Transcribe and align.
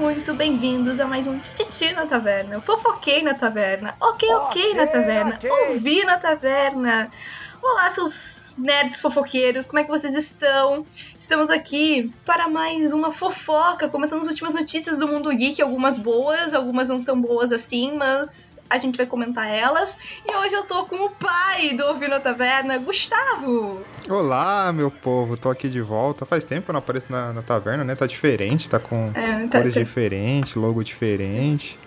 muito 0.00 0.32
bem-vindos 0.32 0.98
a 0.98 1.06
mais 1.06 1.26
um 1.26 1.38
Tititi 1.38 1.92
na 1.92 2.06
Taverna. 2.06 2.58
Fofoquei 2.58 3.22
na 3.22 3.34
Taverna. 3.34 3.94
Ok, 4.00 4.26
ok 4.32 4.74
na 4.74 4.86
Taverna. 4.86 5.38
Ouvi 5.68 6.02
na 6.04 6.16
Taverna. 6.16 7.10
Olá, 7.60 7.90
seus 7.90 8.39
nerds 8.60 9.00
fofoqueiros, 9.00 9.66
como 9.66 9.78
é 9.78 9.84
que 9.84 9.90
vocês 9.90 10.14
estão? 10.14 10.84
Estamos 11.18 11.48
aqui 11.50 12.12
para 12.24 12.48
mais 12.48 12.92
uma 12.92 13.10
fofoca, 13.12 13.88
comentando 13.88 14.20
as 14.20 14.26
últimas 14.28 14.54
notícias 14.54 14.98
do 14.98 15.08
mundo 15.08 15.30
geek, 15.34 15.60
algumas 15.62 15.96
boas, 15.98 16.52
algumas 16.54 16.88
não 16.88 17.00
tão 17.00 17.20
boas 17.20 17.52
assim, 17.52 17.94
mas 17.96 18.58
a 18.68 18.78
gente 18.78 18.96
vai 18.96 19.06
comentar 19.06 19.48
elas. 19.48 19.96
E 20.28 20.34
hoje 20.36 20.54
eu 20.54 20.64
tô 20.64 20.84
com 20.84 21.06
o 21.06 21.10
pai 21.10 21.74
do 21.74 21.84
Ouvindo 21.86 22.14
a 22.14 22.20
Taverna, 22.20 22.78
Gustavo. 22.78 23.80
Olá, 24.08 24.72
meu 24.72 24.90
povo, 24.90 25.36
tô 25.36 25.48
aqui 25.50 25.68
de 25.68 25.80
volta. 25.80 26.26
Faz 26.26 26.44
tempo 26.44 26.62
que 26.66 26.70
eu 26.70 26.74
não 26.74 26.78
apareço 26.80 27.06
na, 27.10 27.32
na 27.32 27.42
taverna, 27.42 27.82
né? 27.82 27.94
Tá 27.94 28.06
diferente, 28.06 28.68
tá 28.68 28.78
com 28.78 29.10
É, 29.14 29.46
tá- 29.48 29.58
cores 29.58 29.74
tá- 29.74 29.80
diferentes, 29.80 30.54
logo 30.54 30.82
diferente. 30.84 31.78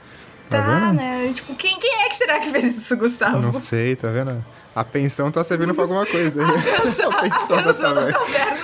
Tá, 0.50 0.61
Tá, 0.61 0.94
né? 0.94 1.31
Tipo, 1.33 1.55
quem, 1.55 1.80
quem 1.80 1.92
que 2.14 2.17
será 2.17 2.39
que 2.39 2.50
fez 2.50 2.78
isso, 2.78 2.95
Gustavo? 2.97 3.39
Não 3.42 3.53
sei, 3.53 3.95
tá 3.95 4.09
vendo? 4.09 4.44
A 4.75 4.83
pensão 4.83 5.31
tá 5.31 5.44
servindo 5.44 5.73
pra 5.75 5.83
alguma 5.83 6.06
coisa. 6.06 6.42
a 6.45 7.22
pensão 7.22 7.58
da 7.61 7.73
Pensão 7.73 7.94
da 7.94 8.03
taverna. 8.03 8.14
taverna. 8.14 8.58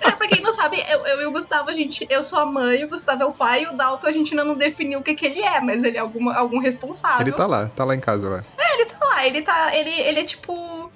É, 0.00 0.10
pra 0.12 0.28
quem 0.28 0.40
não 0.40 0.52
sabe, 0.52 0.84
eu, 0.88 1.04
eu 1.06 1.22
e 1.22 1.26
o 1.26 1.32
Gustavo, 1.32 1.68
a 1.70 1.72
gente, 1.72 2.06
eu 2.08 2.22
sou 2.22 2.38
a 2.38 2.46
mãe, 2.46 2.84
o 2.84 2.88
Gustavo 2.88 3.22
é 3.22 3.26
o 3.26 3.32
pai, 3.32 3.64
e 3.64 3.66
o 3.66 3.72
Dalton 3.72 4.06
a 4.06 4.12
gente 4.12 4.32
ainda 4.32 4.44
não 4.44 4.54
definiu 4.54 5.00
o 5.00 5.02
que, 5.02 5.14
que 5.14 5.26
ele 5.26 5.42
é, 5.42 5.60
mas 5.60 5.82
ele 5.82 5.96
é 5.96 6.00
alguma, 6.00 6.34
algum 6.34 6.58
responsável. 6.58 7.22
Ele 7.26 7.32
tá 7.32 7.46
lá, 7.46 7.68
tá 7.74 7.84
lá 7.84 7.94
em 7.96 8.00
casa 8.00 8.28
lá. 8.28 8.44
É, 8.58 8.74
ele 8.74 8.84
tá 8.86 9.04
lá, 9.04 9.26
ele 9.26 9.42
tá. 9.42 9.76
Ele, 9.76 9.90
ele 9.90 10.20
é 10.20 10.24
tipo. 10.24 10.90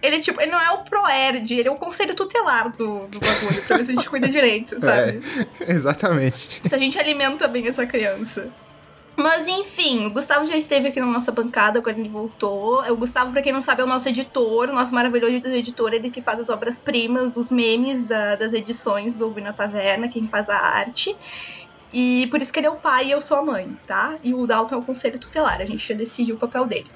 Ele 0.00 0.16
é 0.16 0.20
tipo, 0.20 0.40
ele 0.40 0.52
não 0.52 0.60
é 0.60 0.70
o 0.70 0.78
Proerd, 0.84 1.52
ele 1.58 1.66
é 1.68 1.70
o 1.72 1.74
conselho 1.74 2.14
tutelar 2.14 2.70
do, 2.70 3.08
do 3.08 3.18
bagulho, 3.18 3.62
pra 3.62 3.78
ver 3.78 3.84
se 3.84 3.90
a 3.90 3.94
gente 3.94 4.08
cuida 4.08 4.28
direito, 4.28 4.78
sabe? 4.80 5.20
É, 5.60 5.72
exatamente. 5.72 6.62
Se 6.68 6.72
a 6.74 6.78
gente 6.78 6.96
alimenta 6.98 7.48
bem 7.48 7.66
essa 7.66 7.84
criança. 7.84 8.48
Mas 9.20 9.48
enfim, 9.48 10.06
o 10.06 10.10
Gustavo 10.10 10.46
já 10.46 10.56
esteve 10.56 10.86
aqui 10.88 11.00
na 11.00 11.06
nossa 11.06 11.32
bancada 11.32 11.82
quando 11.82 11.98
ele 11.98 12.08
voltou. 12.08 12.88
O 12.88 12.96
Gustavo, 12.96 13.32
pra 13.32 13.42
quem 13.42 13.52
não 13.52 13.60
sabe, 13.60 13.80
é 13.80 13.84
o 13.84 13.88
nosso 13.88 14.08
editor, 14.08 14.68
o 14.70 14.72
nosso 14.72 14.94
maravilhoso 14.94 15.48
editor, 15.48 15.92
ele 15.92 16.08
que 16.08 16.22
faz 16.22 16.38
as 16.38 16.48
obras-primas, 16.48 17.36
os 17.36 17.50
memes 17.50 18.04
da- 18.06 18.36
das 18.36 18.52
edições 18.52 19.16
do 19.16 19.24
Ouvindo 19.24 19.46
na 19.46 19.52
Taverna, 19.52 20.06
quem 20.08 20.28
faz 20.28 20.48
a 20.48 20.56
arte. 20.56 21.16
E 21.92 22.26
por 22.28 22.42
isso 22.42 22.52
que 22.52 22.60
ele 22.60 22.66
é 22.66 22.70
o 22.70 22.76
pai 22.76 23.06
e 23.06 23.10
eu 23.10 23.20
sou 23.20 23.36
a 23.36 23.42
mãe, 23.42 23.76
tá? 23.86 24.18
E 24.22 24.34
o 24.34 24.46
Dalton 24.46 24.74
é 24.74 24.78
o 24.78 24.82
conselho 24.82 25.18
tutelar, 25.18 25.60
a 25.60 25.64
gente 25.64 25.86
já 25.86 25.94
decidiu 25.94 26.36
o 26.36 26.38
papel 26.38 26.66
dele. 26.66 26.86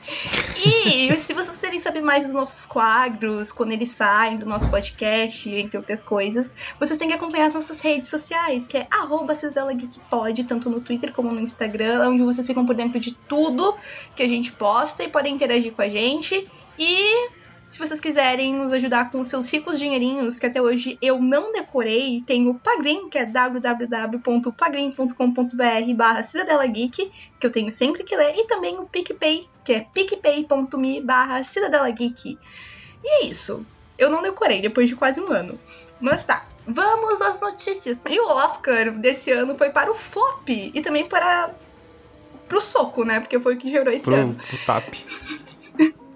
E 0.57 1.13
se 1.21 1.33
vocês 1.33 1.57
quiserem 1.57 1.79
saber 1.79 2.03
mais 2.03 2.25
dos 2.25 2.35
nossos 2.35 2.67
quadros, 2.67 3.51
quando 3.53 3.73
eles 3.73 3.91
saem 3.91 4.37
do 4.37 4.47
nosso 4.47 4.71
podcast, 4.71 5.51
entre 5.51 5.77
outras 5.77 6.03
coisas, 6.03 6.55
vocês 6.79 6.99
têm 6.99 7.09
que 7.09 7.15
acompanhar 7.15 7.47
as 7.47 7.55
nossas 7.55 7.81
redes 7.81 8.09
sociais, 8.09 8.67
que 8.67 8.77
é 8.77 8.87
arroba 8.91 9.35
Cidadela 9.35 9.73
Geek 9.73 9.99
Pod, 10.11 10.45
tanto 10.45 10.69
no 10.69 10.81
Twitter 10.81 11.13
como 11.13 11.31
no 11.31 11.41
Instagram, 11.41 12.09
onde 12.09 12.23
vocês 12.23 12.47
ficam 12.47 12.67
por 12.67 12.75
dentro 12.75 13.01
de 13.01 13.13
tudo 13.13 13.75
que 14.15 14.23
a 14.23 14.29
gente 14.29 14.53
posta 14.53 15.03
e 15.03 15.09
podem 15.09 15.35
interagir 15.35 15.73
com 15.73 15.83
a 15.83 15.89
gente. 15.89 16.49
E 16.79 17.42
se 17.73 17.79
vocês 17.79 18.01
quiserem 18.01 18.55
nos 18.55 18.71
ajudar 18.71 19.11
com 19.11 19.23
os 19.23 19.29
seus 19.29 19.51
ricos 19.51 19.79
dinheirinhos, 19.79 20.39
que 20.39 20.45
até 20.45 20.61
hoje 20.61 20.99
eu 21.01 21.19
não 21.19 21.53
decorei, 21.53 22.23
tem 22.27 22.47
o 22.47 22.55
Pagrim, 22.55 23.09
que 23.09 23.17
é 23.17 23.25
www.pagrim.com.br 23.25 25.95
barra 25.97 26.23
Cidadela 26.23 26.67
Geek, 26.67 27.11
que 27.41 27.47
eu 27.47 27.51
tenho 27.51 27.71
sempre 27.71 28.05
que 28.05 28.15
ler, 28.15 28.35
e 28.37 28.47
também 28.47 28.79
o 28.79 28.85
PicPay, 28.85 29.49
que 29.65 29.73
é 29.73 29.81
picpay.me 29.81 31.01
barra 31.01 31.43
Cidadela 31.43 31.91
Geek. 31.91 32.39
E 33.03 33.09
é 33.09 33.25
isso. 33.25 33.65
Eu 33.97 34.11
não 34.11 34.21
decorei 34.21 34.61
depois 34.61 34.91
de 34.91 34.95
quase 34.95 35.23
um 35.23 35.33
ano. 35.33 35.59
Mas 35.99 36.27
tá, 36.27 36.45
vamos 36.67 37.23
às 37.23 37.41
notícias. 37.41 38.03
E 38.07 38.21
o 38.21 38.29
Oscar 38.29 38.93
desse 38.93 39.31
ano 39.31 39.57
foi 39.57 39.71
para 39.71 39.91
o 39.91 39.95
flop 39.95 40.47
e 40.51 40.79
também 40.83 41.07
para 41.07 41.49
pro 42.47 42.61
soco, 42.61 43.03
né? 43.03 43.19
Porque 43.19 43.41
foi 43.41 43.55
o 43.55 43.57
que 43.57 43.71
gerou 43.71 43.95
esse 43.95 44.05
Pro, 44.05 44.15
ano. 44.15 44.35
pro 44.35 44.59
tap. 44.67 44.93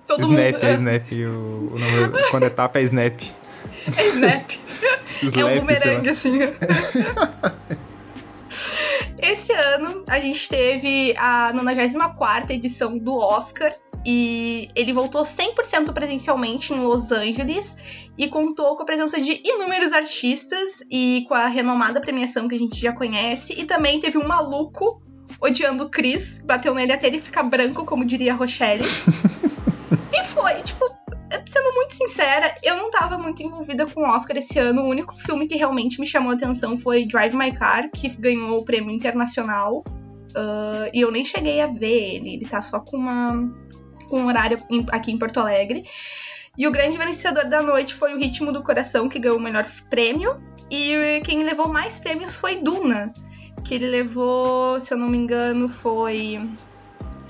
Todo 0.06 0.20
snap, 0.22 0.54
mundo 0.54 0.64
é 0.64 0.74
snap. 0.74 1.12
O, 1.12 1.74
o 1.74 1.78
nome, 1.78 2.22
quando 2.30 2.44
é 2.44 2.50
tap 2.50 2.76
é 2.76 2.82
snap. 2.82 3.20
é 3.96 4.08
snap. 4.08 4.50
É 4.82 5.26
Slap, 5.26 5.44
um 5.44 5.48
sei 5.48 5.60
bumerangue, 5.60 6.08
assim. 6.10 6.38
Esse 9.20 9.52
ano 9.52 10.04
a 10.08 10.20
gente 10.20 10.48
teve 10.48 11.14
a 11.16 11.52
94 11.52 12.52
edição 12.52 12.96
do 12.96 13.16
Oscar 13.16 13.74
e 14.04 14.68
ele 14.76 14.92
voltou 14.92 15.22
100% 15.24 15.92
presencialmente 15.92 16.72
em 16.72 16.80
Los 16.80 17.10
Angeles 17.10 17.76
e 18.16 18.28
contou 18.28 18.76
com 18.76 18.82
a 18.82 18.86
presença 18.86 19.20
de 19.20 19.40
inúmeros 19.44 19.92
artistas 19.92 20.82
e 20.90 21.24
com 21.26 21.34
a 21.34 21.48
renomada 21.48 22.00
premiação 22.00 22.46
que 22.46 22.54
a 22.54 22.58
gente 22.58 22.80
já 22.80 22.92
conhece 22.92 23.52
e 23.58 23.64
também 23.64 24.00
teve 24.00 24.16
um 24.16 24.26
maluco 24.26 25.02
odiando 25.40 25.84
o 25.84 25.90
Chris, 25.90 26.38
bateu 26.38 26.74
nele 26.74 26.92
até 26.92 27.08
ele 27.08 27.20
ficar 27.20 27.42
branco, 27.42 27.84
como 27.84 28.04
diria 28.04 28.32
a 28.32 28.36
Rochelle. 28.36 28.84
e 30.20 30.24
foi, 30.24 30.62
tipo, 30.62 30.84
sendo 31.46 31.72
muito 31.74 31.94
sincera, 31.94 32.54
eu 32.62 32.76
não 32.76 32.90
tava 32.90 33.18
muito 33.18 33.42
envolvida 33.42 33.86
com 33.86 34.00
o 34.00 34.04
Oscar 34.08 34.36
esse 34.36 34.58
ano. 34.58 34.82
O 34.82 34.88
único 34.88 35.18
filme 35.18 35.46
que 35.46 35.56
realmente 35.56 36.00
me 36.00 36.06
chamou 36.06 36.30
a 36.32 36.34
atenção 36.34 36.76
foi 36.76 37.06
Drive 37.06 37.34
My 37.34 37.52
Car, 37.52 37.90
que 37.90 38.08
ganhou 38.08 38.58
o 38.58 38.64
prêmio 38.64 38.90
internacional. 38.90 39.84
Ah, 40.36 40.88
e 40.92 41.00
eu 41.00 41.10
nem 41.10 41.24
cheguei 41.24 41.60
a 41.60 41.66
ver 41.66 42.14
ele. 42.16 42.34
Ele 42.34 42.46
tá 42.46 42.60
só 42.62 42.80
com 42.80 42.96
uma 42.96 43.66
com 44.08 44.20
um 44.20 44.26
horário 44.28 44.62
em- 44.70 44.86
aqui 44.92 45.10
em 45.10 45.18
Porto 45.18 45.40
Alegre. 45.40 45.82
E 46.56 46.66
o 46.66 46.70
grande 46.70 46.96
vencedor 46.96 47.44
da 47.46 47.60
noite 47.60 47.92
foi 47.94 48.14
o 48.14 48.18
Ritmo 48.18 48.52
do 48.52 48.62
Coração, 48.62 49.08
que 49.08 49.18
ganhou 49.18 49.36
o 49.36 49.40
melhor 49.40 49.66
prêmio. 49.90 50.40
E 50.70 51.20
quem 51.24 51.42
levou 51.42 51.68
mais 51.68 51.98
prêmios 51.98 52.38
foi 52.38 52.56
Duna, 52.56 53.12
que 53.64 53.74
ele 53.74 53.88
levou, 53.88 54.80
se 54.80 54.94
eu 54.94 54.98
não 54.98 55.08
me 55.08 55.18
engano, 55.18 55.68
foi 55.68 56.40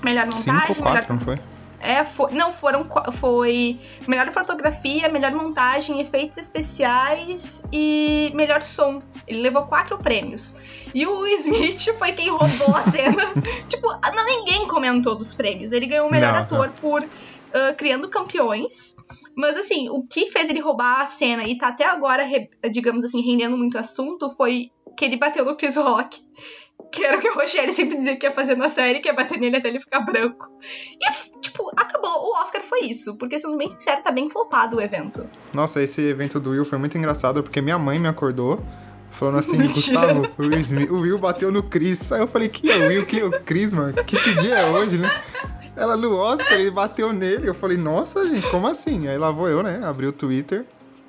melhor 0.03 0.25
montagem, 0.25 0.43
Cinco 0.75 0.79
ou 0.79 0.85
melhor 0.85 0.91
quatro, 1.05 1.13
não 1.15 1.21
foi? 1.21 1.39
É, 1.79 2.03
foi, 2.03 2.31
não, 2.31 2.51
foram 2.51 2.87
foi 3.13 3.79
melhor 4.07 4.31
fotografia, 4.31 5.09
melhor 5.09 5.31
montagem, 5.31 5.99
efeitos 5.99 6.37
especiais 6.37 7.63
e 7.71 8.31
melhor 8.33 8.61
som. 8.61 9.01
Ele 9.27 9.41
levou 9.41 9.63
quatro 9.63 9.97
prêmios. 9.97 10.55
E 10.93 11.05
o 11.05 11.19
Will 11.19 11.37
Smith 11.37 11.89
foi 11.97 12.13
quem 12.13 12.29
roubou 12.29 12.75
a 12.75 12.81
cena. 12.81 13.23
tipo, 13.67 13.87
não, 13.87 14.25
ninguém 14.25 14.67
comentou 14.67 15.15
dos 15.15 15.33
prêmios. 15.33 15.71
Ele 15.71 15.85
ganhou 15.85 16.07
o 16.07 16.11
melhor 16.11 16.33
Não, 16.33 16.41
ator 16.41 16.69
por 16.81 17.07
ah, 17.53 17.73
Criando 17.73 18.09
Campeões. 18.09 18.95
Mas 19.35 19.55
assim, 19.57 19.89
o 19.89 20.03
que 20.03 20.31
fez 20.31 20.49
ele 20.49 20.59
roubar 20.59 21.01
a 21.01 21.07
cena 21.07 21.43
e 21.43 21.57
tá 21.57 21.67
até 21.67 21.85
agora, 21.85 22.23
digamos 22.71 23.03
assim, 23.03 23.21
rendendo 23.21 23.57
muito 23.57 23.77
assunto 23.77 24.29
foi 24.29 24.71
que 24.97 25.05
ele 25.05 25.15
bateu 25.15 25.45
no 25.45 25.55
Chris 25.55 25.75
Rock. 25.75 26.19
Que 26.91 27.03
era 27.03 27.17
o 27.17 27.21
que 27.21 27.27
o 27.29 27.33
Rochelle 27.35 27.73
sempre 27.73 27.97
dizia 27.97 28.15
que 28.15 28.25
ia 28.25 28.31
fazer 28.31 28.55
na 28.55 28.69
série, 28.69 28.99
que 28.99 29.09
ia 29.09 29.13
bater 29.13 29.39
nele 29.39 29.57
até 29.57 29.67
ele 29.67 29.79
ficar 29.79 29.99
branco. 30.01 30.49
E, 30.61 31.39
tipo, 31.41 31.69
acabou. 31.75 32.09
O 32.11 32.41
Oscar 32.41 32.61
foi 32.61 32.81
isso. 32.85 33.17
Porque, 33.17 33.37
sendo 33.37 33.57
bem 33.57 33.69
sincero, 33.69 34.01
tá 34.01 34.11
bem 34.11 34.29
flopado 34.29 34.77
o 34.77 34.81
evento. 34.81 35.27
Nossa, 35.53 35.81
esse 35.83 36.01
evento 36.01 36.39
do 36.39 36.51
Will 36.51 36.63
foi 36.65 36.77
muito 36.77 36.97
engraçado, 36.97 37.43
porque 37.43 37.61
minha 37.61 37.77
mãe 37.77 37.99
me 37.99 38.07
acordou 38.07 38.63
falando 39.11 39.39
assim. 39.39 39.57
Gustavo, 39.67 40.21
o 40.37 40.41
Will, 40.43 40.59
Smith- 40.59 40.89
o 40.89 41.01
Will 41.01 41.17
bateu 41.17 41.51
no 41.51 41.61
Chris. 41.63 42.11
Aí 42.11 42.21
eu 42.21 42.27
falei, 42.27 42.47
que 42.47 42.71
é 42.71 42.77
o 42.77 42.87
Will, 42.87 43.05
que 43.05 43.19
é 43.19 43.25
o 43.25 43.31
Chris, 43.41 43.73
mano? 43.73 43.93
Que, 44.05 44.15
que 44.17 44.35
dia 44.41 44.55
é 44.59 44.65
hoje, 44.71 44.97
né? 44.97 45.09
Ela 45.75 45.97
no 45.97 46.15
Oscar, 46.15 46.53
ele 46.59 46.71
bateu 46.71 47.11
nele. 47.11 47.47
Eu 47.49 47.53
falei, 47.53 47.77
nossa, 47.77 48.27
gente, 48.29 48.49
como 48.49 48.65
assim? 48.67 49.07
Aí 49.07 49.17
lá 49.17 49.29
vou 49.29 49.47
eu, 49.49 49.61
né? 49.61 49.81
Abri 49.83 50.07
o 50.07 50.11
Twitter, 50.11 50.65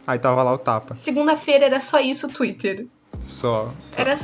aí 0.06 0.18
tava 0.18 0.42
lá 0.42 0.52
o 0.52 0.58
tapa. 0.58 0.94
Segunda-feira 0.94 1.66
era 1.66 1.80
só 1.80 2.00
isso 2.00 2.26
o 2.26 2.32
Twitter. 2.32 2.86
Só. 3.22 3.72
Era... 3.96 4.14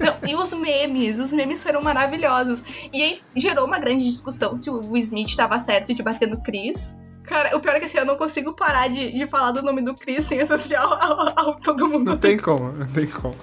Não, 0.00 0.28
e 0.28 0.34
os 0.34 0.52
memes, 0.54 1.18
os 1.18 1.32
memes 1.32 1.62
foram 1.62 1.82
maravilhosos. 1.82 2.62
E 2.92 3.02
aí 3.02 3.22
gerou 3.34 3.66
uma 3.66 3.78
grande 3.78 4.04
discussão 4.04 4.54
se 4.54 4.70
o 4.70 4.78
Will 4.78 5.02
Smith 5.02 5.34
tava 5.34 5.58
certo 5.58 5.92
de 5.92 6.02
bater 6.02 6.28
no 6.28 6.40
Chris. 6.42 6.96
Cara, 7.24 7.56
o 7.56 7.60
pior 7.60 7.76
é 7.76 7.80
que 7.80 7.86
assim, 7.86 7.98
eu 7.98 8.04
não 8.04 8.16
consigo 8.16 8.52
parar 8.52 8.88
de, 8.88 9.12
de 9.12 9.26
falar 9.26 9.50
do 9.50 9.62
nome 9.62 9.82
do 9.82 9.94
Chris 9.94 10.26
sem 10.26 10.40
associar 10.40 10.84
ao, 10.84 11.38
ao 11.38 11.54
todo 11.60 11.88
mundo. 11.88 12.04
Não 12.04 12.18
tem 12.18 12.36
como, 12.36 12.70
não 12.72 12.86
tem 12.86 13.06
como. 13.06 13.34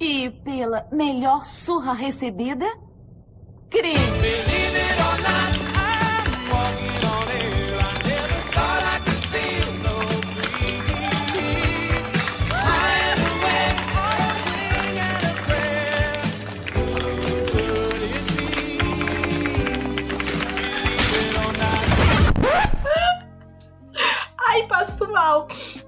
E 0.00 0.28
pela 0.44 0.86
melhor 0.92 1.46
surra 1.46 1.92
recebida, 1.92 2.66
Cris. 24.78 25.84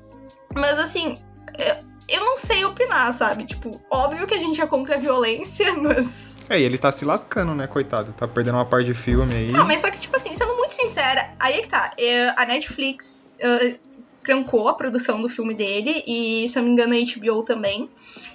Mas 0.55 0.79
assim, 0.79 1.19
eu, 1.59 1.77
eu 2.09 2.25
não 2.25 2.37
sei 2.37 2.65
opinar, 2.65 3.13
sabe? 3.13 3.45
Tipo, 3.45 3.81
óbvio 3.91 4.27
que 4.27 4.35
a 4.35 4.39
gente 4.39 4.61
é 4.61 4.67
contra 4.67 4.97
a 4.97 4.99
violência, 4.99 5.73
mas. 5.77 6.37
É, 6.49 6.61
e 6.61 6.63
ele 6.63 6.79
tá 6.79 6.93
se 6.93 7.05
lascando, 7.05 7.55
né, 7.55 7.67
coitado? 7.67 8.13
Tá 8.13 8.29
perdendo 8.29 8.55
uma 8.55 8.67
parte 8.67 8.87
de 8.87 8.95
filme 8.95 9.35
aí. 9.35 9.53
Não, 9.53 9.67
mas 9.67 9.81
só 9.81 9.91
que, 9.91 9.99
tipo 9.99 10.17
assim, 10.17 10.35
sendo 10.35 10.55
muito 10.57 10.73
sincera, 10.73 11.35
aí 11.41 11.55
é 11.59 11.63
que 11.63 11.69
tá. 11.69 11.91
é, 11.99 12.29
a 12.41 12.47
Netflix 12.47 13.35
uh, 13.41 13.79
trancou 14.23 14.69
a 14.69 14.75
produção 14.75 15.21
do 15.21 15.29
filme 15.29 15.55
dele, 15.55 16.05
e 16.07 16.49
se 16.49 16.57
eu 16.57 16.63
não 16.63 16.69
me 16.69 16.75
engano, 16.75 16.95
a 16.95 16.99
HBO 16.99 17.43
também. 17.43 17.91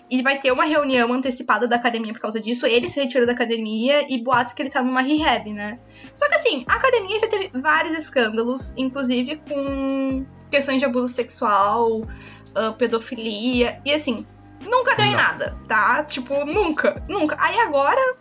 E 0.09 0.21
vai 0.21 0.37
ter 0.37 0.51
uma 0.51 0.65
reunião 0.65 1.13
antecipada 1.13 1.69
da 1.69 1.77
academia 1.77 2.11
por 2.11 2.19
causa 2.19 2.37
disso. 2.37 2.65
Ele 2.65 2.89
se 2.89 2.99
retirou 2.99 3.25
da 3.25 3.31
academia 3.31 4.05
e 4.13 4.21
boatos 4.21 4.51
que 4.51 4.61
ele 4.61 4.69
tá 4.69 4.83
numa 4.83 5.01
rehab, 5.01 5.53
né? 5.53 5.79
Só 6.13 6.27
que 6.27 6.35
assim, 6.35 6.65
a 6.67 6.75
academia 6.75 7.17
já 7.17 7.27
teve 7.29 7.49
vários 7.53 7.95
escândalos, 7.95 8.73
inclusive 8.75 9.37
com 9.47 10.25
questões 10.51 10.79
de 10.79 10.85
abuso 10.85 11.07
sexual, 11.07 12.01
uh, 12.01 12.73
pedofilia, 12.77 13.81
e 13.85 13.93
assim, 13.93 14.25
nunca 14.61 14.95
deu 14.95 15.05
em 15.07 15.15
nada, 15.15 15.57
tá? 15.67 16.03
Tipo, 16.03 16.45
nunca, 16.45 17.03
nunca. 17.09 17.35
Aí 17.39 17.59
agora, 17.61 18.15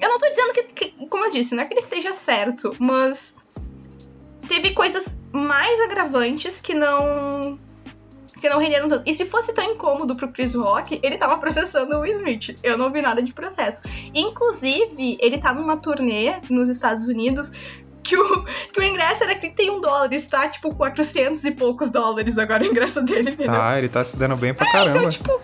eu 0.00 0.08
não 0.08 0.18
tô 0.18 0.26
dizendo 0.28 0.52
que, 0.52 0.62
que- 0.64 1.06
como 1.08 1.26
eu 1.26 1.30
disse, 1.30 1.54
não 1.54 1.62
é 1.62 1.66
que 1.66 1.74
ele 1.74 1.80
esteja 1.80 2.12
certo, 2.12 2.74
mas 2.78 3.36
teve 4.48 4.72
coisas 4.72 5.20
mais 5.32 5.80
agravantes 5.80 6.60
que 6.60 6.74
não 6.74 7.58
que 8.38 8.50
não 8.50 8.58
renderam 8.58 8.86
tanto. 8.86 9.02
E 9.08 9.14
se 9.14 9.24
fosse 9.24 9.54
tão 9.54 9.64
incômodo 9.64 10.14
pro 10.14 10.30
Chris 10.30 10.54
Rock, 10.54 11.00
ele 11.02 11.16
tava 11.16 11.38
processando 11.38 11.96
o 11.96 12.00
Will 12.00 12.16
Smith. 12.16 12.58
Eu 12.62 12.76
não 12.76 12.92
vi 12.92 13.00
nada 13.00 13.22
de 13.22 13.32
processo. 13.32 13.80
Inclusive, 14.14 15.16
ele 15.22 15.38
tá 15.38 15.54
numa 15.54 15.78
turnê 15.78 16.34
nos 16.50 16.68
Estados 16.68 17.08
Unidos 17.08 17.50
que 18.06 18.16
o, 18.16 18.44
que 18.72 18.80
o 18.80 18.82
ingresso 18.82 19.24
era 19.24 19.34
31 19.34 19.80
dólares, 19.80 20.26
tá? 20.26 20.48
Tipo, 20.48 20.74
400 20.74 21.44
e 21.44 21.50
poucos 21.50 21.90
dólares 21.90 22.38
agora 22.38 22.62
o 22.62 22.66
ingresso 22.66 23.02
dele, 23.02 23.30
entendeu? 23.30 23.52
Tá, 23.52 23.78
ele 23.78 23.88
tá 23.88 24.04
se 24.04 24.16
dando 24.16 24.36
bem 24.36 24.54
pra 24.54 24.70
caramba. 24.70 24.98
Então, 24.98 25.08
tipo, 25.10 25.40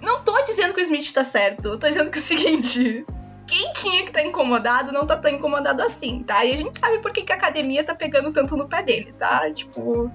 não 0.00 0.22
tô 0.22 0.42
dizendo 0.44 0.72
que 0.74 0.80
o 0.80 0.84
Smith 0.84 1.12
tá 1.12 1.24
certo. 1.24 1.68
Eu 1.68 1.78
tô 1.78 1.86
dizendo 1.86 2.10
que 2.10 2.18
é 2.18 2.22
o 2.22 2.24
seguinte. 2.24 3.04
Quem 3.46 3.72
tinha 3.72 4.04
que 4.04 4.12
tá 4.12 4.22
incomodado 4.22 4.92
não 4.92 5.06
tá 5.06 5.16
tão 5.16 5.30
incomodado 5.30 5.82
assim, 5.82 6.22
tá? 6.22 6.44
E 6.44 6.52
a 6.52 6.56
gente 6.56 6.78
sabe 6.78 6.98
por 6.98 7.12
que, 7.12 7.22
que 7.22 7.32
a 7.32 7.36
academia 7.36 7.82
tá 7.82 7.94
pegando 7.94 8.30
tanto 8.30 8.56
no 8.56 8.68
pé 8.68 8.82
dele, 8.82 9.14
tá? 9.18 9.50
Tipo, 9.50 10.10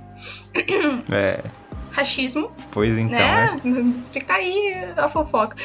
É, 1.12 1.44
racismo, 1.92 2.52
pois 2.72 2.96
então, 2.98 3.18
né? 3.18 3.60
né? 3.64 3.94
Fica 4.12 4.36
aí 4.36 4.86
a 4.96 5.08
fofoca. 5.08 5.56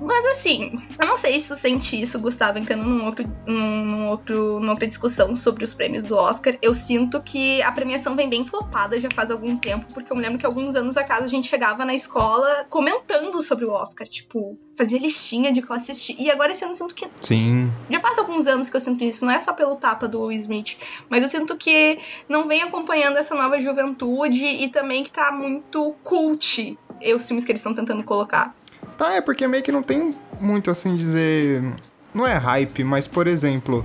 Mas 0.00 0.26
assim, 0.26 0.72
eu 0.98 1.06
não 1.06 1.16
sei 1.16 1.38
se 1.38 1.48
tu 1.48 1.56
sente 1.56 2.00
isso, 2.00 2.18
Gustavo, 2.18 2.58
entrando 2.58 2.84
num 2.84 3.04
outro, 3.04 3.24
num, 3.46 3.84
num 3.84 4.08
outro, 4.08 4.58
numa 4.58 4.72
outra 4.72 4.86
discussão 4.86 5.34
sobre 5.34 5.64
os 5.64 5.72
prêmios 5.72 6.04
do 6.04 6.16
Oscar. 6.16 6.56
Eu 6.60 6.74
sinto 6.74 7.22
que 7.22 7.62
a 7.62 7.70
premiação 7.70 8.16
vem 8.16 8.28
bem 8.28 8.44
flopada 8.44 8.98
já 8.98 9.08
faz 9.14 9.30
algum 9.30 9.56
tempo, 9.56 9.86
porque 9.94 10.12
eu 10.12 10.16
me 10.16 10.22
lembro 10.22 10.38
que 10.38 10.46
alguns 10.46 10.74
anos 10.74 10.96
atrás 10.96 11.24
a 11.24 11.28
gente 11.28 11.46
chegava 11.46 11.84
na 11.84 11.94
escola 11.94 12.66
comentando 12.68 13.40
sobre 13.40 13.64
o 13.64 13.70
Oscar, 13.70 14.06
tipo, 14.06 14.58
fazia 14.76 14.98
listinha 14.98 15.52
de 15.52 15.62
que 15.62 15.70
eu 15.70 15.76
assisti. 15.76 16.16
E 16.18 16.30
agora 16.30 16.52
esse 16.52 16.64
ano 16.64 16.72
eu 16.72 16.76
sinto 16.76 16.94
que 16.94 17.08
Sim. 17.20 17.70
já 17.88 18.00
faz 18.00 18.18
alguns 18.18 18.46
anos 18.46 18.68
que 18.68 18.76
eu 18.76 18.80
sinto 18.80 19.04
isso, 19.04 19.24
não 19.24 19.32
é 19.32 19.38
só 19.38 19.52
pelo 19.52 19.76
tapa 19.76 20.08
do 20.08 20.22
Will 20.22 20.38
Smith, 20.38 20.76
mas 21.08 21.22
eu 21.22 21.28
sinto 21.28 21.56
que 21.56 21.98
não 22.28 22.48
vem 22.48 22.62
acompanhando 22.62 23.18
essa 23.18 23.34
nova 23.34 23.60
juventude 23.60 24.44
e 24.44 24.68
também 24.68 25.04
que 25.04 25.12
tá 25.12 25.30
muito 25.30 25.94
cult 26.02 26.78
os 27.14 27.26
filmes 27.26 27.44
que 27.44 27.52
eles 27.52 27.60
estão 27.60 27.74
tentando 27.74 28.02
colocar. 28.04 28.54
Tá, 29.00 29.14
é 29.14 29.22
porque 29.22 29.48
meio 29.48 29.62
que 29.62 29.72
não 29.72 29.82
tem 29.82 30.14
muito 30.38 30.70
assim 30.70 30.94
dizer. 30.94 31.64
Não 32.12 32.26
é 32.26 32.34
hype, 32.36 32.84
mas 32.84 33.08
por 33.08 33.26
exemplo, 33.26 33.82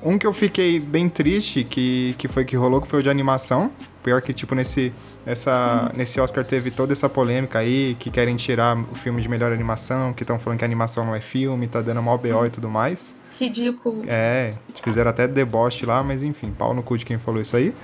um 0.00 0.16
que 0.16 0.24
eu 0.24 0.32
fiquei 0.32 0.78
bem 0.78 1.08
triste, 1.08 1.64
que, 1.64 2.14
que 2.16 2.28
foi 2.28 2.44
que 2.44 2.54
rolou, 2.54 2.80
que 2.80 2.86
foi 2.86 3.00
o 3.00 3.02
de 3.02 3.10
animação. 3.10 3.72
Pior 4.04 4.22
que, 4.22 4.32
tipo, 4.32 4.54
nesse, 4.54 4.94
essa, 5.26 5.90
nesse 5.96 6.20
Oscar 6.20 6.44
teve 6.44 6.70
toda 6.70 6.92
essa 6.92 7.08
polêmica 7.08 7.58
aí, 7.58 7.96
que 7.98 8.12
querem 8.12 8.36
tirar 8.36 8.78
o 8.78 8.94
filme 8.94 9.20
de 9.20 9.28
melhor 9.28 9.50
animação, 9.50 10.12
que 10.12 10.22
estão 10.22 10.38
falando 10.38 10.60
que 10.60 10.64
animação 10.64 11.04
não 11.04 11.16
é 11.16 11.20
filme, 11.20 11.66
tá 11.66 11.82
dando 11.82 12.00
mal 12.00 12.16
BO 12.16 12.46
e 12.46 12.50
tudo 12.50 12.70
mais. 12.70 13.12
Ridículo. 13.36 14.04
É, 14.06 14.54
fizeram 14.84 15.10
até 15.10 15.26
deboche 15.26 15.84
lá, 15.84 16.00
mas 16.04 16.22
enfim, 16.22 16.52
pau 16.56 16.72
no 16.72 16.80
cu 16.80 16.96
de 16.96 17.04
quem 17.04 17.18
falou 17.18 17.42
isso 17.42 17.56
aí. 17.56 17.74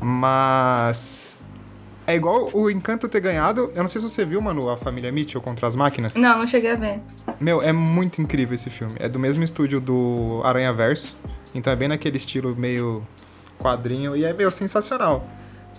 Mas. 0.00 1.25
É 2.06 2.14
igual 2.14 2.50
o 2.52 2.70
Encanto 2.70 3.08
ter 3.08 3.20
ganhado. 3.20 3.72
Eu 3.74 3.82
não 3.82 3.88
sei 3.88 4.00
se 4.00 4.08
você 4.08 4.24
viu, 4.24 4.40
mano, 4.40 4.68
a 4.68 4.76
família 4.76 5.10
Mitchell 5.10 5.40
contra 5.40 5.66
as 5.66 5.74
máquinas. 5.74 6.14
Não, 6.14 6.38
não 6.38 6.46
cheguei 6.46 6.70
a 6.70 6.76
ver. 6.76 7.00
Meu, 7.40 7.60
é 7.60 7.72
muito 7.72 8.22
incrível 8.22 8.54
esse 8.54 8.70
filme. 8.70 8.94
É 8.98 9.08
do 9.08 9.18
mesmo 9.18 9.42
estúdio 9.42 9.80
do 9.80 10.40
Aranha 10.44 10.72
Verso. 10.72 11.16
Então 11.52 11.72
é 11.72 11.76
bem 11.76 11.88
naquele 11.88 12.16
estilo 12.16 12.54
meio 12.54 13.04
quadrinho. 13.58 14.16
E 14.16 14.24
é 14.24 14.32
meio 14.32 14.52
sensacional. 14.52 15.28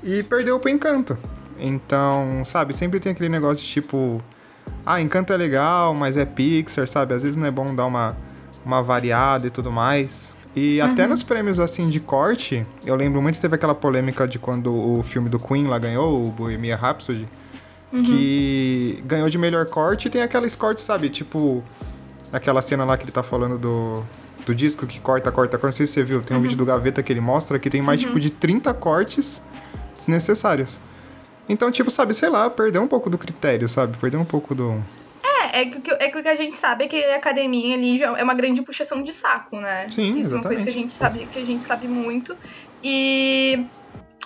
E 0.04 0.22
perdeu 0.22 0.60
pro 0.60 0.70
Encanto. 0.70 1.18
Então, 1.60 2.44
sabe, 2.46 2.74
sempre 2.74 3.00
tem 3.00 3.14
aquele 3.14 3.30
negócio 3.30 3.64
de 3.64 3.70
tipo. 3.70 4.22
Ah, 4.86 5.02
Encanto 5.02 5.32
é 5.32 5.38
legal, 5.38 5.94
mas 5.94 6.18
é 6.18 6.26
Pixar, 6.26 6.88
sabe? 6.88 7.14
Às 7.14 7.24
vezes 7.24 7.38
não 7.38 7.48
é 7.48 7.52
bom 7.52 7.74
dar 7.74 7.86
uma, 7.86 8.18
uma 8.66 8.84
variada 8.84 9.48
e 9.48 9.50
tudo 9.50 9.72
mais. 9.72 10.36
E 10.60 10.82
até 10.82 11.06
nos 11.06 11.22
prêmios 11.22 11.60
assim 11.60 11.88
de 11.88 12.00
corte, 12.00 12.66
eu 12.84 12.96
lembro 12.96 13.22
muito 13.22 13.36
que 13.36 13.42
teve 13.42 13.54
aquela 13.54 13.76
polêmica 13.76 14.28
de 14.28 14.40
quando 14.40 14.74
o 14.74 15.04
filme 15.04 15.30
do 15.30 15.38
Queen 15.38 15.68
lá 15.68 15.78
ganhou, 15.78 16.28
o 16.28 16.32
Bohemia 16.32 16.76
Rhapsody 16.76 17.28
que 17.92 19.04
ganhou 19.06 19.30
de 19.30 19.38
melhor 19.38 19.68
corte 19.68 20.08
e 20.08 20.12
tem 20.12 20.22
aqueles 20.24 20.56
cortes, 20.56 20.84
sabe? 20.84 21.10
Tipo, 21.10 21.64
aquela 22.34 22.62
cena 22.64 22.84
lá 22.84 22.98
que 22.98 23.04
ele 23.04 23.12
tá 23.12 23.22
falando 23.22 23.58
do, 23.60 24.04
do 24.48 24.56
disco 24.56 24.88
que 24.88 25.00
corta, 25.00 25.32
corta, 25.32 25.60
corta. 25.60 25.68
Não 25.68 25.72
sei 25.72 25.86
se 25.86 25.94
você 25.94 26.04
viu, 26.04 26.22
tem 26.22 26.36
um 26.36 26.42
vídeo 26.42 26.58
do 26.58 26.66
Gaveta 26.66 27.04
que 27.04 27.14
ele 27.14 27.22
mostra 27.22 27.60
que 27.60 27.70
tem 27.70 27.82
mais, 27.82 28.02
tipo, 28.02 28.20
de 28.20 28.32
30 28.32 28.74
cortes 28.74 29.40
desnecessários. 29.96 30.80
Então, 31.48 31.72
tipo, 31.72 31.92
sabe, 31.92 32.16
sei 32.16 32.30
lá, 32.30 32.50
perdeu 32.50 32.82
um 32.82 32.88
pouco 32.88 33.12
do 33.12 33.18
critério, 33.18 33.70
sabe? 33.70 33.96
Perdeu 33.98 34.20
um 34.20 34.26
pouco 34.26 34.56
do. 34.56 34.84
É, 35.54 35.62
é 35.62 35.66
que, 35.66 35.78
o 35.78 35.82
que- 35.82 35.92
é 35.92 36.10
que 36.10 36.18
o 36.20 36.24
que 36.24 36.30
a 36.30 36.36
gente 36.36 36.58
sabe 36.58 36.86
é 36.86 36.88
que 36.88 37.04
a 37.04 37.16
academia 37.16 37.76
ali 37.76 38.02
é 38.02 38.24
uma 38.24 38.34
grande 38.34 38.62
puxação 38.62 39.02
de 39.04 39.14
saco, 39.14 39.60
né? 39.60 39.88
Sim, 39.90 40.16
Isso 40.18 40.34
é 40.34 40.38
uma 40.38 40.44
coisa 40.44 40.64
que 40.64 40.70
a 40.70 40.74
gente 40.74 40.92
sabe, 40.94 41.26
que 41.32 41.40
a 41.40 41.46
gente 41.46 41.64
sabe 41.64 41.88
muito. 41.88 42.36
E 42.84 43.66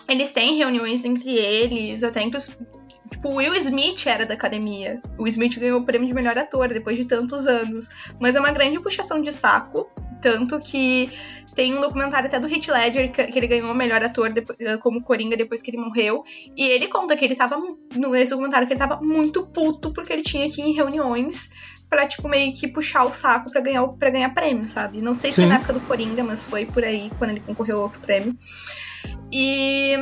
eles 0.07 0.31
têm 0.31 0.57
reuniões 0.57 1.05
entre 1.05 1.31
eles, 1.35 2.03
até 2.03 2.21
entre 2.21 2.37
os. 2.37 2.57
Tipo, 3.09 3.29
o 3.29 3.35
Will 3.35 3.53
Smith 3.55 4.07
era 4.07 4.25
da 4.25 4.33
academia. 4.35 5.01
O 5.17 5.23
Will 5.23 5.27
Smith 5.29 5.57
ganhou 5.59 5.81
o 5.81 5.85
prêmio 5.85 6.07
de 6.07 6.13
melhor 6.13 6.37
ator 6.37 6.69
depois 6.69 6.97
de 6.97 7.05
tantos 7.05 7.45
anos. 7.45 7.89
Mas 8.19 8.35
é 8.35 8.39
uma 8.39 8.51
grande 8.51 8.79
puxação 8.79 9.21
de 9.21 9.33
saco. 9.33 9.89
Tanto 10.21 10.59
que 10.59 11.09
tem 11.55 11.75
um 11.77 11.81
documentário 11.81 12.27
até 12.27 12.39
do 12.39 12.47
Heath 12.47 12.67
Ledger 12.69 13.11
que 13.11 13.37
ele 13.37 13.47
ganhou 13.47 13.71
o 13.71 13.75
melhor 13.75 14.03
ator 14.03 14.31
depo- 14.31 14.55
eh, 14.59 14.77
como 14.77 15.01
Coringa 15.03 15.35
depois 15.35 15.61
que 15.61 15.69
ele 15.71 15.77
morreu. 15.77 16.23
E 16.55 16.65
ele 16.67 16.87
conta 16.87 17.15
que 17.17 17.25
ele 17.25 17.35
tava, 17.35 17.57
no- 17.57 18.09
nesse 18.11 18.31
documentário, 18.31 18.67
que 18.67 18.73
ele 18.73 18.79
tava 18.79 19.01
muito 19.01 19.45
puto 19.47 19.91
porque 19.93 20.13
ele 20.13 20.21
tinha 20.21 20.49
que 20.49 20.61
ir 20.61 20.65
em 20.65 20.73
reuniões 20.73 21.49
pra, 21.89 22.07
tipo, 22.07 22.29
meio 22.29 22.53
que 22.53 22.69
puxar 22.69 23.03
o 23.03 23.11
saco 23.11 23.51
pra 23.51 23.59
ganhar, 23.59 23.85
pra 23.89 24.09
ganhar 24.09 24.29
prêmio, 24.33 24.63
sabe? 24.67 25.01
Não 25.01 25.13
sei 25.13 25.31
se 25.31 25.35
foi 25.35 25.43
Sim. 25.43 25.49
na 25.49 25.55
época 25.57 25.73
do 25.73 25.81
Coringa, 25.81 26.23
mas 26.23 26.45
foi 26.45 26.65
por 26.65 26.83
aí, 26.85 27.11
quando 27.17 27.31
ele 27.31 27.41
concorreu 27.41 27.77
ao 27.77 27.83
outro 27.83 27.99
prêmio. 27.99 28.33
E. 29.31 29.97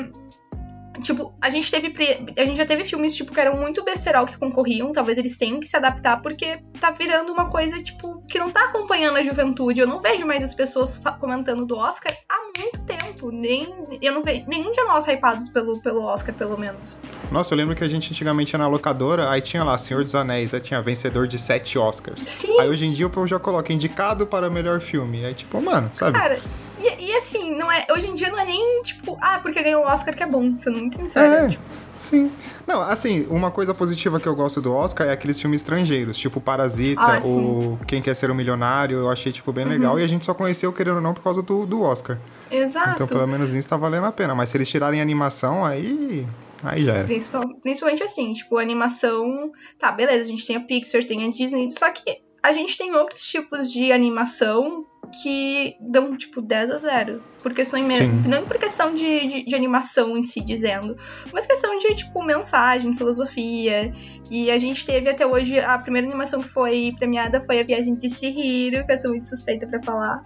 Tipo, 1.02 1.34
a 1.42 1.50
gente 1.50 1.72
teve. 1.72 1.94
A 2.38 2.46
gente 2.46 2.58
já 2.58 2.66
teve 2.66 2.84
filmes, 2.84 3.16
tipo, 3.16 3.34
que 3.34 3.40
eram 3.40 3.58
muito 3.58 3.84
besterol 3.84 4.26
que 4.26 4.38
concorriam. 4.38 4.92
Talvez 4.92 5.18
eles 5.18 5.38
tenham 5.38 5.60
que 5.60 5.68
se 5.68 5.76
adaptar, 5.76 6.22
porque 6.22 6.60
tá 6.80 6.92
virando 6.92 7.32
uma 7.32 7.50
coisa, 7.50 7.82
tipo, 7.82 8.24
que 8.28 8.40
não 8.40 8.50
tá 8.50 8.66
acompanhando 8.66 9.18
a 9.18 9.24
juventude. 9.24 9.80
Eu 9.80 9.88
não 9.88 10.02
vejo 10.02 10.26
mais 10.26 10.44
as 10.44 10.54
pessoas 10.54 11.02
comentando 11.20 11.66
do 11.66 11.78
Oscar 11.78 12.16
há 12.30 12.60
muito 12.60 12.84
tempo. 12.86 13.32
Nem. 13.32 14.00
Eu 14.02 14.14
não 14.14 14.24
vejo 14.24 14.46
nenhum 14.48 14.72
de 14.72 14.82
nós 14.84 15.06
hypados 15.08 15.50
pelo, 15.50 15.82
pelo 15.82 16.04
Oscar, 16.04 16.34
pelo 16.36 16.58
menos. 16.58 17.02
Nossa, 17.32 17.54
eu 17.54 17.58
lembro 17.58 17.76
que 17.76 17.84
a 17.84 17.88
gente 17.88 18.12
antigamente 18.12 18.54
ia 18.54 18.58
na 18.58 18.68
locadora, 18.68 19.30
aí 19.30 19.42
tinha 19.42 19.64
lá 19.64 19.78
Senhor 19.78 20.04
dos 20.04 20.16
Anéis, 20.16 20.54
aí 20.54 20.62
tinha 20.62 20.82
vencedor 20.82 21.28
de 21.28 21.38
sete 21.38 21.78
Oscars. 21.78 22.24
Sim, 22.24 22.60
Aí 22.60 22.70
hoje 22.70 22.86
em 22.86 22.94
dia 22.94 23.08
o 23.08 23.10
povo 23.10 23.28
já 23.28 23.40
coloca 23.40 23.72
indicado 23.72 24.26
para 24.26 24.50
melhor 24.50 24.80
filme. 24.82 25.26
Aí, 25.26 25.34
tipo, 25.34 25.62
mano, 25.62 25.90
sabe? 25.94 26.18
cara. 26.18 26.40
E, 26.80 27.06
e 27.12 27.16
assim, 27.18 27.54
não 27.56 27.72
é, 27.72 27.86
hoje 27.92 28.08
em 28.08 28.14
dia 28.16 28.30
não 28.30 28.40
é 28.40 28.46
nem, 28.46 28.82
tipo, 28.84 29.18
ah, 29.22 29.40
porque 29.40 29.62
ganhou 29.62 29.84
o 29.84 29.86
Oscar 29.86 30.16
que 30.16 30.24
é 30.24 30.28
bom, 30.28 30.56
sendo 30.60 30.78
muito 30.80 30.96
sincera. 30.96 31.46
É. 31.46 31.48
Tipo, 31.50 31.64
Sim. 32.00 32.32
Não, 32.66 32.80
assim, 32.82 33.28
uma 33.30 33.52
coisa 33.52 33.74
positiva 33.74 34.22
que 34.22 34.28
eu 34.28 34.34
gosto 34.34 34.62
do 34.62 34.74
Oscar 34.74 35.08
é 35.08 35.12
aqueles 35.12 35.38
filmes 35.40 35.60
estrangeiros, 35.60 36.16
tipo 36.18 36.40
Parasita, 36.40 37.02
Ah, 37.02 37.20
o 37.26 37.78
Quem 37.86 38.02
Quer 38.02 38.16
Ser 38.16 38.32
um 38.32 38.34
Milionário, 38.34 39.00
eu 39.00 39.10
achei, 39.10 39.34
tipo, 39.34 39.52
bem 39.52 39.66
legal. 39.66 40.00
E 40.00 40.04
a 40.04 40.08
gente 40.08 40.24
só 40.24 40.34
conheceu, 40.34 40.72
querendo 40.72 40.96
ou 40.96 41.02
não, 41.02 41.14
por 41.14 41.22
causa 41.22 41.42
do, 41.42 41.66
do 41.66 41.82
Oscar. 41.82 42.18
exato. 42.50 42.92
Então, 42.92 43.06
pelo 43.06 43.28
menos 43.28 43.54
isso 43.54 43.68
tá 43.68 43.76
valendo 43.76 44.06
a 44.06 44.14
pena. 44.14 44.34
Mas 44.34 44.50
se 44.50 44.56
eles 44.56 44.70
tirarem 44.70 45.02
animação, 45.02 45.66
aí. 45.66 46.26
Aí 46.64 46.86
já 46.86 46.94
era. 46.94 47.04
Principal- 47.06 47.54
principalmente 47.62 48.02
assim, 48.02 48.32
tipo, 48.32 48.58
animação. 48.58 49.52
Tá, 49.78 49.92
beleza, 49.92 50.24
a 50.24 50.28
gente 50.28 50.48
tem 50.48 50.56
a 50.56 50.62
Pixar, 50.62 51.04
tem 51.04 51.28
a 51.28 51.32
Disney, 51.32 51.70
só 51.74 51.92
que 51.92 52.22
a 52.42 52.54
gente 52.54 52.78
tem 52.78 52.96
outros 52.96 53.24
tipos 53.28 53.70
de 53.74 53.92
animação 53.92 54.86
que 55.12 55.76
dão, 55.80 56.16
tipo, 56.18 56.42
10 56.42 56.72
a 56.72 56.78
0. 56.78 57.22
Por 57.42 57.54
questão 57.54 57.82
me- 57.84 57.96
Sim. 57.96 58.24
Não 58.28 58.46
por 58.46 58.58
questão 58.58 58.94
de, 58.94 59.28
de, 59.28 59.44
de 59.46 59.56
animação 59.56 60.18
em 60.18 60.24
si 60.24 60.42
dizendo, 60.42 60.98
mas 61.34 61.48
questão 61.48 61.78
de, 61.78 61.96
tipo, 61.96 62.22
mensagem, 62.24 62.96
filosofia. 62.96 63.94
E 64.30 64.52
a 64.52 64.58
gente 64.58 64.86
teve 64.86 65.10
até 65.10 65.26
hoje 65.26 65.60
a 65.60 65.78
primeira 65.78 66.06
animação 66.08 66.42
que 66.42 66.50
foi 66.50 66.94
premiada 66.98 67.40
foi 67.42 67.60
a 67.60 67.64
Viagem 67.64 67.96
de 67.96 68.10
Chihiro, 68.10 68.86
que 68.86 68.92
eu 68.92 68.98
sou 68.98 69.12
muito 69.12 69.28
suspeita 69.28 69.66
pra 69.68 69.82
falar. 69.82 70.22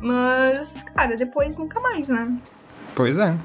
Mas, 0.00 0.82
cara, 0.82 1.16
depois 1.16 1.58
nunca 1.58 1.80
mais, 1.80 2.08
né? 2.08 2.36
Pois 2.94 3.16
é. 3.16 3.36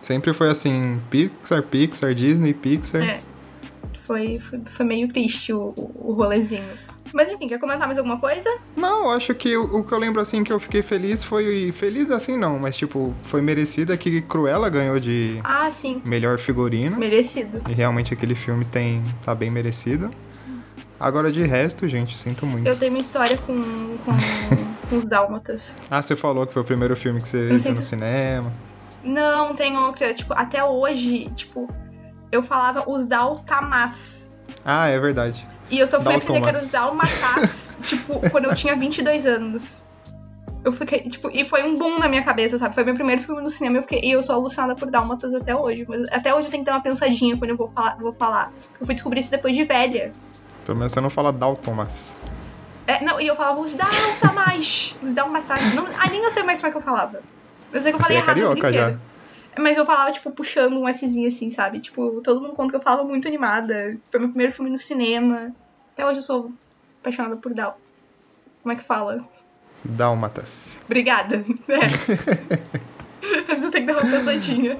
Sempre 0.00 0.32
foi 0.32 0.50
assim, 0.50 1.00
Pixar, 1.10 1.62
Pixar, 1.62 2.14
Disney, 2.14 2.52
Pixar. 2.54 3.02
É. 3.02 3.20
Foi, 4.00 4.38
foi, 4.40 4.60
foi 4.66 4.84
meio 4.84 5.08
triste 5.08 5.52
o, 5.52 5.72
o 5.76 6.12
rolezinho. 6.12 6.64
Mas 7.14 7.30
enfim, 7.30 7.46
quer 7.48 7.58
comentar 7.58 7.86
mais 7.86 7.98
alguma 7.98 8.18
coisa? 8.18 8.48
Não, 8.76 9.10
acho 9.10 9.34
que 9.34 9.56
o, 9.56 9.78
o 9.78 9.84
que 9.84 9.92
eu 9.92 9.98
lembro 9.98 10.20
assim 10.20 10.42
que 10.42 10.52
eu 10.52 10.58
fiquei 10.58 10.82
feliz 10.82 11.22
foi. 11.22 11.70
Feliz 11.72 12.10
assim 12.10 12.36
não, 12.38 12.58
mas 12.58 12.76
tipo, 12.76 13.14
foi 13.22 13.40
merecida 13.42 13.96
que 13.96 14.20
Cruella 14.22 14.68
ganhou 14.70 14.98
de 14.98 15.38
Ah, 15.44 15.70
sim. 15.70 16.00
melhor 16.04 16.38
figurino. 16.38 16.96
Merecido. 16.96 17.60
E 17.68 17.72
realmente 17.72 18.14
aquele 18.14 18.34
filme 18.34 18.64
tem. 18.64 19.02
tá 19.24 19.34
bem 19.34 19.50
merecido. 19.50 20.10
Agora 20.98 21.32
de 21.32 21.42
resto, 21.42 21.86
gente, 21.88 22.16
sinto 22.16 22.46
muito. 22.46 22.66
Eu 22.68 22.78
tenho 22.78 22.92
uma 22.92 23.00
história 23.00 23.36
com, 23.38 23.52
com, 24.04 24.12
com 24.88 24.96
os 24.96 25.08
dálmatas. 25.08 25.76
Ah, 25.90 26.00
você 26.00 26.14
falou 26.14 26.46
que 26.46 26.52
foi 26.52 26.62
o 26.62 26.64
primeiro 26.64 26.94
filme 26.94 27.20
que 27.20 27.28
você 27.28 27.48
viu 27.48 27.58
sei 27.58 27.72
no 27.72 27.76
se- 27.76 27.84
cinema. 27.86 28.52
Não, 29.04 29.54
tem 29.56 29.76
outra. 29.76 30.14
Tipo, 30.14 30.32
até 30.34 30.62
hoje, 30.64 31.28
tipo, 31.34 31.68
eu 32.30 32.40
falava 32.40 32.88
os 32.88 33.08
daltamas. 33.08 34.32
Ah, 34.64 34.86
é 34.88 34.98
verdade. 35.00 35.44
E 35.72 35.78
eu 35.78 35.86
só 35.86 35.98
fui 36.00 36.14
aprender 36.14 36.46
era 36.46 36.60
Daltomas. 36.60 36.62
os 36.64 36.70
dalmatas, 36.70 37.76
tipo, 37.82 38.20
quando 38.30 38.44
eu 38.44 38.54
tinha 38.54 38.76
22 38.76 39.24
anos. 39.24 39.86
Eu 40.62 40.70
fiquei, 40.72 41.00
tipo, 41.00 41.28
e 41.32 41.44
foi 41.44 41.64
um 41.64 41.76
boom 41.76 41.98
na 41.98 42.08
minha 42.08 42.22
cabeça, 42.22 42.56
sabe? 42.58 42.74
Foi 42.74 42.84
meu 42.84 42.94
primeiro 42.94 43.20
filme 43.22 43.42
no 43.42 43.50
cinema 43.50 43.76
e 43.76 43.78
eu, 43.78 43.82
fiquei, 43.82 44.00
e 44.00 44.12
eu 44.12 44.22
sou 44.22 44.36
alucinada 44.36 44.76
por 44.76 44.90
dálmatas 44.90 45.34
até 45.34 45.56
hoje. 45.56 45.84
Mas 45.88 46.02
até 46.12 46.32
hoje 46.32 46.46
eu 46.46 46.50
tenho 46.50 46.62
que 46.62 46.70
dar 46.70 46.76
uma 46.76 46.82
pensadinha 46.82 47.36
quando 47.36 47.50
eu 47.50 47.56
vou 47.56 47.68
falar. 47.74 47.96
Vou 47.98 48.12
falar. 48.12 48.52
Eu 48.78 48.86
fui 48.86 48.94
descobrir 48.94 49.20
isso 49.20 49.30
depois 49.30 49.56
de 49.56 49.64
velha. 49.64 50.12
Pelo 50.64 50.76
menos 50.78 50.92
você 50.92 51.00
não 51.00 51.10
fala 51.10 51.32
Daltomas. 51.32 52.16
É, 52.86 53.02
não, 53.02 53.20
e 53.20 53.26
eu 53.26 53.34
falava 53.34 53.58
os 53.58 53.74
daltamas. 53.74 54.96
os 55.02 55.12
dalmatas. 55.14 55.74
Não, 55.74 55.86
ah, 55.98 56.08
nem 56.10 56.22
eu 56.22 56.30
sei 56.30 56.42
mais 56.42 56.60
como 56.60 56.68
é 56.68 56.70
que 56.70 56.76
eu 56.78 56.82
falava. 56.82 57.22
Eu 57.72 57.80
sei 57.80 57.92
que 57.92 57.96
eu 57.96 58.02
Você 58.02 58.04
falei 58.04 58.18
é 58.18 58.20
errado 58.20 58.30
a 58.30 58.34
carioca 58.34 58.60
já. 58.60 58.68
inteira. 58.68 59.00
Mas 59.58 59.76
eu 59.76 59.84
falava, 59.84 60.12
tipo, 60.12 60.30
puxando 60.30 60.78
um 60.78 60.92
Szinho 60.92 61.28
assim, 61.28 61.50
sabe? 61.50 61.80
Tipo, 61.80 62.20
todo 62.22 62.40
mundo 62.40 62.54
conta 62.54 62.70
que 62.70 62.76
eu 62.76 62.80
falava 62.80 63.04
muito 63.04 63.28
animada. 63.28 63.96
Foi 64.10 64.20
meu 64.20 64.28
primeiro 64.30 64.52
filme 64.52 64.70
no 64.70 64.78
cinema. 64.78 65.52
Até 65.92 66.06
hoje 66.06 66.18
eu 66.18 66.22
sou 66.22 66.52
apaixonada 67.00 67.36
por 67.36 67.52
Dal. 67.54 67.78
Como 68.62 68.72
é 68.72 68.76
que 68.76 68.82
fala? 68.82 69.24
Dálmatas. 69.84 70.76
Obrigada. 70.86 71.44
É. 73.24 73.44
Mas 73.48 73.62
eu 73.62 73.70
tenho 73.70 73.86
que 73.86 73.92
dar 73.92 74.02
uma 74.02 74.10
pensadinha. 74.10 74.76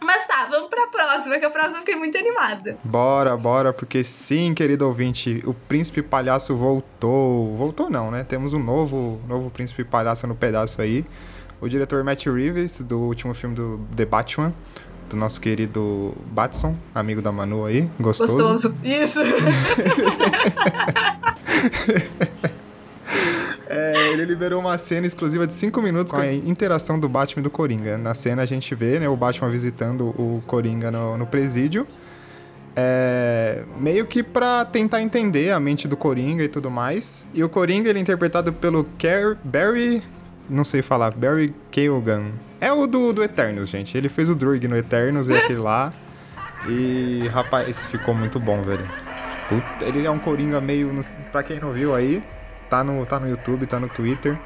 Mas 0.00 0.26
tá, 0.26 0.46
vamos 0.50 0.70
pra 0.70 0.86
próxima, 0.86 1.38
que 1.38 1.44
a 1.44 1.50
próxima 1.50 1.76
eu 1.76 1.80
fiquei 1.80 1.94
muito 1.94 2.16
animada. 2.16 2.78
Bora, 2.82 3.36
bora, 3.36 3.72
porque 3.72 4.02
sim, 4.02 4.54
querido 4.54 4.86
ouvinte, 4.86 5.42
o 5.44 5.52
Príncipe 5.52 6.00
Palhaço 6.00 6.56
voltou. 6.56 7.54
Voltou 7.54 7.90
não, 7.90 8.10
né? 8.10 8.24
Temos 8.24 8.54
um 8.54 8.58
novo, 8.58 9.20
novo 9.28 9.50
Príncipe 9.50 9.84
Palhaço 9.84 10.26
no 10.26 10.34
pedaço 10.34 10.80
aí. 10.80 11.04
O 11.60 11.68
diretor 11.68 12.04
Matt 12.04 12.26
Reeves, 12.26 12.80
do 12.80 12.98
último 13.00 13.34
filme 13.34 13.54
do 13.54 13.78
The 13.94 14.06
Batman, 14.06 14.54
do 15.08 15.16
nosso 15.16 15.40
querido 15.40 16.14
Batson, 16.32 16.76
amigo 16.94 17.22
da 17.22 17.30
Manu 17.32 17.64
aí, 17.64 17.88
gostoso. 17.98 18.36
Gostoso. 18.36 18.78
Isso. 18.84 19.20
É, 23.68 24.12
ele 24.12 24.24
liberou 24.24 24.60
uma 24.60 24.78
cena 24.78 25.06
exclusiva 25.06 25.46
de 25.46 25.52
5 25.52 25.82
minutos 25.82 26.12
com 26.12 26.18
a 26.18 26.32
interação 26.32 26.98
do 26.98 27.08
Batman 27.08 27.40
e 27.40 27.42
do 27.42 27.50
Coringa. 27.50 27.98
Na 27.98 28.14
cena 28.14 28.42
a 28.42 28.46
gente 28.46 28.74
vê 28.74 29.00
né, 29.00 29.08
o 29.08 29.16
Batman 29.16 29.50
visitando 29.50 30.08
o 30.10 30.40
Coringa 30.46 30.90
no, 30.90 31.18
no 31.18 31.26
presídio. 31.26 31.86
É, 32.76 33.64
meio 33.80 34.06
que 34.06 34.22
pra 34.22 34.64
tentar 34.64 35.02
entender 35.02 35.50
a 35.50 35.58
mente 35.58 35.88
do 35.88 35.96
Coringa 35.96 36.44
e 36.44 36.48
tudo 36.48 36.70
mais. 36.70 37.26
E 37.34 37.42
o 37.42 37.48
Coringa 37.48 37.90
ele 37.90 37.98
é 37.98 38.02
interpretado 38.02 38.52
pelo 38.52 38.84
Ker 38.98 39.36
Barry. 39.42 40.02
Não 40.48 40.62
sei 40.62 40.80
falar, 40.80 41.10
Barry 41.10 41.52
Keoghan. 41.70 42.26
É 42.60 42.72
o 42.72 42.86
do, 42.86 43.12
do 43.12 43.22
Eternos, 43.22 43.68
gente. 43.68 43.96
Ele 43.96 44.08
fez 44.08 44.28
o 44.28 44.34
Drug 44.34 44.66
no 44.68 44.76
Eternos 44.76 45.28
e 45.28 45.36
aquele 45.36 45.58
lá. 45.58 45.92
E, 46.68 47.28
rapaz, 47.32 47.84
ficou 47.86 48.14
muito 48.14 48.40
bom, 48.40 48.62
velho. 48.62 48.86
Puta, 49.48 49.84
ele 49.84 50.04
é 50.06 50.10
um 50.10 50.18
Coringa 50.18 50.60
meio. 50.60 50.92
no- 50.92 51.04
Pra 51.30 51.42
quem 51.42 51.60
não 51.60 51.70
viu 51.70 51.94
aí, 51.94 52.22
tá 52.70 52.82
no, 52.82 53.04
tá 53.06 53.20
no 53.20 53.28
YouTube, 53.28 53.66
tá 53.66 53.78
no 53.78 53.88
Twitter. 53.88 54.38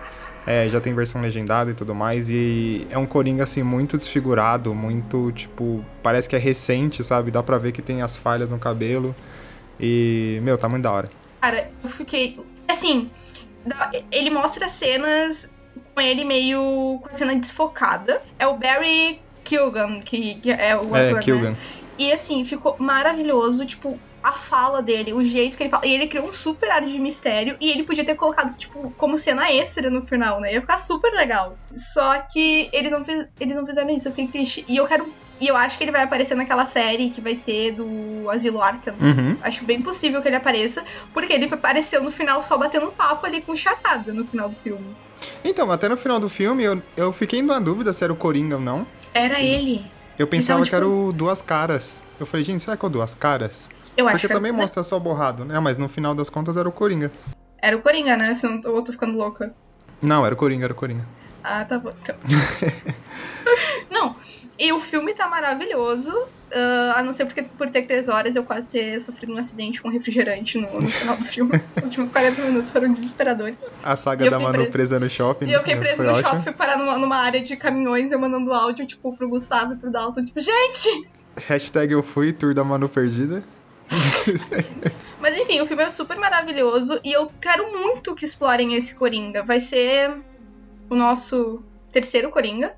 É, 0.46 0.68
já 0.68 0.80
tem 0.80 0.94
versão 0.94 1.20
legendada 1.20 1.70
e 1.70 1.74
tudo 1.74 1.94
mais. 1.94 2.28
E 2.28 2.86
é 2.90 2.98
um 2.98 3.06
Coringa, 3.06 3.44
assim, 3.44 3.62
muito 3.62 3.96
desfigurado, 3.96 4.74
muito, 4.74 5.30
tipo, 5.32 5.84
parece 6.02 6.28
que 6.28 6.34
é 6.34 6.38
recente, 6.38 7.04
sabe? 7.04 7.30
Dá 7.30 7.42
pra 7.42 7.58
ver 7.58 7.72
que 7.72 7.80
tem 7.82 8.02
as 8.02 8.16
falhas 8.16 8.48
no 8.48 8.58
cabelo. 8.58 9.14
E, 9.78 10.40
meu, 10.42 10.58
tá 10.58 10.68
muito 10.68 10.82
da 10.82 10.90
hora. 10.92 11.08
Cara, 11.40 11.70
eu 11.82 11.88
fiquei. 11.88 12.38
Assim, 12.68 13.10
ele 14.10 14.30
mostra 14.30 14.68
cenas 14.68 15.50
com 15.94 16.00
ele 16.00 16.24
meio 16.24 16.98
com 17.02 17.08
a 17.12 17.16
cena 17.16 17.34
desfocada. 17.34 18.22
É 18.38 18.46
o 18.46 18.56
Barry 18.56 19.20
Keoghan, 19.44 20.00
que, 20.00 20.34
que 20.34 20.50
é 20.50 20.76
o 20.76 20.96
é, 20.96 21.06
ator, 21.06 21.16
né? 21.16 21.22
Kilgan. 21.22 21.56
E 21.98 22.12
assim, 22.12 22.44
ficou 22.44 22.76
maravilhoso, 22.78 23.66
tipo, 23.66 23.98
a 24.22 24.32
fala 24.32 24.82
dele, 24.82 25.12
o 25.12 25.24
jeito 25.24 25.56
que 25.56 25.62
ele 25.62 25.70
fala. 25.70 25.86
E 25.86 25.92
ele 25.92 26.06
criou 26.06 26.28
um 26.28 26.32
super 26.32 26.70
ar 26.70 26.82
de 26.82 26.98
mistério 26.98 27.56
e 27.60 27.70
ele 27.70 27.82
podia 27.82 28.04
ter 28.04 28.14
colocado, 28.14 28.56
tipo, 28.56 28.90
como 28.96 29.18
cena 29.18 29.50
extra 29.52 29.90
no 29.90 30.06
final, 30.06 30.40
né? 30.40 30.52
Ia 30.54 30.60
ficar 30.60 30.78
super 30.78 31.12
legal. 31.12 31.56
Só 31.74 32.18
que 32.20 32.68
eles 32.72 32.92
não, 32.92 33.02
fiz, 33.02 33.28
eles 33.38 33.56
não 33.56 33.66
fizeram 33.66 33.90
isso, 33.90 34.08
eu 34.08 34.12
fiquei 34.12 34.28
triste. 34.28 34.64
E 34.68 34.76
eu 34.76 34.86
quero. 34.86 35.12
E 35.40 35.48
eu 35.48 35.56
acho 35.56 35.78
que 35.78 35.84
ele 35.84 35.90
vai 35.90 36.02
aparecer 36.02 36.34
naquela 36.34 36.66
série 36.66 37.08
que 37.08 37.20
vai 37.20 37.34
ter 37.34 37.72
do 37.72 38.30
Asilo 38.30 38.60
Arkham. 38.60 38.94
Uhum. 39.00 39.38
Acho 39.42 39.64
bem 39.64 39.80
possível 39.80 40.20
que 40.20 40.28
ele 40.28 40.36
apareça, 40.36 40.84
porque 41.14 41.32
ele 41.32 41.48
apareceu 41.50 42.02
no 42.02 42.10
final 42.10 42.42
só 42.42 42.58
batendo 42.58 42.88
um 42.88 42.90
papo 42.90 43.24
ali 43.24 43.40
com 43.40 43.52
o 43.52 43.56
Charada 43.56 44.12
no 44.12 44.26
final 44.26 44.50
do 44.50 44.56
filme. 44.56 44.94
Então, 45.44 45.70
até 45.70 45.88
no 45.88 45.96
final 45.96 46.18
do 46.20 46.28
filme, 46.28 46.64
eu, 46.64 46.82
eu 46.96 47.12
fiquei 47.12 47.42
na 47.42 47.58
dúvida 47.58 47.92
se 47.92 48.02
era 48.04 48.12
o 48.12 48.16
Coringa 48.16 48.56
ou 48.56 48.60
não. 48.60 48.86
Era 49.14 49.40
ele. 49.40 49.84
Eu 50.18 50.26
pensava 50.26 50.60
Então, 50.60 50.68
que 50.68 50.74
era 50.74 50.86
o 50.86 51.12
Duas 51.12 51.40
Caras. 51.42 52.02
Eu 52.18 52.26
falei, 52.26 52.44
gente, 52.44 52.62
será 52.62 52.76
que 52.76 52.84
é 52.84 52.88
o 52.88 52.90
Duas 52.90 53.14
Caras? 53.14 53.68
Eu 53.96 54.06
acho 54.06 54.14
Porque 54.16 54.28
que 54.28 54.32
também 54.34 54.50
era, 54.50 54.60
mostra 54.60 54.82
só 54.82 54.98
borrado, 54.98 55.44
né? 55.44 55.58
Mas 55.60 55.78
no 55.78 55.88
final 55.88 56.14
das 56.14 56.28
contas 56.30 56.56
era 56.56 56.68
o 56.68 56.72
Coringa. 56.72 57.10
era 57.60 57.76
o 57.76 57.80
Coringa, 57.82 58.16
né? 58.16 58.32
Se 58.34 58.46
eu, 58.46 58.50
não- 58.50 58.60
ou 58.70 58.76
eu 58.76 58.82
tô 58.84 58.92
ficando 58.92 59.16
louca. 59.16 59.52
Não, 60.00 60.24
era 60.24 60.34
o 60.34 60.38
Coringa, 60.38 60.64
era 60.66 60.72
o 60.72 60.76
Coringa. 60.76 61.04
Ah, 61.42 61.64
tá 61.64 61.78
bom, 61.78 61.92
então. 62.02 62.14
não, 63.90 64.14
e 64.60 64.72
o 64.72 64.78
filme 64.78 65.14
tá 65.14 65.26
maravilhoso. 65.26 66.12
ah, 66.52 66.94
a 66.96 67.02
não 67.02 67.12
ser 67.12 67.24
porque 67.24 67.42
por 67.42 67.70
ter 67.70 67.86
três 67.86 68.08
horas 68.08 68.36
eu 68.36 68.44
quase 68.44 68.68
ter 68.68 69.00
sofrido 69.00 69.32
um 69.32 69.38
acidente 69.38 69.80
com 69.80 69.88
refrigerante 69.88 70.58
no, 70.58 70.80
no 70.80 70.88
final 70.90 71.16
do 71.16 71.24
filme. 71.24 71.52
Os 71.78 71.84
últimos 71.84 72.10
40 72.10 72.42
minutos 72.42 72.70
foram 72.70 72.92
desesperadores. 72.92 73.72
A 73.82 73.96
saga 73.96 74.28
da 74.28 74.38
Manu 74.38 74.64
pre- 74.64 74.70
presa 74.70 75.00
no 75.00 75.08
shopping. 75.08 75.46
E 75.46 75.52
eu 75.52 75.60
fiquei 75.60 75.76
né? 75.76 75.80
presa 75.80 76.02
no 76.04 76.10
ótimo. 76.10 76.28
shopping, 76.28 76.42
fui 76.42 76.52
parar 76.52 76.76
numa, 76.76 76.98
numa 76.98 77.16
área 77.16 77.40
de 77.40 77.56
caminhões, 77.56 78.12
eu 78.12 78.18
mandando 78.18 78.52
áudio, 78.52 78.86
tipo, 78.86 79.16
pro 79.16 79.28
Gustavo 79.28 79.72
e 79.72 79.76
pro 79.76 79.90
Dalton, 79.90 80.24
tipo, 80.24 80.40
gente! 80.40 81.04
Hashtag 81.46 81.92
eu 81.92 82.02
fui, 82.02 82.32
tour 82.32 82.52
da 82.52 82.62
Manu 82.62 82.88
perdida. 82.88 83.42
Mas 85.20 85.36
enfim, 85.36 85.60
o 85.60 85.66
filme 85.66 85.82
é 85.82 85.90
super 85.90 86.16
maravilhoso 86.16 87.00
e 87.04 87.12
eu 87.12 87.30
quero 87.40 87.72
muito 87.72 88.14
que 88.14 88.24
explorem 88.24 88.74
esse 88.74 88.94
Coringa. 88.94 89.42
Vai 89.42 89.60
ser 89.60 90.16
o 90.88 90.94
nosso 90.94 91.62
terceiro 91.92 92.30
Coringa. 92.30 92.74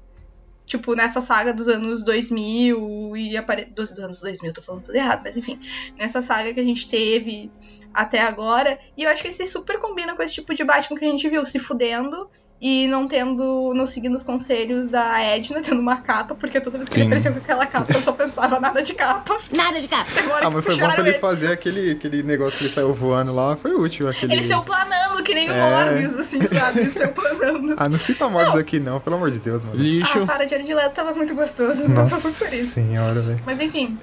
Tipo, 0.73 0.95
nessa 0.95 1.21
saga 1.21 1.52
dos 1.52 1.69
anos 1.69 2.02
2000 2.02 3.14
e 3.14 3.37
apare... 3.37 3.67
dos, 3.67 3.99
anos 3.99 4.23
2000, 4.23 4.55
tô 4.55 4.62
falando 4.62 4.85
tudo 4.85 4.95
errado, 4.95 5.21
mas 5.23 5.37
enfim. 5.37 5.61
Nessa 5.99 6.23
saga 6.23 6.55
que 6.55 6.61
a 6.61 6.64
gente 6.64 6.88
teve 6.88 7.50
até 7.93 8.23
agora. 8.23 8.79
E 8.97 9.02
eu 9.02 9.11
acho 9.11 9.21
que 9.21 9.29
esse 9.29 9.45
super 9.45 9.79
combina 9.79 10.17
com 10.17 10.23
esse 10.23 10.33
tipo 10.33 10.55
de 10.55 10.64
Batman 10.64 10.99
que 10.99 11.05
a 11.05 11.11
gente 11.11 11.29
viu, 11.29 11.45
se 11.45 11.59
fudendo 11.59 12.26
e 12.64 12.87
não 12.87 13.09
tendo, 13.09 13.73
não 13.75 13.85
seguindo 13.85 14.14
os 14.14 14.23
conselhos 14.23 14.88
da 14.88 15.21
Edna, 15.21 15.61
tendo 15.61 15.81
uma 15.81 15.97
capa, 15.97 16.33
porque 16.37 16.61
toda 16.61 16.78
vez 16.78 16.88
que 16.88 16.95
ele 16.95 17.02
Sim. 17.02 17.07
apareceu 17.09 17.33
com 17.33 17.38
aquela 17.40 17.66
capa, 17.66 17.92
eu 17.92 18.00
só 18.02 18.12
pensava 18.12 18.61
nada 18.61 18.81
de 18.85 18.95
capa. 18.95 19.37
Nada 19.50 19.81
de 19.81 19.88
capa. 19.88 20.09
Agora 20.16 20.47
Ah, 20.47 20.50
mas 20.50 20.64
foi 20.64 20.76
bom 20.76 20.88
pra 20.88 21.00
ele 21.00 21.09
ele- 21.11 21.19
fazer 21.19 21.50
aquele, 21.50 21.90
aquele 21.90 22.23
negócio 22.23 22.59
que 22.59 22.64
ele 22.66 22.73
saiu 22.73 22.95
voando 22.95 23.35
lá. 23.35 23.57
Foi 23.57 23.75
útil 23.75 24.09
aquele. 24.09 24.33
Ele 24.35 24.42
saiu 24.45 24.62
planando, 24.62 25.21
que 25.25 25.35
nem 25.35 25.50
o 25.50 25.52
É. 25.52 25.85
Morbius, 25.87 26.14
assim, 26.16 26.40
sabe? 26.47 26.81
Ele 26.83 26.92
saiu 26.92 27.12
planando. 27.12 27.75
Ah, 27.76 27.88
não 27.88 27.99
cita 27.99 28.28
Morbius 28.28 28.54
aqui 28.54 28.78
não, 28.78 29.00
pelo 29.00 29.16
amor 29.16 29.33
de 29.33 29.40
Deus, 29.40 29.64
mano. 29.64 29.76
Lixo. 29.76 30.23
Ah, 30.23 30.26
para, 30.26 30.47
Jared 30.47 30.73
Leto 30.73 30.95
tava 30.95 31.12
muito 31.14 31.35
gostoso, 31.35 31.88
não 31.88 31.97
Nossa 31.97 32.14
só 32.21 32.31
foi 32.31 32.47
por 32.49 32.54
isso. 32.57 32.75
senhora, 32.75 33.21
velho. 33.21 33.42
Mas 33.45 33.61
enfim, 33.61 33.99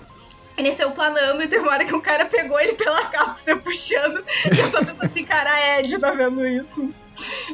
ele 0.57 0.73
saiu 0.73 0.91
planando 0.91 1.41
e 1.41 1.47
teve 1.47 1.63
uma 1.63 1.71
hora 1.71 1.85
que 1.85 1.95
o 1.95 2.01
cara 2.01 2.25
pegou 2.25 2.59
ele 2.59 2.73
pela 2.73 3.05
calça, 3.05 3.45
saiu 3.45 3.61
puxando. 3.61 4.21
E 4.53 4.59
eu 4.59 4.67
só 4.67 4.83
pensei 4.83 5.05
assim, 5.05 5.23
cara, 5.23 5.49
a 5.49 5.79
Ed 5.79 5.97
tá 5.97 6.11
vendo 6.11 6.45
isso. 6.45 6.93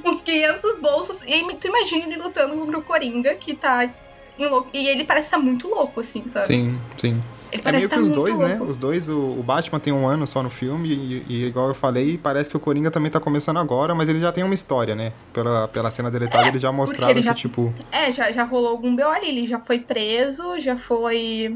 Uns 0.05 0.21
500 0.21 0.79
bolsos. 0.79 1.21
E 1.23 1.33
aí, 1.33 1.45
tu 1.59 1.67
imagina 1.67 2.05
ele 2.05 2.17
lutando 2.17 2.55
contra 2.57 2.77
o 2.77 2.81
Coringa, 2.81 3.33
que 3.35 3.55
tá... 3.55 3.89
enlou- 4.37 4.67
E 4.73 4.87
ele 4.87 5.03
parece 5.03 5.27
estar 5.27 5.37
muito 5.39 5.67
louco, 5.67 5.99
assim, 6.01 6.27
sabe? 6.27 6.47
Sim, 6.47 6.77
sim. 6.97 7.21
Ele 7.51 7.61
É 7.61 7.63
parece 7.63 7.87
meio 7.87 7.89
que 7.89 7.95
estar 7.95 8.01
os 8.01 8.09
dois, 8.09 8.39
né? 8.39 8.55
louco. 8.57 8.71
Os 8.71 8.77
dois, 8.77 9.07
o, 9.07 9.17
o 9.17 9.43
Batman 9.43 9.79
tem 9.79 9.93
um 9.93 10.05
ano 10.07 10.25
só 10.27 10.41
no 10.43 10.49
filme, 10.49 10.89
e, 10.89 11.25
e 11.29 11.45
igual 11.45 11.67
eu 11.69 11.75
falei, 11.75 12.17
parece 12.17 12.49
que 12.49 12.57
o 12.57 12.59
Coringa 12.59 12.89
também 12.91 13.09
tá 13.09 13.19
começando 13.19 13.57
agora, 13.59 13.93
mas 13.95 14.09
ele 14.09 14.19
já 14.19 14.31
tem 14.31 14.43
uma 14.43 14.53
história, 14.53 14.95
né? 14.95 15.13
Pela, 15.31 15.67
pela 15.67 15.89
cena 15.91 16.09
deletada, 16.11 16.45
É, 16.45 16.49
eles 16.49 16.61
já 16.61 16.71
mostraram 16.71 17.11
ele 17.11 17.21
já- 17.21 17.33
que, 17.33 17.41
tipo, 17.41 17.73
É, 17.91 18.11
já, 18.11 18.31
já 18.31 18.43
rolou 18.43 18.69
algum 18.69 18.93
BO 18.95 19.03
ali. 19.03 19.29
Ele 19.29 19.47
já 19.47 19.59
foi 19.59 19.79
preso, 19.79 20.59
já 20.59 20.77
foi. 20.77 21.55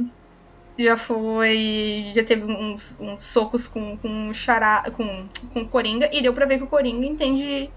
Já 0.77 0.95
foi. 0.95 2.11
Já 2.15 2.23
teve 2.23 2.43
uns, 2.49 2.97
uns 3.01 3.21
socos 3.23 3.67
com, 3.67 3.97
com 3.97 4.29
o 4.29 4.33
Xará. 4.33 4.85
Com, 4.95 5.25
com 5.53 5.61
o 5.61 5.67
Coringa. 5.67 6.09
E 6.13 6.21
deu 6.21 6.31
pra 6.33 6.45
ver 6.45 6.57
que 6.59 6.63
o 6.63 6.67
Coringa 6.67 7.05
entende 7.05 7.69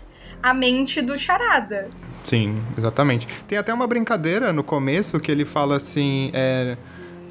a 0.43 0.53
mente 0.53 1.01
do 1.01 1.17
Charada. 1.17 1.89
Sim, 2.25 2.63
exatamente. 2.77 3.27
Tem 3.47 3.59
até 3.59 3.73
uma 3.73 3.87
brincadeira 3.87 4.53
no 4.53 4.63
começo 4.63 5.19
que 5.19 5.31
ele 5.31 5.45
fala 5.45 5.77
assim, 5.77 6.31
é, 6.33 6.77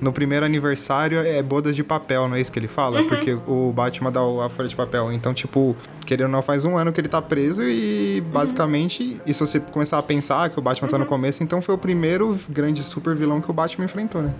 no 0.02 0.12
primeiro 0.12 0.44
aniversário 0.44 1.20
é 1.20 1.42
bodas 1.44 1.76
de 1.76 1.84
papel, 1.84 2.28
não 2.28 2.36
é 2.36 2.42
isso 2.42 2.52
que 2.52 2.58
ele 2.58 2.68
fala? 2.68 3.04
Porque 3.04 3.34
o 3.48 3.72
Batman 3.72 4.12
dá 4.12 4.20
a 4.20 4.50
folha 4.50 4.68
de 4.68 4.76
papel. 4.76 5.14
Então, 5.14 5.32
tipo, 5.32 5.76
querendo 6.08 6.26
ou 6.26 6.32
não, 6.32 6.42
faz 6.42 6.66
um 6.66 6.76
ano 6.76 6.92
que 6.92 7.00
ele 7.00 7.08
tá 7.08 7.22
preso 7.22 7.62
e 7.64 8.20
basicamente, 8.34 9.22
e 9.26 9.34
se 9.34 9.40
você 9.40 9.60
começar 9.60 10.00
a 10.00 10.04
pensar 10.04 10.50
que 10.50 10.58
o 10.58 10.62
Batman 10.62 10.90
tá 10.90 10.98
no 10.98 11.06
começo, 11.06 11.44
então 11.44 11.62
foi 11.62 11.76
o 11.76 11.78
primeiro 11.78 12.38
grande 12.50 12.84
super 12.84 13.16
vilão 13.16 13.40
que 13.40 13.52
o 13.52 13.54
Batman 13.54 13.86
enfrentou, 13.86 14.24
né? 14.24 14.34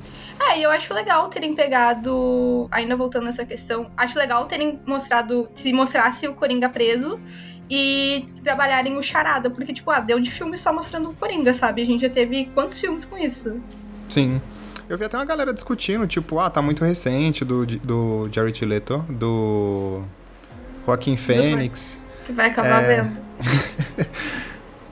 É, 0.50 0.58
e 0.60 0.64
eu 0.64 0.72
acho 0.72 0.94
legal 0.96 1.30
terem 1.30 1.54
pegado, 1.54 2.68
ainda 2.72 2.96
voltando 2.96 3.26
nessa 3.26 3.46
questão, 3.46 3.92
acho 3.96 4.18
legal 4.18 4.48
terem 4.48 4.80
mostrado, 4.86 5.48
se 5.54 5.72
mostrasse 5.72 6.28
o 6.28 6.34
Coringa 6.34 6.70
preso 6.70 7.20
e 7.74 8.26
trabalharem 8.44 8.98
o 8.98 9.02
Charada, 9.02 9.50
porque, 9.50 9.72
tipo, 9.72 9.90
ah, 9.90 10.02
deu 10.02 10.20
de 10.20 10.30
filme 10.30 10.58
só 10.58 10.74
mostrando 10.74 11.10
o 11.10 11.14
Coringa, 11.14 11.54
sabe? 11.54 11.82
A 11.82 11.86
gente 11.86 12.02
já 12.02 12.10
teve 12.10 12.50
quantos 12.54 12.78
filmes 12.80 13.06
com 13.06 13.18
isso? 13.18 13.62
Sim. 14.10 14.42
Eu 14.90 14.98
vi 14.98 15.06
até 15.06 15.16
uma 15.18 15.24
galera 15.24 15.54
discutindo, 15.54 16.06
tipo, 16.06 16.38
ah, 16.38 16.50
tá 16.50 16.62
muito 16.62 16.84
recente 16.84 17.46
do, 17.46 17.66
do 17.66 18.28
Jared 18.30 18.66
Leto, 18.66 18.98
do 19.10 20.02
Joaquim 20.86 21.16
Fênix. 21.16 22.02
Tu 22.26 22.34
vai 22.34 22.50
acabar 22.50 22.84
É. 22.84 22.98
vendo. 23.04 23.18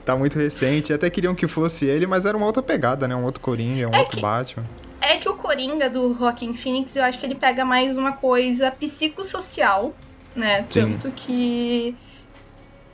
Tá 0.04 0.16
muito 0.16 0.38
recente. 0.38 0.92
Até 0.92 1.08
queriam 1.10 1.34
que 1.34 1.46
fosse 1.46 1.84
ele, 1.84 2.06
mas 2.06 2.24
era 2.24 2.36
uma 2.36 2.46
outra 2.46 2.62
pegada, 2.62 3.06
né? 3.06 3.14
Um 3.14 3.24
outro 3.24 3.40
Coringa, 3.40 3.86
um 3.88 3.92
É 3.94 3.98
outro 3.98 4.16
que- 4.16 4.22
Batman. 4.22 4.64
É 5.00 5.16
que 5.18 5.28
o 5.28 5.34
Coringa 5.36 5.88
do 5.88 6.14
Joaquin 6.14 6.52
Phoenix, 6.54 6.96
eu 6.96 7.04
acho 7.04 7.18
que 7.18 7.26
ele 7.26 7.34
pega 7.34 7.64
mais 7.64 7.96
uma 7.96 8.12
coisa 8.12 8.70
psicossocial, 8.72 9.94
né? 10.34 10.64
Sim. 10.68 10.80
Tanto 10.98 11.10
que 11.12 11.94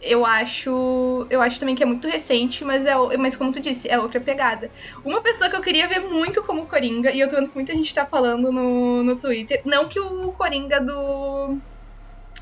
eu 0.03 0.25
acho, 0.25 1.27
eu 1.31 1.41
acho 1.41 1.59
também 1.59 1.75
que 1.75 1.83
é 1.83 1.87
muito 1.87 2.07
recente, 2.09 2.65
mas 2.65 2.87
é, 2.87 2.95
mas 3.17 3.37
como 3.37 3.53
tu 3.53 3.61
disse, 3.61 3.89
é 3.89 3.99
outra 3.99 4.21
pegada. 4.21 4.71
Uma 5.05 5.21
pessoa 5.21 5.51
que 5.51 5.57
eu 5.57 5.63
queria 5.63 5.89
ver 5.89 6.01
muito 6.01 6.43
como 6.43 6.67
Coringa, 6.67 7.11
e 7.11 7.21
eu 7.21 7.29
tô 7.29 7.37
vendo 7.37 7.49
que 7.49 7.55
muita 7.55 7.75
gente 7.75 7.95
tá 7.95 8.07
falando 8.07 8.53
no, 8.53 9.03
no 9.03 9.17
Twitter, 9.17 9.61
não 9.65 9.89
que 9.89 9.99
o 9.99 10.33
Coringa 10.33 10.81
do 10.81 11.59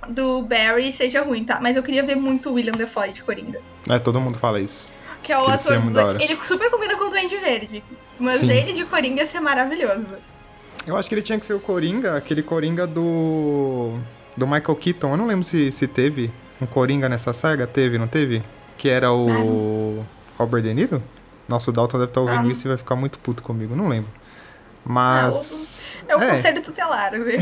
do 0.08 0.42
Barry 0.42 0.92
seja 0.92 1.22
ruim, 1.22 1.44
tá? 1.44 1.58
Mas 1.62 1.76
eu 1.76 1.82
queria 1.82 2.02
ver 2.02 2.16
muito 2.16 2.50
o 2.50 2.54
William 2.54 2.72
Defoe 2.72 3.12
de 3.12 3.22
Coringa. 3.22 3.60
É, 3.88 3.98
todo 3.98 4.20
mundo 4.20 4.38
fala 4.38 4.60
isso. 4.60 4.86
Que 5.22 5.32
é 5.32 5.38
o 5.38 5.44
Que 5.44 5.50
ele 5.50 5.54
ator 5.54 5.80
do. 5.80 6.22
Ele 6.22 6.38
super 6.42 6.70
combina 6.70 6.96
com 6.96 7.04
o 7.04 7.10
Duende 7.10 7.36
Verde. 7.36 7.82
Mas 8.18 8.36
Sim. 8.36 8.50
ele 8.50 8.74
de 8.74 8.84
Coringa 8.84 9.20
ia 9.20 9.26
ser 9.26 9.40
maravilhoso. 9.40 10.14
Eu 10.86 10.96
acho 10.96 11.08
que 11.08 11.14
ele 11.14 11.22
tinha 11.22 11.38
que 11.38 11.46
ser 11.46 11.54
o 11.54 11.60
Coringa, 11.60 12.16
aquele 12.16 12.42
Coringa 12.42 12.86
do. 12.86 13.98
do 14.36 14.46
Michael 14.46 14.76
Keaton. 14.76 15.12
Eu 15.12 15.16
não 15.16 15.26
lembro 15.26 15.44
se, 15.44 15.72
se 15.72 15.88
teve 15.88 16.30
um 16.60 16.66
Coringa 16.66 17.08
nessa 17.08 17.32
saga. 17.32 17.66
Teve, 17.66 17.98
não 17.98 18.06
teve? 18.08 18.42
Que 18.76 18.88
era 18.88 19.12
o. 19.12 20.04
Robert 20.38 20.62
De 20.62 20.74
Niro? 20.74 21.02
Nossa, 21.48 21.70
o 21.70 21.72
Dalton 21.72 21.98
deve 21.98 22.10
estar 22.10 22.20
ouvindo 22.20 22.48
Ah. 22.48 22.52
isso 22.52 22.66
e 22.66 22.68
vai 22.68 22.76
ficar 22.76 22.96
muito 22.96 23.18
puto 23.18 23.42
comigo. 23.42 23.76
Não 23.76 23.88
lembro. 23.88 24.10
Mas. 24.84 25.96
É 26.06 26.14
o 26.16 26.20
É. 26.22 26.30
conselho 26.30 26.62
tutelar. 26.62 27.12
ele, 27.14 27.32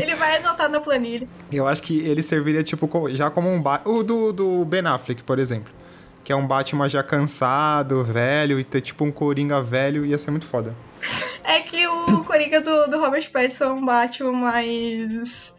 ele 0.00 0.14
vai 0.14 0.36
anotar 0.36 0.68
na 0.70 0.80
planilha. 0.80 1.28
Eu 1.52 1.66
acho 1.68 1.82
que 1.82 2.00
ele 2.00 2.22
serviria, 2.22 2.62
tipo, 2.62 2.88
já 3.10 3.30
como 3.30 3.48
um 3.50 3.60
Batman. 3.60 3.92
O 3.94 4.02
do, 4.02 4.32
do 4.32 4.64
Ben 4.64 4.86
Affleck, 4.86 5.22
por 5.22 5.38
exemplo. 5.38 5.72
Que 6.22 6.32
é 6.32 6.36
um 6.36 6.46
Batman 6.46 6.88
já 6.88 7.02
cansado, 7.02 8.02
velho, 8.02 8.58
e 8.58 8.64
ter, 8.64 8.80
tipo, 8.80 9.04
um 9.04 9.12
Coringa 9.12 9.62
velho 9.62 10.06
ia 10.06 10.16
ser 10.16 10.30
muito 10.30 10.46
foda. 10.46 10.74
É 11.42 11.60
que 11.60 11.86
o 11.86 12.24
Coringa 12.24 12.62
do, 12.62 12.86
do 12.86 12.98
Robert 12.98 13.30
Pattinson 13.30 13.64
é 13.64 13.72
um 13.72 13.84
Batman 13.84 14.32
mais. 14.32 15.53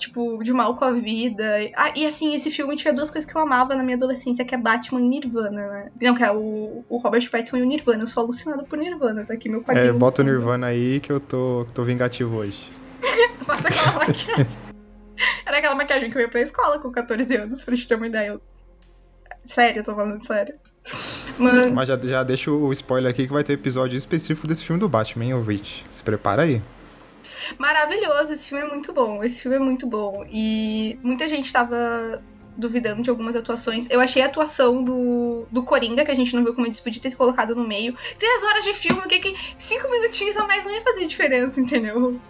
Tipo, 0.00 0.42
de 0.42 0.50
mal 0.52 0.74
com 0.76 0.84
a 0.86 0.92
vida. 0.92 1.44
Ah, 1.76 1.92
e 1.94 2.06
assim, 2.06 2.34
esse 2.34 2.50
filme 2.50 2.74
tinha 2.74 2.92
duas 2.94 3.10
coisas 3.10 3.30
que 3.30 3.36
eu 3.36 3.42
amava 3.42 3.74
na 3.74 3.82
minha 3.82 3.96
adolescência, 3.98 4.44
que 4.46 4.54
é 4.54 4.58
Batman 4.58 5.00
e 5.02 5.08
Nirvana, 5.08 5.68
né? 5.68 5.90
Não, 6.00 6.14
que 6.14 6.24
é 6.24 6.32
o, 6.32 6.82
o 6.88 6.96
Robert 6.96 7.30
Pattinson 7.30 7.58
e 7.58 7.62
o 7.62 7.66
Nirvana. 7.66 8.02
Eu 8.02 8.06
sou 8.06 8.22
alucinada 8.22 8.62
por 8.64 8.78
Nirvana, 8.78 9.24
tá 9.26 9.34
aqui 9.34 9.48
meu 9.48 9.60
quadrinho. 9.62 9.90
É, 9.90 9.92
bota 9.92 10.22
o. 10.22 10.24
Nirvana 10.24 10.68
aí 10.68 11.00
que 11.00 11.12
eu 11.12 11.20
tô, 11.20 11.66
tô 11.74 11.84
vingativo 11.84 12.34
hoje. 12.36 12.66
Faça 13.44 13.68
aquela 13.68 13.92
maquiagem. 13.92 14.46
Era 15.44 15.58
aquela 15.58 15.74
maquiagem 15.74 16.10
que 16.10 16.16
eu 16.16 16.22
ia 16.22 16.28
pra 16.28 16.40
escola 16.40 16.78
com 16.78 16.90
14 16.90 17.36
anos, 17.36 17.62
pra 17.62 17.74
te 17.74 17.86
ter 17.86 17.94
uma 17.96 18.06
ideia. 18.06 18.28
Eu- 18.28 18.40
Sério, 19.44 19.80
eu 19.80 19.84
tô 19.84 19.94
falando 19.94 20.24
sério. 20.24 20.54
Mano, 21.38 21.74
Mas 21.74 21.88
já, 21.88 21.96
já 21.98 22.22
deixo 22.22 22.52
o 22.56 22.72
spoiler 22.72 23.10
aqui 23.10 23.26
que 23.26 23.32
vai 23.32 23.44
ter 23.44 23.52
episódio 23.52 23.96
específico 23.98 24.46
desse 24.46 24.64
filme 24.64 24.80
do 24.80 24.88
Batman, 24.88 25.24
hein, 25.26 25.34
ouvinte? 25.34 25.84
Se 25.90 26.02
prepara 26.02 26.42
aí. 26.42 26.62
Maravilhoso, 27.58 28.32
esse 28.32 28.48
filme 28.48 28.64
é 28.64 28.68
muito 28.68 28.92
bom. 28.92 29.22
Esse 29.22 29.42
filme 29.42 29.56
é 29.56 29.60
muito 29.60 29.86
bom. 29.86 30.24
E 30.30 30.98
muita 31.02 31.28
gente 31.28 31.52
tava 31.52 32.22
duvidando 32.56 33.02
de 33.02 33.10
algumas 33.10 33.34
atuações. 33.34 33.88
Eu 33.90 34.00
achei 34.00 34.22
a 34.22 34.26
atuação 34.26 34.82
do, 34.84 35.46
do 35.50 35.62
Coringa, 35.62 36.04
que 36.04 36.10
a 36.10 36.14
gente 36.14 36.34
não 36.34 36.44
viu 36.44 36.54
como 36.54 36.66
eles 36.66 36.78
podiam 36.80 37.02
ter 37.02 37.14
colocado 37.14 37.54
no 37.54 37.66
meio. 37.66 37.94
Três 38.18 38.42
horas 38.42 38.64
de 38.64 38.74
filme, 38.74 39.00
o 39.00 39.08
que 39.08 39.18
que. 39.18 39.36
Cinco 39.58 39.90
minutinhos 39.90 40.36
a 40.36 40.46
mais 40.46 40.64
não 40.64 40.72
ia 40.72 40.82
fazer 40.82 41.06
diferença, 41.06 41.60
entendeu? 41.60 42.20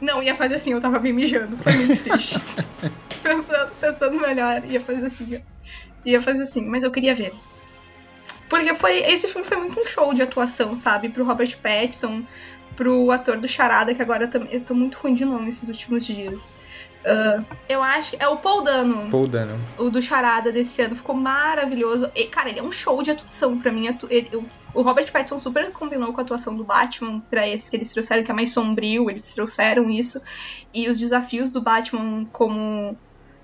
Não, 0.00 0.22
ia 0.22 0.34
fazer 0.34 0.54
assim, 0.54 0.72
eu 0.72 0.80
tava 0.80 0.98
bem 0.98 1.12
mijando. 1.12 1.56
Foi 1.56 1.72
muito 1.72 2.02
triste. 2.02 2.40
pensando, 3.22 3.70
pensando 3.80 4.20
melhor, 4.20 4.64
ia 4.64 4.80
fazer 4.80 5.06
assim. 5.06 5.42
Ia 6.04 6.22
fazer 6.22 6.42
assim, 6.42 6.64
mas 6.64 6.82
eu 6.82 6.90
queria 6.90 7.14
ver. 7.14 7.34
Porque 8.48 8.74
foi. 8.74 8.98
Esse 9.04 9.28
filme 9.28 9.46
foi 9.46 9.58
muito 9.58 9.78
um 9.78 9.86
show 9.86 10.12
de 10.14 10.22
atuação, 10.22 10.74
sabe? 10.74 11.08
Pro 11.08 11.24
Robert 11.24 11.56
Pattinson, 11.58 12.24
pro 12.80 13.10
ator 13.10 13.36
do 13.36 13.46
Charada, 13.46 13.94
que 13.94 14.00
agora 14.00 14.26
também. 14.26 14.48
Eu 14.50 14.62
tô 14.62 14.74
muito 14.74 14.96
ruim 14.96 15.12
de 15.12 15.26
nome 15.26 15.50
esses 15.50 15.68
últimos 15.68 16.06
dias. 16.06 16.56
Ah, 17.04 17.42
eu 17.68 17.82
acho. 17.82 18.16
É 18.18 18.26
o 18.26 18.38
Paul 18.38 18.62
Dano, 18.62 19.10
Paul 19.10 19.26
Dano. 19.26 19.60
o 19.76 19.90
do 19.90 20.00
Charada 20.00 20.50
desse 20.50 20.80
ano. 20.80 20.96
Ficou 20.96 21.14
maravilhoso. 21.14 22.10
E, 22.14 22.24
cara, 22.24 22.48
ele 22.48 22.58
é 22.58 22.62
um 22.62 22.72
show 22.72 23.02
de 23.02 23.10
atuação 23.10 23.58
pra 23.58 23.70
mim. 23.70 23.88
atu- 23.88 24.06
ele- 24.10 24.30
eu- 24.32 24.46
o 24.72 24.80
Robert 24.80 25.12
Pattinson 25.12 25.36
super 25.36 25.70
combinou 25.72 26.10
com 26.14 26.20
a 26.20 26.24
atuação 26.24 26.56
do 26.56 26.64
Batman 26.64 27.20
pra 27.28 27.46
esse 27.46 27.70
que 27.70 27.76
eles 27.76 27.92
trouxeram, 27.92 28.22
que 28.22 28.30
é 28.30 28.34
mais 28.34 28.50
sombrio. 28.52 29.10
Eles 29.10 29.30
trouxeram 29.34 29.90
isso. 29.90 30.18
E 30.72 30.88
os 30.88 30.98
desafios 30.98 31.50
do 31.50 31.60
Batman, 31.60 32.24
como 32.32 32.96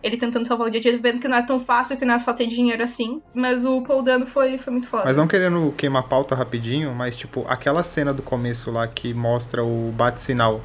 ele 0.06 0.16
tentando 0.16 0.46
salvar 0.46 0.68
o 0.68 0.70
dia 0.70 0.78
a 0.78 0.82
dia, 0.82 0.98
vendo 0.98 1.20
que 1.20 1.28
não 1.28 1.36
é 1.36 1.42
tão 1.42 1.58
fácil, 1.58 1.96
que 1.96 2.04
não 2.04 2.14
é 2.14 2.18
só 2.18 2.32
ter 2.32 2.46
dinheiro 2.46 2.82
assim. 2.82 3.20
Mas 3.34 3.64
o 3.64 3.82
Paul 3.82 4.02
Dano 4.02 4.26
foi, 4.26 4.56
foi 4.56 4.72
muito 4.72 4.88
foda. 4.88 5.04
Mas 5.04 5.16
não 5.16 5.26
querendo 5.26 5.72
queimar 5.76 6.04
pauta 6.04 6.34
rapidinho, 6.34 6.94
mas 6.94 7.16
tipo, 7.16 7.44
aquela 7.48 7.82
cena 7.82 8.14
do 8.14 8.22
começo 8.22 8.70
lá 8.70 8.86
que 8.86 9.12
mostra 9.12 9.64
o 9.64 9.92
bate-sinal 9.92 10.62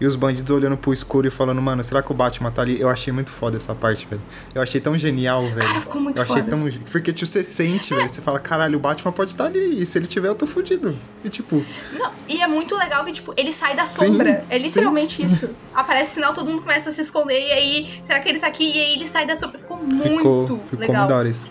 e 0.00 0.06
os 0.06 0.16
bandidos 0.16 0.50
olhando 0.50 0.76
pro 0.76 0.92
escuro 0.92 1.26
e 1.28 1.30
falando, 1.30 1.62
mano, 1.62 1.82
será 1.84 2.02
que 2.02 2.10
o 2.10 2.14
Batman 2.14 2.50
tá 2.50 2.62
ali? 2.62 2.80
Eu 2.80 2.88
achei 2.88 3.12
muito 3.12 3.30
foda 3.30 3.56
essa 3.56 3.74
parte, 3.74 4.06
velho. 4.06 4.20
Eu 4.54 4.60
achei 4.60 4.80
tão 4.80 4.98
genial, 4.98 5.44
velho. 5.46 5.66
Cara, 5.66 5.80
ficou 5.80 6.00
muito 6.00 6.18
eu 6.18 6.24
achei 6.24 6.42
foda. 6.42 6.50
tão. 6.50 6.70
Porque 6.90 7.12
tipo, 7.12 7.30
você 7.30 7.44
sente, 7.44 7.94
velho. 7.94 8.08
Você 8.08 8.20
fala, 8.20 8.40
caralho, 8.40 8.76
o 8.76 8.80
Batman 8.80 9.12
pode 9.12 9.32
estar 9.32 9.44
ali. 9.46 9.80
E 9.80 9.86
se 9.86 9.96
ele 9.96 10.06
tiver, 10.06 10.28
eu 10.28 10.34
tô 10.34 10.46
fudido. 10.46 10.98
E 11.22 11.28
tipo, 11.28 11.64
Não, 11.92 12.12
e 12.28 12.40
é 12.40 12.46
muito 12.46 12.76
legal 12.76 13.04
que, 13.04 13.12
tipo, 13.12 13.32
ele 13.36 13.52
sai 13.52 13.76
da 13.76 13.86
Sim, 13.86 14.06
sombra. 14.06 14.44
é 14.50 14.58
literalmente 14.58 15.22
isso. 15.22 15.48
Aparece 15.72 16.14
sinal, 16.14 16.34
todo 16.34 16.50
mundo 16.50 16.62
começa 16.62 16.90
a 16.90 16.92
se 16.92 17.00
esconder, 17.00 17.48
e 17.48 17.52
aí, 17.52 18.00
será 18.02 18.20
que 18.20 18.28
ele 18.28 18.40
tá 18.40 18.48
aqui? 18.48 18.64
E 18.64 18.78
aí 18.80 18.92
ele 18.94 19.06
sai 19.06 19.26
da 19.26 19.36
sombra. 19.36 19.58
Ficou 19.58 19.76
muito 19.76 20.02
ficou, 20.02 20.46
ficou 20.46 20.78
legal. 20.78 20.96
muito 20.96 21.08
da 21.08 21.16
hora 21.16 21.28
isso. 21.28 21.50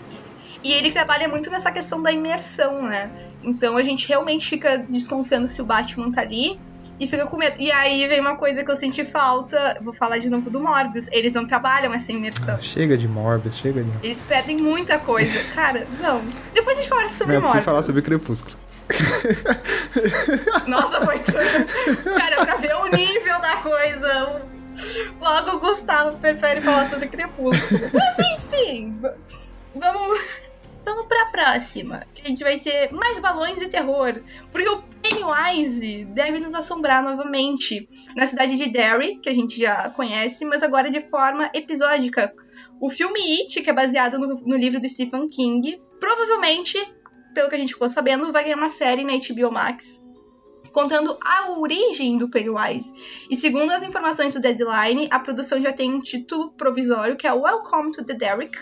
E 0.62 0.72
ele 0.72 0.90
trabalha 0.90 1.28
muito 1.28 1.50
nessa 1.50 1.70
questão 1.70 2.02
da 2.02 2.10
imersão, 2.10 2.82
né? 2.82 3.10
Então 3.42 3.76
a 3.76 3.82
gente 3.82 4.08
realmente 4.08 4.48
fica 4.48 4.78
desconfiando 4.78 5.46
se 5.46 5.60
o 5.60 5.64
Batman 5.64 6.10
tá 6.10 6.22
ali 6.22 6.58
e 6.98 7.06
fica 7.06 7.26
com 7.26 7.36
medo. 7.36 7.56
E 7.58 7.70
aí 7.72 8.06
vem 8.06 8.20
uma 8.20 8.36
coisa 8.36 8.64
que 8.64 8.70
eu 8.70 8.76
senti 8.76 9.04
falta, 9.04 9.78
vou 9.82 9.92
falar 9.92 10.18
de 10.18 10.28
novo 10.30 10.48
do 10.50 10.60
Morbius, 10.60 11.08
eles 11.12 11.34
não 11.34 11.46
trabalham 11.46 11.92
essa 11.92 12.12
imersão. 12.12 12.60
Chega 12.60 12.96
de 12.96 13.08
Morbius, 13.08 13.56
chega 13.56 13.82
de. 13.82 13.90
Eles 14.02 14.22
perdem 14.22 14.56
muita 14.58 14.98
coisa. 14.98 15.38
Cara, 15.54 15.86
não. 16.00 16.22
Depois 16.52 16.78
a 16.78 16.80
gente 16.80 16.90
conversa 16.90 17.14
sobre 17.18 17.34
fui 17.34 17.42
Morbius. 17.42 17.64
falar 17.64 17.82
sobre 17.82 18.02
Crepúsculo. 18.02 18.56
Nossa, 20.66 21.04
foi 21.04 21.18
tudo. 21.20 22.14
Cara, 22.16 22.44
pra 22.44 22.56
ver 22.56 22.74
o 22.74 22.86
nível 22.88 23.40
da 23.40 23.56
coisa. 23.56 24.42
Logo 25.20 25.56
o 25.56 25.60
Gustavo 25.60 26.16
prefere 26.18 26.60
falar 26.60 26.88
sobre 26.88 27.08
Crepúsculo. 27.08 27.80
Mas 27.92 28.18
enfim, 28.36 29.00
vamos, 29.74 30.18
vamos 30.84 31.06
pra 31.06 31.26
próxima. 31.26 32.06
Que 32.14 32.22
a 32.22 32.28
gente 32.28 32.42
vai 32.44 32.58
ter 32.58 32.92
mais 32.92 33.18
balões 33.18 33.60
e 33.62 33.68
terror. 33.68 34.22
Porque 34.52 34.68
o 34.68 34.82
Pennywise 35.02 36.04
deve 36.06 36.38
nos 36.38 36.54
assombrar 36.54 37.02
novamente 37.02 37.88
na 38.14 38.26
cidade 38.26 38.56
de 38.56 38.68
Derry, 38.68 39.18
que 39.18 39.28
a 39.28 39.34
gente 39.34 39.58
já 39.58 39.90
conhece, 39.90 40.44
mas 40.44 40.62
agora 40.62 40.90
de 40.90 41.00
forma 41.00 41.50
episódica. 41.54 42.32
O 42.80 42.90
filme 42.90 43.20
It, 43.40 43.62
que 43.62 43.70
é 43.70 43.72
baseado 43.72 44.18
no, 44.18 44.28
no 44.28 44.56
livro 44.56 44.80
do 44.80 44.88
Stephen 44.88 45.26
King, 45.26 45.80
provavelmente, 45.98 46.78
pelo 47.32 47.48
que 47.48 47.54
a 47.54 47.58
gente 47.58 47.72
ficou 47.72 47.88
sabendo, 47.88 48.32
vai 48.32 48.44
ganhar 48.44 48.56
uma 48.56 48.68
série 48.68 49.04
na 49.04 49.12
HBO 49.12 49.50
Max 49.50 50.04
contando 50.74 51.16
a 51.22 51.52
origem 51.52 52.18
do 52.18 52.28
Pennywise. 52.28 52.92
E 53.30 53.36
segundo 53.36 53.70
as 53.70 53.84
informações 53.84 54.34
do 54.34 54.40
Deadline, 54.40 55.08
a 55.08 55.20
produção 55.20 55.62
já 55.62 55.72
tem 55.72 55.94
um 55.94 56.00
título 56.00 56.50
provisório 56.50 57.16
que 57.16 57.28
é 57.28 57.32
Welcome 57.32 57.92
to 57.92 58.04
the 58.04 58.12
Derrick, 58.12 58.58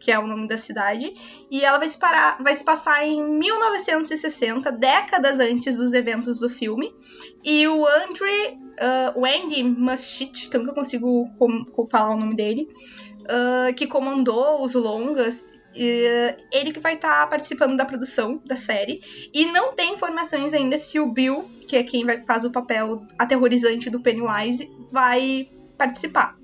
que 0.00 0.10
é 0.10 0.18
o 0.18 0.26
nome 0.26 0.48
da 0.48 0.56
cidade, 0.58 1.12
e 1.50 1.62
ela 1.62 1.78
vai 1.78 1.88
se, 1.88 1.98
parar, 1.98 2.42
vai 2.42 2.54
se 2.54 2.64
passar 2.64 3.06
em 3.06 3.22
1960, 3.22 4.72
décadas 4.72 5.38
antes 5.38 5.76
dos 5.76 5.92
eventos 5.92 6.40
do 6.40 6.48
filme. 6.48 6.92
E 7.44 7.68
o 7.68 7.86
Andre, 7.86 8.56
uh, 8.80 9.20
o 9.20 9.24
Andy 9.24 9.62
Muschietti, 9.62 10.48
que 10.48 10.56
eu 10.56 10.60
nunca 10.60 10.74
consigo 10.74 11.28
falar 11.90 12.14
o 12.14 12.18
nome 12.18 12.34
dele, 12.34 12.68
ah, 13.30 13.72
que 13.72 13.86
comandou 13.86 14.62
os 14.62 14.74
longas. 14.74 15.48
e, 15.72 16.34
ele 16.50 16.72
que 16.72 16.80
vai 16.80 16.94
estar 16.94 17.28
participando 17.28 17.76
da 17.76 17.84
produção 17.84 18.42
da 18.44 18.56
série. 18.56 19.00
E 19.32 19.46
não 19.46 19.72
tem 19.72 19.94
informações 19.94 20.52
ainda 20.52 20.76
se 20.76 20.98
o 20.98 21.06
Bill, 21.06 21.48
que 21.66 21.76
é 21.76 21.84
quem 21.84 22.04
vai, 22.04 22.22
faz 22.24 22.44
o 22.44 22.50
papel 22.50 23.06
aterrorizante 23.16 23.88
do 23.88 24.00
Pennywise, 24.00 24.68
vai 24.90 25.48
participar. 25.78 26.36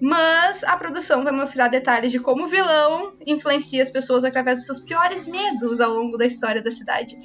Mas 0.00 0.64
a 0.64 0.76
produção 0.76 1.22
vai 1.24 1.32
mostrar 1.32 1.68
detalhes 1.68 2.10
de 2.12 2.18
como 2.18 2.44
o 2.44 2.46
vilão 2.46 3.14
influencia 3.26 3.82
as 3.82 3.90
pessoas 3.90 4.24
através 4.24 4.58
dos 4.58 4.66
seus 4.66 4.80
piores 4.80 5.26
medos 5.26 5.80
ao 5.80 5.92
longo 5.94 6.16
da 6.18 6.26
história 6.26 6.62
da 6.62 6.70
cidade. 6.70 7.16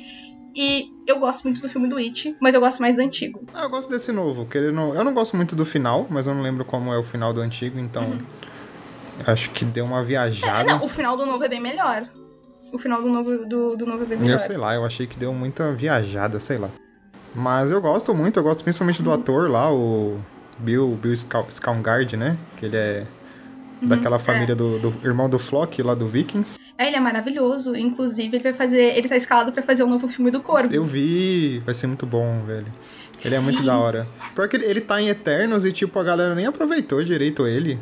E 0.56 0.90
eu 1.08 1.20
gosto 1.20 1.44
muito 1.44 1.62
do 1.62 1.70
filme 1.70 1.88
do 1.88 1.98
It, 1.98 2.36
mas 2.40 2.54
eu 2.54 2.60
gosto 2.60 2.80
mais 2.82 2.96
do 2.98 3.02
antigo. 3.04 3.44
Ah, 3.54 3.64
eu 3.64 3.70
gosto 3.70 3.90
desse 3.90 4.12
novo. 4.12 4.46
Que 4.46 4.58
ele 4.58 4.72
não... 4.72 4.94
Eu 4.96 5.04
não 5.04 5.14
gosto 5.14 5.36
muito 5.36 5.56
do 5.56 5.66
final, 5.66 6.08
mas 6.10 6.26
eu 6.28 6.34
não 6.34 6.42
lembro 6.42 6.66
como 6.66 6.92
é 6.94 6.98
o 6.98 7.04
final 7.04 7.32
do 7.34 7.42
antigo, 7.42 7.80
então. 7.80 8.20
Acho 9.28 9.50
que 9.52 9.64
deu 9.66 9.86
uma 9.86 10.02
É, 10.02 10.04
viajada. 10.04 10.64
não, 10.64 10.84
o 10.84 10.88
final 10.88 11.16
do 11.18 11.26
novo 11.26 11.44
é 11.44 11.48
bem 11.48 11.60
melhor. 11.62 12.04
O 12.72 12.78
final 12.78 13.02
do 13.02 13.10
novo, 13.10 13.46
do, 13.46 13.76
do 13.76 13.86
novo 13.86 14.04
é 14.04 14.06
bem 14.08 14.18
melhor. 14.18 14.34
Eu 14.36 14.40
sei 14.40 14.58
lá, 14.58 14.74
eu 14.76 14.86
achei 14.86 15.06
que 15.08 15.18
deu 15.20 15.34
muita 15.34 15.72
viajada, 15.74 16.40
sei 16.40 16.58
lá. 16.58 16.70
Mas 17.36 17.70
eu 17.72 17.80
gosto 17.82 18.14
muito, 18.16 18.38
eu 18.40 18.44
gosto 18.44 18.64
principalmente 18.64 19.02
do 19.04 19.12
ator 19.12 19.50
lá, 19.50 19.72
o 19.72 20.20
Bill, 20.60 20.98
Bill 21.02 21.14
Skaungard, 21.14 22.16
né? 22.16 22.38
Que 22.58 22.66
ele 22.66 22.78
é 22.78 23.06
daquela 23.82 24.20
família 24.20 24.56
do, 24.56 24.80
do 24.80 24.94
irmão 25.04 25.30
do 25.30 25.40
Flock 25.40 25.82
lá 25.82 25.96
do 25.96 26.08
Vikings. 26.08 26.60
É, 26.78 26.88
ele 26.88 26.96
é 26.96 27.00
maravilhoso. 27.00 27.76
Inclusive, 27.76 28.38
ele 28.38 28.44
vai 28.44 28.54
fazer. 28.54 28.98
Ele 28.98 29.08
tá 29.08 29.18
escalado 29.18 29.52
pra 29.52 29.62
fazer 29.62 29.84
um 29.84 29.90
novo 29.90 30.08
filme 30.08 30.32
do 30.32 30.42
Corvo. 30.42 30.74
Eu 30.74 30.84
vi, 30.84 31.60
vai 31.66 31.74
ser 31.74 31.88
muito 31.88 32.06
bom, 32.06 32.44
velho. 32.46 32.68
Ele 33.24 33.36
é 33.36 33.40
muito 33.40 33.60
Sim. 33.60 33.66
da 33.66 33.78
hora. 33.78 34.08
Porque 34.34 34.56
ele, 34.56 34.66
ele 34.66 34.82
tá 34.82 35.02
em 35.02 35.10
Eternos 35.10 35.66
e, 35.66 35.74
tipo, 35.74 36.00
a 36.00 36.04
galera 36.04 36.34
nem 36.34 36.46
aproveitou 36.46 37.04
direito 37.04 37.46
ele. 37.46 37.78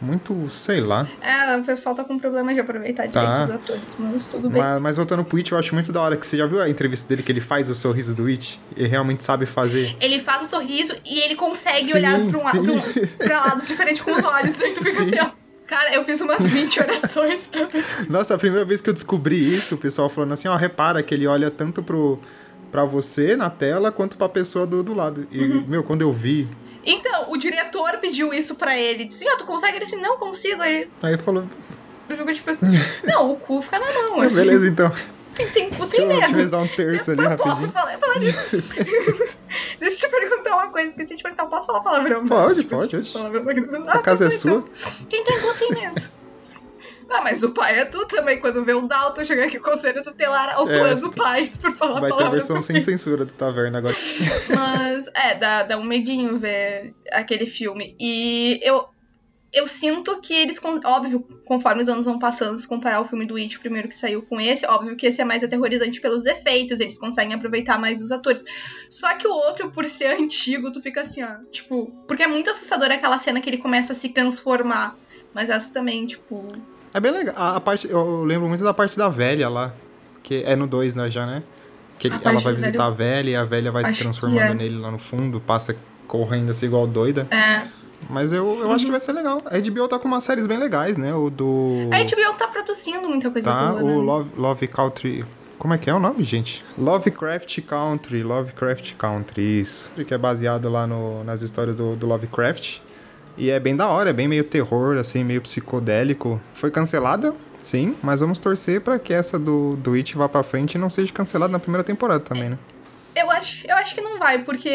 Muito, 0.00 0.48
sei 0.48 0.80
lá. 0.80 1.06
É, 1.20 1.56
o 1.58 1.64
pessoal 1.64 1.94
tá 1.94 2.02
com 2.04 2.18
problema 2.18 2.54
de 2.54 2.60
aproveitar 2.60 3.08
Tá. 3.08 3.20
direito 3.20 3.42
os 3.42 3.50
atores, 3.50 3.96
mas 3.98 4.28
tudo 4.28 4.48
bem. 4.48 4.60
Mas, 4.62 4.80
mas 4.80 4.96
voltando 4.96 5.22
pro 5.24 5.36
It, 5.36 5.52
eu 5.52 5.58
acho 5.58 5.74
muito 5.74 5.92
da 5.92 6.00
hora 6.00 6.16
que 6.16 6.26
você 6.26 6.36
já 6.38 6.46
viu 6.46 6.60
a 6.60 6.68
entrevista 6.70 7.06
dele 7.08 7.22
que 7.22 7.30
ele 7.30 7.40
faz 7.40 7.68
o 7.68 7.74
sorriso 7.74 8.14
do 8.14 8.26
It? 8.26 8.58
Ele 8.76 8.88
realmente 8.88 9.22
sabe 9.24 9.44
fazer. 9.46 9.94
Ele 10.00 10.18
faz 10.18 10.42
o 10.42 10.46
sorriso 10.46 10.94
e 11.04 11.20
ele 11.20 11.34
consegue 11.36 11.84
Sim, 11.84 11.94
olhar 11.94 12.18
pra, 12.28 12.38
um, 12.38 12.42
pra, 12.42 12.60
um, 12.60 12.80
pra 13.18 13.40
lados 13.46 13.68
diferentes 13.68 14.00
com 14.02 14.10
os 14.12 14.24
olhos. 14.24 14.60
Aí 14.62 14.72
tu 14.72 14.82
fica 14.84 15.02
Sim. 15.02 15.16
assim, 15.18 15.26
ó. 15.26 15.30
Cara, 15.66 15.94
eu 15.94 16.02
fiz 16.04 16.20
umas 16.20 16.44
20 16.44 16.80
orações 16.82 17.46
pra 17.46 17.66
ver. 17.66 17.84
Nossa, 18.08 18.34
a 18.34 18.38
primeira 18.38 18.64
vez 18.64 18.80
que 18.80 18.90
eu 18.90 18.94
descobri 18.94 19.36
isso, 19.54 19.74
o 19.76 19.78
pessoal 19.78 20.08
falando 20.08 20.32
assim, 20.32 20.48
ó, 20.48 20.56
repara 20.56 21.02
que 21.02 21.14
ele 21.14 21.26
olha 21.28 21.48
tanto 21.50 21.80
pro, 21.82 22.18
pra 22.72 22.84
você 22.84 23.36
na 23.36 23.48
tela 23.50 23.92
quanto 23.92 24.16
pra 24.16 24.28
pessoa 24.28 24.66
do, 24.66 24.82
do 24.82 24.94
lado. 24.94 25.28
E, 25.30 25.38
Uhum. 25.44 25.64
meu, 25.68 25.84
quando 25.84 26.02
eu 26.02 26.12
vi, 26.12 26.48
Então, 26.84 27.30
o 27.30 27.36
diretor 27.36 27.98
pediu 27.98 28.32
isso 28.32 28.54
pra 28.54 28.78
ele. 28.78 29.04
Disse, 29.04 29.24
ó, 29.28 29.36
tu 29.36 29.44
consegue? 29.44 29.76
Ele 29.76 29.84
disse, 29.84 29.96
não 29.96 30.16
consigo. 30.18 30.62
Aí 30.62 30.88
aí 31.02 31.18
falou, 31.18 31.44
eu 32.08 32.16
jogo 32.16 32.32
tipo 32.32 32.50
assim, 32.50 32.66
não, 33.04 33.32
o 33.32 33.36
cu 33.36 33.60
fica 33.62 33.78
na 33.78 33.86
mão. 33.92 34.20
"Ah, 34.22 34.24
Assim. 34.24 34.36
beleza 34.36 34.66
então. 34.68 34.92
Quem 35.36 35.48
tem 35.50 35.70
cu 35.70 35.86
Deixa 35.86 35.96
tem 35.96 36.02
eu, 36.04 36.08
deixa 36.08 36.26
eu 36.32 36.36
medo. 36.36 36.50
dar 36.50 36.58
um 36.58 36.68
terço 36.68 37.10
ali 37.12 37.24
Eu 37.24 37.36
posso 37.36 37.48
rapidinho. 37.66 37.72
falar, 37.72 37.98
falar 37.98 38.18
disso. 38.18 38.62
Deixa 39.80 40.06
eu 40.06 40.10
te 40.10 40.16
perguntar 40.28 40.54
uma 40.56 40.68
coisa, 40.70 40.88
esqueci 40.90 41.16
de 41.16 41.22
perguntar. 41.22 41.46
Posso 41.46 41.66
falar 41.66 41.80
palavrão? 41.80 42.26
Pode, 42.26 42.62
Tipo, 42.64 42.76
pode, 42.76 43.10
palavrão 43.10 43.48
aqui. 43.48 43.60
A 43.88 43.98
casa 43.98 44.24
é 44.24 44.28
então. 44.28 44.38
sua. 44.40 44.64
Quem 45.08 45.24
tem 45.24 45.40
cu 45.40 45.54
tem 45.54 45.70
medo. 45.70 46.02
Ah, 47.10 47.22
mas 47.22 47.42
o 47.42 47.50
pai 47.50 47.80
é 47.80 47.84
tu 47.84 48.06
também. 48.06 48.38
Quando 48.38 48.64
vê 48.64 48.72
o 48.72 48.82
Dalton 48.82 49.24
chegar 49.24 49.44
aqui 49.44 49.58
com 49.58 49.68
o 49.68 49.72
conselho 49.72 50.02
tutelar 50.02 50.54
autuando 50.54 51.10
pais 51.10 51.56
por 51.58 51.74
falar 51.76 51.98
É. 51.98 52.00
Vai 52.00 52.12
ter 52.12 52.24
a 52.24 52.30
versão 52.30 52.62
sem 52.62 52.80
censura 52.80 53.24
do 53.24 53.32
Taverna 53.32 53.78
agora. 53.78 53.94
Mas, 54.54 55.08
é, 55.14 55.36
dá, 55.36 55.64
dá 55.64 55.78
um 55.78 55.84
medinho 55.84 56.38
ver 56.38 56.94
aquele 57.10 57.46
filme. 57.46 57.96
E 57.98 58.60
eu, 58.62 58.86
eu 59.52 59.66
sinto 59.66 60.20
que 60.20 60.32
eles, 60.32 60.60
óbvio, 60.84 61.26
conforme 61.44 61.82
os 61.82 61.88
anos 61.88 62.04
vão 62.04 62.16
passando, 62.16 62.56
se 62.56 62.68
comparar 62.68 63.00
o 63.00 63.04
filme 63.04 63.26
do 63.26 63.36
It, 63.36 63.56
o 63.56 63.60
primeiro 63.60 63.88
que 63.88 63.96
saiu 63.96 64.22
com 64.22 64.40
esse, 64.40 64.64
óbvio 64.64 64.96
que 64.96 65.06
esse 65.06 65.20
é 65.20 65.24
mais 65.24 65.42
aterrorizante 65.42 66.00
pelos 66.00 66.26
efeitos, 66.26 66.78
eles 66.78 66.96
conseguem 66.96 67.34
aproveitar 67.34 67.76
mais 67.76 68.00
os 68.00 68.12
atores. 68.12 68.44
Só 68.88 69.12
que 69.16 69.26
o 69.26 69.32
outro, 69.32 69.70
por 69.72 69.84
ser 69.84 70.12
antigo, 70.12 70.70
tu 70.70 70.80
fica 70.80 71.00
assim, 71.00 71.24
ó, 71.24 71.38
tipo, 71.50 71.90
porque 72.06 72.22
é 72.22 72.28
muito 72.28 72.50
assustador 72.50 72.92
aquela 72.92 73.18
cena 73.18 73.40
que 73.40 73.50
ele 73.50 73.58
começa 73.58 73.92
a 73.92 73.96
se 73.96 74.10
transformar. 74.10 74.96
Mas 75.34 75.50
essa 75.50 75.72
também, 75.72 76.06
tipo. 76.06 76.46
É 76.92 77.00
bem 77.00 77.12
legal. 77.12 77.34
A, 77.36 77.56
a 77.56 77.60
parte, 77.60 77.88
eu 77.88 78.24
lembro 78.24 78.48
muito 78.48 78.64
da 78.64 78.74
parte 78.74 78.96
da 78.98 79.08
velha 79.08 79.48
lá. 79.48 79.72
Que 80.22 80.42
é 80.44 80.54
no 80.54 80.66
2, 80.66 80.94
né, 80.94 81.10
já, 81.10 81.24
né? 81.24 81.42
Que 81.98 82.08
ele- 82.08 82.16
ela 82.22 82.38
vai 82.38 82.52
visitar 82.54 82.86
a 82.86 82.90
velha 82.90 83.30
e 83.30 83.36
a 83.36 83.44
velha 83.44 83.70
vai 83.72 83.84
se 83.86 84.02
transformando 84.02 84.40
é. 84.42 84.54
nele 84.54 84.78
lá 84.78 84.90
no 84.90 84.98
fundo, 84.98 85.40
passa 85.40 85.74
correndo 86.06 86.50
assim 86.50 86.66
igual 86.66 86.86
doida. 86.86 87.26
É. 87.30 87.66
Mas 88.08 88.32
eu, 88.32 88.44
eu 88.60 88.66
Uhum. 88.66 88.72
acho 88.72 88.84
que 88.86 88.90
vai 88.90 89.00
ser 89.00 89.12
legal. 89.12 89.42
A 89.46 89.58
HBO 89.58 89.86
tá 89.88 89.98
com 89.98 90.08
umas 90.08 90.24
séries 90.24 90.46
bem 90.46 90.58
legais, 90.58 90.96
né? 90.96 91.14
O 91.14 91.28
do. 91.30 91.88
A 91.92 91.98
HBO 92.02 92.34
tá 92.38 92.48
produzindo 92.48 93.06
muita 93.08 93.30
coisa 93.30 93.50
Tá, 93.50 93.72
boa, 93.72 93.82
o 93.82 93.86
né? 93.86 93.94
Love, 93.96 94.30
Love 94.36 94.66
Country. 94.68 95.24
Como 95.58 95.74
é 95.74 95.78
que 95.78 95.90
é 95.90 95.94
o 95.94 95.98
nome, 95.98 96.24
gente? 96.24 96.64
Lovecraft 96.78 97.60
Country, 97.62 98.22
Lovecraft 98.22 98.94
Country, 98.94 99.60
isso. 99.60 99.90
Que 100.06 100.14
é 100.14 100.18
baseado 100.18 100.70
lá 100.70 100.86
no, 100.86 101.22
nas 101.24 101.42
histórias 101.42 101.76
do, 101.76 101.94
do 101.96 102.06
Lovecraft. 102.06 102.78
E 103.36 103.50
é 103.50 103.58
bem 103.58 103.74
da 103.74 103.88
hora, 103.88 104.10
é 104.10 104.12
bem 104.12 104.28
meio 104.28 104.44
terror, 104.44 104.96
assim, 104.96 105.24
meio 105.24 105.40
psicodélico. 105.40 106.40
Foi 106.52 106.70
cancelada, 106.70 107.34
sim, 107.58 107.96
mas 108.02 108.20
vamos 108.20 108.38
torcer 108.38 108.80
pra 108.80 108.98
que 108.98 109.12
essa 109.12 109.38
do, 109.38 109.76
do 109.76 109.94
It 109.94 110.16
vá 110.16 110.28
pra 110.28 110.42
frente 110.42 110.74
e 110.74 110.78
não 110.78 110.90
seja 110.90 111.12
cancelada 111.12 111.52
na 111.52 111.58
primeira 111.58 111.84
temporada 111.84 112.20
também, 112.20 112.50
né? 112.50 112.58
Eu 113.14 113.30
acho, 113.30 113.66
eu 113.66 113.76
acho 113.76 113.94
que 113.94 114.00
não 114.00 114.18
vai, 114.18 114.44
porque 114.44 114.70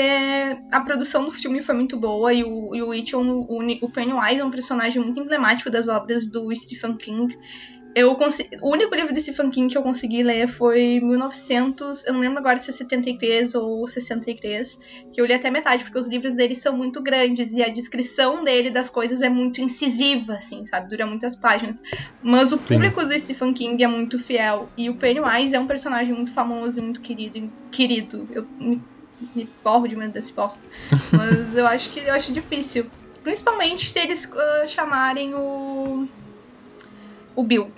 a 0.72 0.82
produção 0.82 1.24
do 1.24 1.32
filme 1.32 1.62
foi 1.62 1.74
muito 1.74 1.98
boa 1.98 2.34
e 2.34 2.44
o, 2.44 2.76
e 2.76 2.84
o 2.84 2.92
It, 2.92 3.16
o, 3.16 3.22
o, 3.22 3.60
o 3.82 3.90
Pennywise 3.90 4.42
é 4.42 4.46
um 4.46 4.52
personagem 4.52 5.02
muito 5.02 5.20
emblemático 5.20 5.72
das 5.72 5.88
obras 5.88 6.30
do 6.30 6.54
Stephen 6.54 6.98
King. 6.98 7.36
Eu 7.96 8.14
consi- 8.16 8.50
o 8.62 8.72
único 8.74 8.94
livro 8.94 9.14
do 9.14 9.22
Stephen 9.22 9.50
King 9.50 9.72
que 9.72 9.78
eu 9.78 9.82
consegui 9.82 10.22
ler 10.22 10.50
foi 10.50 11.00
1900, 11.00 12.06
eu 12.06 12.12
não 12.14 12.20
lembro 12.20 12.40
agora 12.40 12.60
se 12.60 12.70
é 12.70 12.74
73 12.74 13.56
ou 13.56 13.88
63, 13.88 14.78
que 15.14 15.22
eu 15.22 15.26
li 15.26 15.34
até 15.34 15.50
metade, 15.50 15.86
porque 15.86 15.98
os 15.98 16.06
livros 16.06 16.36
dele 16.36 16.56
são 16.56 16.76
muito 16.76 17.02
grandes 17.02 17.54
e 17.54 17.64
a 17.64 17.70
descrição 17.70 18.44
dele 18.44 18.70
das 18.70 18.90
coisas 18.90 19.22
é 19.22 19.30
muito 19.30 19.62
incisiva, 19.62 20.34
assim, 20.34 20.66
sabe? 20.66 20.90
Dura 20.90 21.06
muitas 21.06 21.38
páginas. 21.38 21.82
Mas 22.22 22.52
o 22.52 22.58
público 22.58 23.06
do 23.06 23.18
Stephen 23.18 23.54
King 23.54 23.82
é 23.82 23.88
muito 23.88 24.20
fiel 24.20 24.68
e 24.78 24.90
o 24.90 24.96
Pennywise 24.96 25.56
é 25.56 25.60
um 25.60 25.66
personagem 25.68 26.14
muito 26.14 26.34
famoso 26.34 26.80
e 26.80 26.82
muito 26.84 27.00
querido. 27.00 27.50
Querido. 27.72 28.28
Eu 28.34 28.46
me, 28.60 28.82
me 29.34 29.48
borro 29.64 29.88
de 29.88 29.96
medo 29.96 30.12
desse 30.12 30.34
bosta. 30.34 30.68
Mas 31.16 31.56
eu 31.56 31.66
acho 31.66 31.90
que 31.92 32.02
eu 32.02 32.14
acho 32.14 32.34
difícil. 32.34 32.88
Principalmente 33.24 33.90
se 33.90 34.00
eles 34.00 34.30
ah, 34.36 34.68
chamarem 34.68 35.34
o. 35.34 36.10
O 37.34 37.44
Bill. 37.44 37.72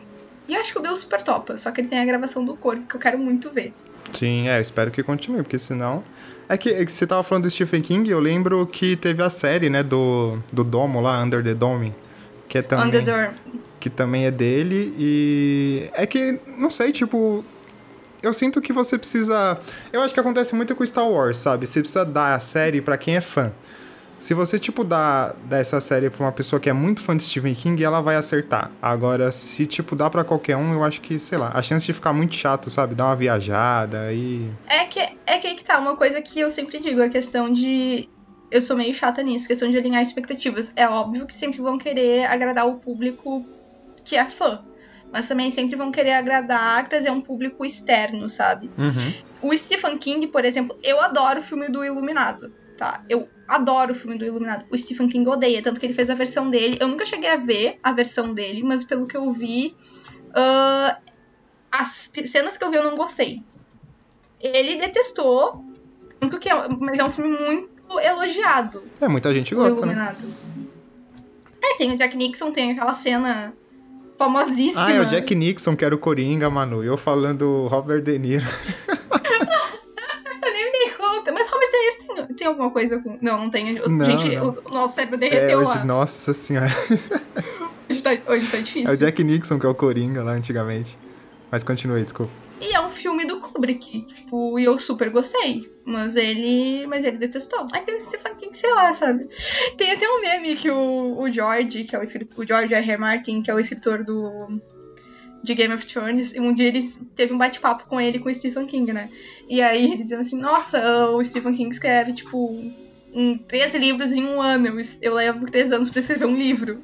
E 0.47 0.53
eu 0.55 0.61
acho 0.61 0.71
que 0.71 0.79
o 0.79 0.81
Bill 0.81 0.95
super 0.95 1.21
topa, 1.21 1.57
só 1.57 1.71
que 1.71 1.81
ele 1.81 1.87
tem 1.87 1.99
a 1.99 2.05
gravação 2.05 2.43
do 2.43 2.55
corpo, 2.55 2.85
que 2.87 2.95
eu 2.95 2.99
quero 2.99 3.17
muito 3.17 3.49
ver. 3.49 3.73
Sim, 4.13 4.47
é, 4.47 4.57
eu 4.57 4.61
espero 4.61 4.89
que 4.91 5.03
continue, 5.03 5.43
porque 5.43 5.59
senão. 5.59 6.03
É 6.47 6.57
que, 6.57 6.69
é 6.69 6.85
que 6.85 6.91
você 6.91 7.05
tava 7.05 7.23
falando 7.23 7.43
do 7.43 7.49
Stephen 7.49 7.81
King, 7.81 8.09
eu 8.09 8.19
lembro 8.19 8.65
que 8.65 8.95
teve 8.95 9.21
a 9.21 9.29
série, 9.29 9.69
né, 9.69 9.83
do, 9.83 10.39
do 10.51 10.63
Domo 10.63 11.01
lá, 11.01 11.21
Under 11.21 11.43
the 11.43 11.53
Dome. 11.53 11.93
Que 12.47 12.59
é 12.59 12.61
também. 12.61 12.87
On 12.87 12.91
the 12.91 13.01
Door. 13.01 13.33
que 13.79 13.89
também 13.89 14.25
é 14.25 14.31
dele 14.31 14.95
e 14.97 15.89
é 15.93 16.07
que 16.07 16.39
não 16.57 16.71
sei, 16.71 16.91
tipo, 16.93 17.43
eu 18.21 18.33
sinto 18.33 18.61
que 18.61 18.73
você 18.73 18.97
precisa, 18.97 19.59
eu 19.91 20.01
acho 20.01 20.13
que 20.13 20.19
acontece 20.19 20.55
muito 20.55 20.75
com 20.75 20.85
Star 20.85 21.07
Wars, 21.07 21.37
sabe? 21.37 21.67
Você 21.67 21.81
precisa 21.81 22.05
dar 22.05 22.33
a 22.33 22.39
série 22.39 22.81
pra 22.81 22.97
quem 22.97 23.17
é 23.17 23.21
fã. 23.21 23.51
Se 24.19 24.33
você 24.33 24.57
tipo 24.57 24.83
dar, 24.83 25.35
dar 25.45 25.59
essa 25.59 25.79
série 25.79 26.09
pra 26.09 26.25
uma 26.25 26.31
pessoa 26.31 26.59
que 26.59 26.69
é 26.69 26.73
muito 26.73 27.01
fã 27.01 27.15
de 27.15 27.23
Stephen 27.23 27.53
King, 27.53 27.83
ela 27.83 28.01
vai 28.01 28.15
acertar. 28.15 28.71
Agora, 28.81 29.31
se 29.31 29.65
tipo 29.65 29.95
dá 29.95 30.09
pra 30.09 30.23
qualquer 30.23 30.57
um, 30.57 30.73
eu 30.73 30.83
acho 30.83 31.01
que, 31.01 31.19
sei 31.19 31.37
lá, 31.37 31.51
a 31.53 31.61
chance 31.61 31.85
de 31.85 31.93
ficar 31.93 32.13
muito 32.13 32.35
chato, 32.35 32.69
sabe? 32.69 32.95
Dar 32.95 33.05
uma 33.05 33.15
viajada 33.15 34.11
e 34.11 34.49
É 34.67 34.85
que, 34.85 34.99
é 34.99 35.37
que 35.37 35.47
aí 35.47 35.55
que 35.55 35.63
tá, 35.63 35.77
uma 35.79 35.95
coisa 35.95 36.21
que 36.21 36.39
eu 36.39 36.49
sempre 36.49 36.79
digo, 36.79 37.01
a 37.01 37.09
questão 37.09 37.51
de. 37.51 38.09
Eu 38.49 38.61
sou 38.61 38.77
meio 38.77 38.93
chata 38.93 39.21
nisso, 39.21 39.47
questão 39.47 39.69
de 39.69 39.77
alinhar 39.77 40.01
expectativas. 40.01 40.71
É 40.75 40.87
óbvio 40.87 41.27
que 41.27 41.35
sempre 41.35 41.61
vão 41.61 41.77
querer 41.77 42.25
agradar 42.25 42.65
o 42.65 42.75
público 42.75 43.45
que 44.03 44.15
é 44.15 44.25
fã. 44.25 44.63
Mas 45.11 45.27
também 45.27 45.51
sempre 45.51 45.75
vão 45.75 45.91
querer 45.91 46.13
agradar, 46.13 46.87
trazer 46.87 47.11
um 47.11 47.21
público 47.21 47.65
externo, 47.65 48.27
sabe? 48.27 48.69
Uhum. 48.77 49.13
O 49.41 49.55
Stephen 49.55 49.97
King, 49.97 50.27
por 50.27 50.43
exemplo, 50.43 50.77
eu 50.83 50.99
adoro 50.99 51.39
o 51.39 51.43
filme 51.43 51.69
do 51.69 51.83
Iluminado, 51.83 52.51
tá? 52.77 53.03
Eu 53.09 53.27
adoro 53.47 53.91
o 53.91 53.95
filme 53.95 54.17
do 54.17 54.25
Iluminado. 54.25 54.65
O 54.71 54.77
Stephen 54.77 55.09
King 55.09 55.27
odeia, 55.27 55.61
tanto 55.61 55.79
que 55.79 55.85
ele 55.85 55.93
fez 55.93 56.09
a 56.09 56.15
versão 56.15 56.49
dele. 56.49 56.77
Eu 56.79 56.87
nunca 56.87 57.05
cheguei 57.05 57.29
a 57.29 57.37
ver 57.37 57.79
a 57.83 57.91
versão 57.91 58.33
dele, 58.33 58.63
mas 58.63 58.83
pelo 58.83 59.07
que 59.07 59.17
eu 59.17 59.31
vi, 59.31 59.75
ah, 60.33 60.99
as 61.71 62.09
cenas 62.25 62.57
que 62.57 62.63
eu 62.63 62.69
vi 62.69 62.77
eu 62.77 62.83
não 62.83 62.95
gostei. 62.95 63.43
Ele 64.39 64.75
detestou, 64.75 65.65
tanto 66.19 66.39
que 66.39 66.49
é, 66.49 66.53
mas 66.79 66.99
é 66.99 67.03
um 67.03 67.09
filme 67.09 67.37
muito 67.37 67.77
elogiado, 67.99 68.83
É, 68.99 69.07
muita 69.07 69.33
gente 69.33 69.55
o 69.55 69.57
gosta, 69.57 69.73
né? 69.73 69.77
Iluminado. 69.77 70.25
É, 71.63 71.77
tem 71.77 71.93
o 71.93 71.97
Jack 71.97 72.15
Nixon, 72.15 72.51
tem 72.51 72.71
aquela 72.71 72.93
cena 72.93 73.53
famosíssima. 74.17 74.85
Ah, 74.85 74.91
é 74.91 75.01
o 75.01 75.05
Jack 75.05 75.33
Nixon 75.33 75.75
que 75.75 75.85
era 75.85 75.95
o 75.95 75.97
Coringa, 75.97 76.49
Manu. 76.49 76.83
Eu 76.83 76.97
falando 76.97 77.67
Robert 77.67 78.01
De 78.01 78.17
Niro. 78.17 78.45
Eu 80.43 80.53
nem 80.53 80.65
me 80.65 80.71
dei 80.71 80.89
conta. 80.91 81.31
Mas 81.31 81.47
Robert 81.47 81.69
De 81.69 82.13
Niro 82.13 82.33
tem, 82.47 82.53
alguma 82.53 82.71
coisa 82.71 82.99
com. 82.99 83.17
Não, 83.21 83.39
não 83.39 83.49
tem. 83.49 83.73
Não, 83.73 84.05
gente, 84.05 84.35
não. 84.35 84.49
O, 84.49 84.71
nosso 84.71 84.95
cérebro 84.95 85.15
É, 85.15 85.29
derreteu 85.29 85.59
hoje, 85.59 85.69
lá. 85.69 85.85
nossa 85.85 86.33
senhora. 86.33 86.71
Gente 87.89 88.03
tá, 88.03 88.11
hoje 88.31 88.51
tá 88.51 88.57
difícil. 88.57 88.89
É 88.89 88.93
o 88.93 88.97
Jack 88.97 89.23
Nixon 89.23 89.57
que 89.57 89.65
é 89.65 89.69
o 89.69 89.75
Coringa 89.75 90.21
lá 90.21 90.33
antigamente. 90.33 90.97
Mas 91.49 91.63
continue, 91.63 92.03
desculpa. 92.03 92.31
E 92.59 92.73
é 92.73 92.81
um 92.81 92.89
filme 92.89 93.25
do 93.25 93.39
Kubrick, 93.39 94.01
tipo, 94.01 94.59
e 94.59 94.63
eu 94.65 94.79
super 94.79 95.09
gostei. 95.09 95.71
Mas 95.85 96.15
ele. 96.15 96.85
Mas 96.87 97.03
ele 97.03 97.17
detestou. 97.17 97.65
Aquele 97.71 97.99
Stephen 98.01 98.35
King, 98.35 98.57
sei 98.57 98.73
lá, 98.73 98.91
sabe? 98.93 99.29
Tem 99.77 99.91
até 99.91 100.09
um 100.09 100.21
meme 100.21 100.55
que 100.55 100.69
o, 100.69 101.17
o 101.19 101.31
George, 101.31 101.83
que 101.83 101.95
é 101.95 101.99
o 101.99 102.03
escritor. 102.03 102.43
O 102.43 102.47
George 102.47 102.73
R. 102.73 102.91
R. 102.91 102.97
Martin, 102.97 103.41
que 103.41 103.51
é 103.51 103.53
o 103.53 103.59
escritor 103.59 104.03
do. 104.03 104.59
De 105.43 105.53
Game 105.53 105.73
of 105.73 105.85
Thrones, 105.85 106.33
e 106.33 106.39
um 106.39 106.53
dia 106.53 106.67
ele 106.67 106.81
teve 107.15 107.33
um 107.33 107.37
bate-papo 107.37 107.85
com 107.85 108.01
ele 108.01 108.19
com 108.19 108.29
o 108.29 108.33
Stephen 108.33 108.65
King, 108.65 108.91
né? 108.91 109.09
E 109.47 109.61
aí 109.61 109.91
ele 109.93 110.03
dizendo 110.03 110.21
assim, 110.21 110.39
nossa, 110.39 111.09
o 111.09 111.23
Stephen 111.23 111.53
King 111.53 111.69
escreve, 111.69 112.13
tipo, 112.13 112.59
um, 113.13 113.37
três 113.37 113.73
livros 113.75 114.11
em 114.11 114.25
um 114.25 114.41
ano. 114.41 114.67
Eu, 114.67 114.81
eu 115.01 115.13
levo 115.13 115.45
três 115.45 115.71
anos 115.71 115.89
pra 115.89 115.99
escrever 115.99 116.25
um 116.25 116.35
livro. 116.35 116.83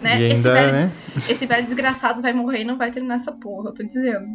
Né? 0.00 0.20
E 0.20 0.22
ainda, 0.24 0.34
esse, 0.34 0.42
velho, 0.42 0.72
né? 0.72 0.92
esse 1.28 1.46
velho 1.46 1.64
desgraçado 1.64 2.20
vai 2.20 2.32
morrer 2.32 2.62
e 2.62 2.64
não 2.64 2.76
vai 2.76 2.90
terminar 2.90 3.14
essa 3.14 3.30
porra, 3.30 3.68
eu 3.68 3.74
tô 3.74 3.84
dizendo. 3.84 4.26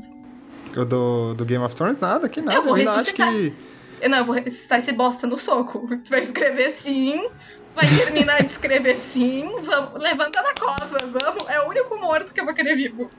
O 0.76 0.86
do, 0.86 1.34
do 1.34 1.46
Game 1.46 1.64
of 1.64 1.76
Thrones, 1.76 2.00
nada, 2.00 2.30
que 2.30 2.42
nada. 2.42 2.58
Eu 2.58 2.64
vou 2.64 2.74
ressuscitar. 2.74 3.30
que. 3.30 3.54
Eu 4.00 4.10
não, 4.10 4.20
eu 4.20 4.26
vou 4.26 4.36
ressuscitar 4.36 4.78
esse 4.78 4.94
bosta 4.94 5.28
no 5.28 5.38
soco. 5.38 5.86
Tu 6.04 6.10
vai 6.10 6.22
escrever 6.22 6.70
sim, 6.70 7.28
vai 7.76 7.86
terminar 7.98 8.44
de 8.44 8.52
escrever 8.52 8.98
sim, 8.98 9.50
vamos, 9.62 10.02
levanta 10.02 10.42
da 10.42 10.54
cova, 10.54 10.98
vamos. 11.02 11.50
É 11.50 11.60
o 11.62 11.68
único 11.68 11.98
morto 11.98 12.34
que 12.34 12.40
eu 12.40 12.46
vou 12.46 12.54
querer 12.54 12.76
vivo. 12.76 13.10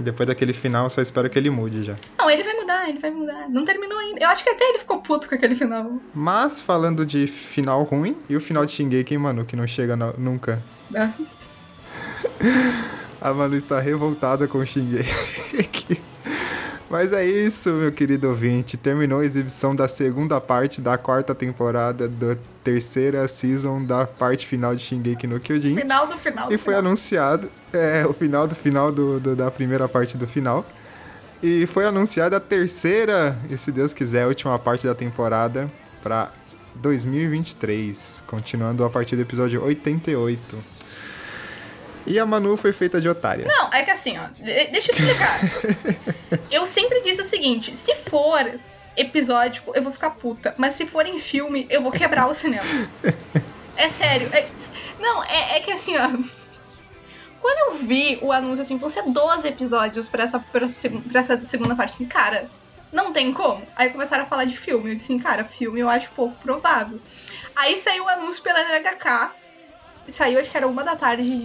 Depois 0.00 0.26
daquele 0.26 0.52
final, 0.52 0.84
eu 0.84 0.90
só 0.90 1.00
espero 1.02 1.28
que 1.30 1.38
ele 1.38 1.50
mude 1.50 1.84
já. 1.84 1.94
Não, 2.18 2.30
ele 2.30 2.42
vai 2.42 2.54
mudar, 2.54 2.88
ele 2.88 2.98
vai 2.98 3.10
mudar. 3.10 3.48
Não 3.48 3.64
terminou 3.64 3.98
ainda. 3.98 4.20
Eu 4.24 4.28
acho 4.28 4.42
que 4.42 4.50
até 4.50 4.64
ele 4.70 4.78
ficou 4.78 5.00
puto 5.00 5.28
com 5.28 5.34
aquele 5.34 5.54
final. 5.54 5.92
Mas, 6.14 6.60
falando 6.62 7.04
de 7.04 7.26
final 7.26 7.82
ruim, 7.82 8.16
e 8.28 8.36
o 8.36 8.40
final 8.40 8.64
de 8.64 8.72
Shingeki, 8.72 9.16
mano, 9.18 9.44
que 9.44 9.54
não 9.54 9.66
chega 9.66 9.94
no- 9.96 10.14
nunca. 10.18 10.62
né? 10.90 11.12
A 13.20 13.34
Manu 13.34 13.54
está 13.54 13.78
revoltada 13.78 14.48
com 14.48 14.58
o 14.58 14.66
Shingeki. 14.66 16.00
Mas 16.90 17.12
é 17.12 17.24
isso, 17.24 17.70
meu 17.70 17.92
querido 17.92 18.28
ouvinte. 18.28 18.76
Terminou 18.76 19.20
a 19.20 19.24
exibição 19.24 19.76
da 19.76 19.86
segunda 19.86 20.40
parte 20.40 20.80
da 20.80 20.98
quarta 20.98 21.32
temporada 21.34 22.08
da 22.08 22.36
terceira 22.64 23.26
season 23.28 23.84
da 23.84 24.06
parte 24.08 24.44
final 24.44 24.74
de 24.74 24.82
Shingeki 24.82 25.26
no 25.28 25.38
Kyojin. 25.38 25.76
Final 25.76 26.08
do 26.08 26.16
final 26.16 26.48
do 26.48 26.52
E 26.54 26.58
foi 26.58 26.74
final. 26.74 26.80
anunciado 26.80 27.48
é, 27.72 28.04
o 28.04 28.12
final 28.12 28.48
do 28.48 28.56
final 28.56 28.90
do, 28.90 29.20
do- 29.20 29.36
da 29.36 29.50
primeira 29.52 29.88
parte 29.88 30.16
do 30.16 30.26
final. 30.26 30.66
E 31.40 31.64
foi 31.68 31.86
anunciada 31.86 32.36
a 32.36 32.40
terceira, 32.40 33.38
e 33.48 33.56
se 33.56 33.70
Deus 33.70 33.94
quiser, 33.94 34.24
a 34.24 34.26
última 34.26 34.58
parte 34.58 34.84
da 34.86 34.94
temporada 34.94 35.70
para 36.02 36.30
2023. 36.74 38.24
Continuando 38.26 38.84
a 38.84 38.90
partir 38.90 39.14
do 39.16 39.22
episódio 39.22 39.62
88. 39.64 40.56
E 42.06 42.18
a 42.18 42.26
Manu 42.26 42.56
foi 42.56 42.72
feita 42.72 43.00
de 43.00 43.08
otária. 43.08 43.46
Não, 43.46 43.72
é 43.72 43.82
que 43.82 43.90
assim, 43.90 44.18
ó, 44.18 44.26
de- 44.42 44.66
deixa 44.68 44.90
eu 44.92 44.96
explicar. 44.96 45.40
eu 46.50 46.66
sempre 46.66 47.00
disse 47.02 47.20
o 47.20 47.24
seguinte: 47.24 47.76
se 47.76 47.94
for 47.94 48.58
episódico, 48.96 49.72
eu 49.74 49.82
vou 49.82 49.92
ficar 49.92 50.10
puta. 50.10 50.54
Mas 50.58 50.74
se 50.74 50.84
for 50.86 51.06
em 51.06 51.18
filme, 51.18 51.66
eu 51.70 51.82
vou 51.82 51.92
quebrar 51.92 52.26
o 52.28 52.34
cinema. 52.34 52.64
É 53.76 53.88
sério. 53.88 54.28
é- 54.32 54.48
Não, 54.98 55.22
é, 55.24 55.56
é 55.56 55.60
que 55.60 55.70
assim, 55.70 55.96
ó. 55.96 56.08
Quando 57.40 57.72
eu 57.72 57.86
vi 57.86 58.18
o 58.20 58.32
anúncio 58.32 58.62
assim, 58.62 58.76
vão 58.76 58.88
ser 58.88 59.02
12 59.04 59.48
episódios 59.48 60.08
pra 60.08 60.24
essa, 60.24 60.38
pra, 60.38 60.66
pra 61.10 61.20
essa 61.20 61.42
segunda 61.44 61.74
parte, 61.74 61.94
assim, 61.94 62.04
cara, 62.06 62.50
não 62.92 63.12
tem 63.12 63.32
como. 63.32 63.66
Aí 63.74 63.88
começaram 63.88 64.24
a 64.24 64.26
falar 64.26 64.44
de 64.44 64.56
filme. 64.58 64.90
Eu 64.90 64.94
disse 64.94 65.06
assim, 65.12 65.18
cara, 65.22 65.44
filme 65.44 65.80
eu 65.80 65.88
acho 65.88 66.10
pouco 66.10 66.34
provável. 66.42 67.00
Aí 67.56 67.76
saiu 67.78 68.04
o 68.04 68.08
anúncio 68.08 68.42
pela 68.42 68.60
NHK. 68.60 69.32
Saiu, 70.08 70.40
acho 70.40 70.50
que 70.50 70.56
era 70.56 70.66
uma 70.66 70.82
da 70.82 70.96
tarde 70.96 71.36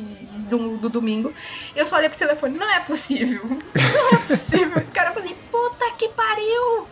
do, 0.49 0.77
do 0.77 0.89
domingo. 0.89 1.33
Eu 1.75 1.85
só 1.85 1.97
olhei 1.97 2.09
pro 2.09 2.17
telefone, 2.17 2.57
não 2.57 2.71
é 2.71 2.79
possível. 2.79 3.43
Não 3.75 4.09
é 4.13 4.17
possível. 4.27 4.77
O 4.81 4.91
cara 4.91 5.11
falou 5.11 5.23
assim, 5.23 5.35
puta 5.51 5.91
que 5.97 6.09
pariu! 6.09 6.87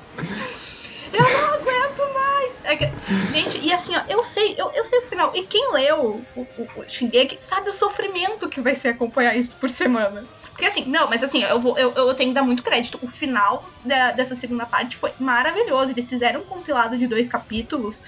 Eu 1.14 1.22
não 1.22 1.54
aguento 1.54 2.14
mais! 2.14 2.54
É 2.64 2.76
que- 2.76 2.92
gente, 3.32 3.60
e 3.60 3.72
assim, 3.72 3.96
ó, 3.96 4.02
eu 4.10 4.24
sei, 4.24 4.56
eu, 4.58 4.72
eu 4.72 4.84
sei 4.84 5.00
o 5.00 5.04
final. 5.04 5.32
E 5.36 5.44
quem 5.44 5.72
leu 5.74 6.26
o, 6.36 6.46
Shingeki 6.88 7.38
sabe 7.40 7.70
o 7.70 7.74
sofrimento 7.74 8.50
que 8.50 8.60
vai 8.62 8.74
ser 8.74 8.90
acompanhar 8.90 9.36
isso 9.38 9.56
por 9.58 9.70
semana. 9.70 10.26
Porque 10.52 10.66
assim, 10.66 10.86
não, 10.86 11.08
mas 11.10 11.24
assim, 11.24 11.44
eu, 11.44 11.60
vou, 11.60 11.78
eu, 11.78 11.92
eu 11.94 12.14
tenho 12.16 12.30
que 12.32 12.36
dar 12.36 12.42
muito 12.44 12.64
crédito. 12.64 12.98
O 13.02 13.08
final 13.08 13.64
da- 13.86 14.12
dessa 14.12 14.34
segunda 14.36 14.66
parte 14.66 14.98
foi 14.98 15.12
maravilhoso. 15.20 15.92
Eles 15.92 16.10
fizeram 16.10 16.42
um 16.42 16.46
compilado 16.46 16.98
de 16.98 17.06
dois 17.08 17.30
capítulos 17.30 18.04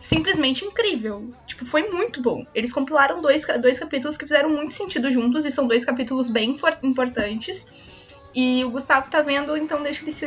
simplesmente 0.00 0.64
incrível. 0.64 1.30
Tipo, 1.46 1.64
foi 1.64 1.88
muito 1.90 2.20
bom. 2.20 2.44
Eles 2.54 2.72
compilaram 2.72 3.20
dois, 3.22 3.44
dois 3.60 3.78
capítulos 3.78 4.16
que 4.16 4.24
fizeram 4.24 4.48
muito 4.50 4.72
sentido 4.72 5.10
juntos 5.10 5.44
e 5.44 5.50
são 5.52 5.68
dois 5.68 5.84
capítulos 5.84 6.28
bem 6.30 6.56
importantes. 6.82 8.00
E 8.34 8.64
o 8.64 8.70
Gustavo 8.70 9.10
tá 9.10 9.20
vendo, 9.22 9.56
então 9.56 9.82
deixa 9.82 10.02
ele 10.04 10.12
se, 10.12 10.26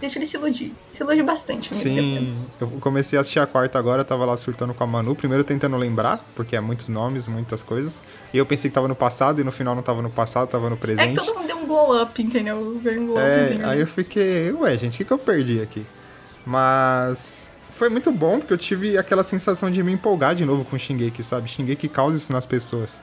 deixa 0.00 0.16
ele 0.18 0.26
se 0.26 0.36
iludir. 0.36 0.72
Se 0.86 1.02
ilude 1.02 1.22
bastante. 1.24 1.74
Sim, 1.74 2.36
eu 2.60 2.68
comecei 2.80 3.18
a 3.18 3.20
assistir 3.22 3.40
a 3.40 3.46
quarta 3.48 3.78
agora, 3.80 4.04
tava 4.04 4.24
lá 4.24 4.36
surtando 4.36 4.72
com 4.72 4.84
a 4.84 4.86
Manu. 4.86 5.14
Primeiro 5.16 5.42
tentando 5.42 5.76
lembrar, 5.76 6.24
porque 6.36 6.54
é 6.54 6.60
muitos 6.60 6.88
nomes, 6.88 7.26
muitas 7.26 7.60
coisas. 7.62 8.00
E 8.32 8.38
eu 8.38 8.46
pensei 8.46 8.70
que 8.70 8.74
tava 8.74 8.86
no 8.86 8.94
passado 8.94 9.40
e 9.40 9.44
no 9.44 9.50
final 9.50 9.74
não 9.74 9.82
tava 9.82 10.00
no 10.00 10.08
passado, 10.10 10.48
tava 10.48 10.70
no 10.70 10.76
É 10.76 10.78
que 10.78 10.82
presente. 10.82 11.14
todo 11.16 11.34
mundo 11.34 11.46
deu 11.48 11.56
um 11.56 11.66
glow 11.66 12.00
up, 12.00 12.22
entendeu? 12.22 12.56
Um 12.58 13.06
glow 13.06 13.18
É, 13.18 13.40
upzinho. 13.42 13.68
aí 13.68 13.80
eu 13.80 13.86
fiquei, 13.88 14.52
ué, 14.52 14.78
gente, 14.78 14.94
o 14.94 14.98
que, 14.98 15.04
que 15.04 15.12
eu 15.12 15.18
perdi 15.18 15.60
aqui? 15.60 15.84
Mas 16.46 17.50
foi 17.82 17.88
muito 17.88 18.12
bom, 18.12 18.38
porque 18.38 18.52
eu 18.52 18.58
tive 18.58 18.96
aquela 18.96 19.24
sensação 19.24 19.68
de 19.68 19.82
me 19.82 19.90
empolgar 19.90 20.36
de 20.36 20.44
novo 20.44 20.64
com 20.64 20.78
Shingeki, 20.78 21.20
sabe? 21.24 21.50
Shingeki 21.50 21.88
causa 21.88 22.16
isso 22.16 22.32
nas 22.32 22.46
pessoas. 22.46 23.00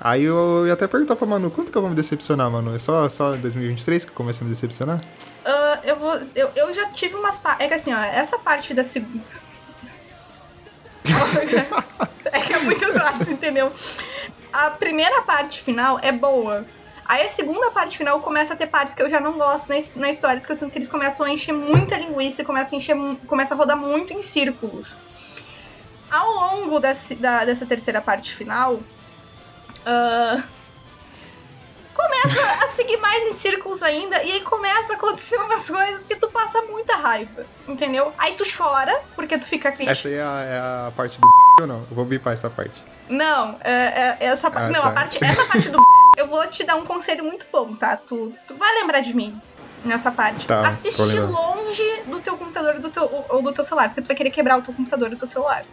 Aí 0.00 0.24
eu 0.24 0.66
ia 0.66 0.72
até 0.72 0.88
perguntar 0.88 1.14
pra 1.14 1.24
Manu, 1.24 1.52
quanto 1.52 1.70
que 1.70 1.78
eu 1.78 1.82
vou 1.82 1.88
me 1.88 1.94
decepcionar, 1.94 2.50
Manu? 2.50 2.74
É 2.74 2.80
só, 2.80 3.08
só 3.08 3.36
em 3.36 3.40
2023 3.40 4.06
que 4.06 4.10
comecei 4.10 4.42
a 4.42 4.44
me 4.44 4.52
decepcionar? 4.52 5.00
Ah, 5.44 5.78
eu 5.84 5.96
vou. 6.00 6.20
Eu, 6.34 6.50
eu 6.56 6.72
já 6.72 6.90
tive 6.90 7.14
umas. 7.14 7.40
É 7.60 7.68
que 7.68 7.74
assim, 7.74 7.94
ó, 7.94 7.98
essa 7.98 8.40
parte 8.40 8.74
da 8.74 8.82
segunda. 8.82 9.22
é 12.32 12.40
que 12.40 12.52
é 12.54 12.58
muitas 12.58 12.94
partes, 12.94 13.28
entendeu? 13.28 13.72
A 14.52 14.70
primeira 14.70 15.22
parte 15.22 15.62
final 15.62 16.00
é 16.02 16.10
boa. 16.10 16.66
Aí 17.08 17.22
a 17.24 17.28
segunda 17.28 17.70
parte 17.70 17.96
final 17.96 18.20
começa 18.20 18.52
a 18.52 18.56
ter 18.56 18.66
partes 18.66 18.94
que 18.94 19.00
eu 19.02 19.08
já 19.08 19.18
não 19.18 19.38
gosto 19.38 19.70
na, 19.70 19.78
his- 19.78 19.94
na 19.94 20.10
história, 20.10 20.38
porque 20.40 20.52
eu 20.52 20.56
sinto 20.56 20.70
que 20.70 20.76
eles 20.78 20.90
começam 20.90 21.24
a 21.24 21.30
encher 21.30 21.52
muita 21.54 21.96
linguiça 21.96 22.42
e 22.42 22.44
começam 22.44 22.76
a, 22.76 22.82
encher, 22.82 22.94
mu- 22.94 23.16
começa 23.26 23.54
a 23.54 23.56
rodar 23.56 23.78
muito 23.78 24.12
em 24.12 24.20
círculos. 24.20 25.00
Ao 26.10 26.30
longo 26.30 26.78
desse- 26.78 27.14
da- 27.14 27.46
dessa 27.46 27.64
terceira 27.64 28.02
parte 28.02 28.34
final, 28.34 28.78
ah, 29.86 30.42
começa 31.94 32.64
a 32.64 32.68
seguir 32.68 32.98
mais 32.98 33.24
em 33.24 33.32
círculos 33.32 33.82
ainda, 33.82 34.22
e 34.22 34.32
aí 34.32 34.40
começa 34.42 34.92
a 34.92 34.96
acontecer 34.96 35.36
umas 35.38 35.68
coisas 35.68 36.04
que 36.06 36.14
tu 36.14 36.28
passa 36.30 36.60
muita 36.62 36.94
raiva, 36.96 37.46
entendeu? 37.66 38.12
Aí 38.18 38.34
tu 38.34 38.44
chora, 38.44 39.00
porque 39.16 39.36
tu 39.38 39.46
fica 39.48 39.72
triste. 39.72 39.90
Essa 39.90 40.08
aí 40.08 40.14
é 40.14 40.22
a, 40.22 40.40
é 40.42 40.58
a 40.88 40.92
parte 40.94 41.18
do 41.20 41.26
ou 41.62 41.66
não? 41.66 41.86
Eu 41.90 41.96
vou 41.96 42.04
bipar 42.04 42.34
essa 42.34 42.48
parte. 42.50 42.82
Não, 43.08 43.56
é, 43.62 44.16
é 44.20 44.26
essa 44.26 44.48
Ah, 44.48 44.68
não, 44.70 44.82
tá. 44.82 44.88
a 44.88 44.92
parte, 44.92 45.22
essa 45.24 45.44
parte 45.46 45.68
do 45.70 45.82
eu 46.16 46.26
vou 46.26 46.44
te 46.48 46.64
dar 46.64 46.74
um 46.76 46.84
conselho 46.84 47.24
muito 47.24 47.46
bom, 47.52 47.74
tá? 47.76 47.96
Tu, 47.96 48.34
tu 48.46 48.56
vai 48.56 48.74
lembrar 48.74 49.00
de 49.00 49.14
mim 49.14 49.40
nessa 49.84 50.10
parte. 50.10 50.46
Tá, 50.48 50.62
lembrar. 51.20 51.40
longe 51.40 52.02
do 52.06 52.20
teu 52.20 52.36
computador 52.36 52.80
do 52.80 52.90
teu, 52.90 53.24
ou- 53.28 53.40
do 53.42 53.52
teu 53.52 53.62
celular, 53.62 53.88
porque 53.88 54.02
tu 54.02 54.08
vai 54.08 54.16
querer 54.16 54.30
quebrar 54.30 54.58
o 54.58 54.62
teu 54.62 54.74
computador 54.74 55.10
e 55.12 55.14
o 55.14 55.18
teu 55.18 55.28
celular. 55.28 55.64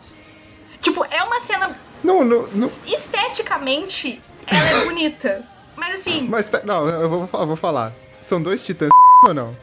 Tipo, 0.82 1.04
é 1.10 1.24
uma 1.24 1.39
cena 1.39 1.76
Não, 2.04 2.24
não, 2.24 2.43
não 2.54 2.71
esteticamente 2.86 4.21
ela 4.45 4.69
é 4.82 4.86
bonita. 4.86 5.43
Mas 5.76 5.95
assim, 5.95 6.28
mas 6.30 6.50
não, 6.63 6.88
eu 6.88 7.10
vou, 7.10 7.30
eu 7.34 7.48
vou 7.48 7.56
falar. 7.56 7.91
São 8.21 8.41
dois 8.41 8.63
titãs 8.63 8.89
ou 9.28 9.34
não? 9.34 9.58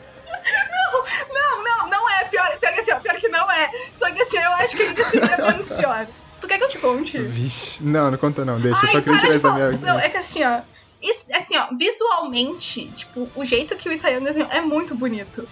Não, 1.33 1.65
não, 1.65 1.89
não 1.89 2.11
é. 2.11 2.25
Pior, 2.25 2.59
pior 2.59 2.73
que 2.75 2.81
assim, 2.81 2.93
ó, 2.93 2.99
pior 3.01 3.15
que 3.17 3.29
não 3.29 3.51
é. 3.51 3.71
Só 3.93 4.11
que 4.11 4.21
assim, 4.21 4.39
eu 4.39 4.53
acho 4.55 4.77
que 4.77 4.83
ainda 4.83 5.01
é 5.03 5.43
menos 5.51 5.71
pior. 5.71 6.07
Tu 6.43 6.49
quer 6.49 6.59
que 6.59 6.65
eu 6.65 6.69
te 6.69 6.79
conte? 6.81 7.19
Vixe, 7.19 7.85
não, 7.85 8.11
não 8.11 8.19
conta 8.19 8.45
não, 8.45 8.61
deixa, 8.61 8.77
eu 8.77 8.89
Ai, 8.89 8.93
só 8.95 9.01
queria 9.01 9.21
tirar 9.21 9.35
isso 9.35 9.43
da 9.43 9.55
minha... 9.55 9.71
Não, 9.71 9.97
é 9.97 10.09
que 10.09 10.17
assim, 10.17 10.43
ó. 10.43 10.61
Isso, 11.01 11.27
assim, 11.33 11.57
ó, 11.57 11.69
visualmente, 11.73 12.91
tipo, 12.97 13.29
o 13.37 13.45
jeito 13.45 13.77
que 13.77 13.89
o 13.89 13.93
Isayama 13.93 14.27
desenhou 14.27 14.51
é 14.51 14.61
muito 14.61 14.93
bonito. 14.97 15.49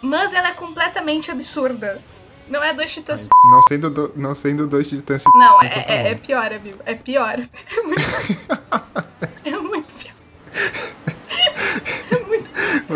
Mas 0.00 0.32
ela 0.32 0.48
é 0.48 0.52
completamente 0.52 1.30
absurda. 1.30 2.00
Não 2.48 2.62
é 2.62 2.72
dois 2.72 2.90
titãs. 2.92 3.28
Não 3.50 3.62
sendo, 3.64 3.90
do- 3.90 4.12
não 4.16 4.34
sendo 4.34 4.66
dois 4.66 4.86
titãs 4.86 5.24
Não, 5.26 5.62
é, 5.62 5.66
então 5.66 5.82
tá 5.82 5.92
é, 5.92 6.10
é 6.12 6.14
pior, 6.14 6.52
amigo. 6.52 6.78
É 6.86 6.94
pior. 6.94 7.36
É 7.76 7.82
muito, 7.82 8.00
é 9.44 9.58
muito 9.58 9.94
pior. 9.94 10.14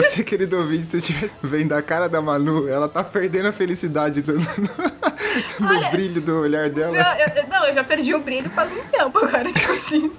Você, 0.02 0.22
querido 0.24 0.56
ouvinte, 0.58 0.86
se 0.86 0.96
estivesse 0.98 1.34
vendo 1.42 1.72
a 1.72 1.82
cara 1.82 2.08
da 2.08 2.20
Manu, 2.22 2.68
ela 2.68 2.88
tá 2.88 3.02
perdendo 3.04 3.48
a 3.48 3.52
felicidade 3.52 4.22
do, 4.22 4.38
do 4.38 5.66
Olha, 5.66 5.90
brilho 5.90 6.20
do 6.20 6.40
olhar 6.40 6.70
dela. 6.70 6.92
Não 6.96 7.18
eu, 7.18 7.26
eu- 7.42 7.48
não, 7.48 7.66
eu 7.66 7.74
já 7.74 7.84
perdi 7.84 8.14
o 8.14 8.20
brilho 8.20 8.48
faz 8.50 8.70
um 8.72 8.82
tempo 8.84 9.18
agora, 9.18 9.50
tipo 9.52 9.72
assim. 9.72 10.12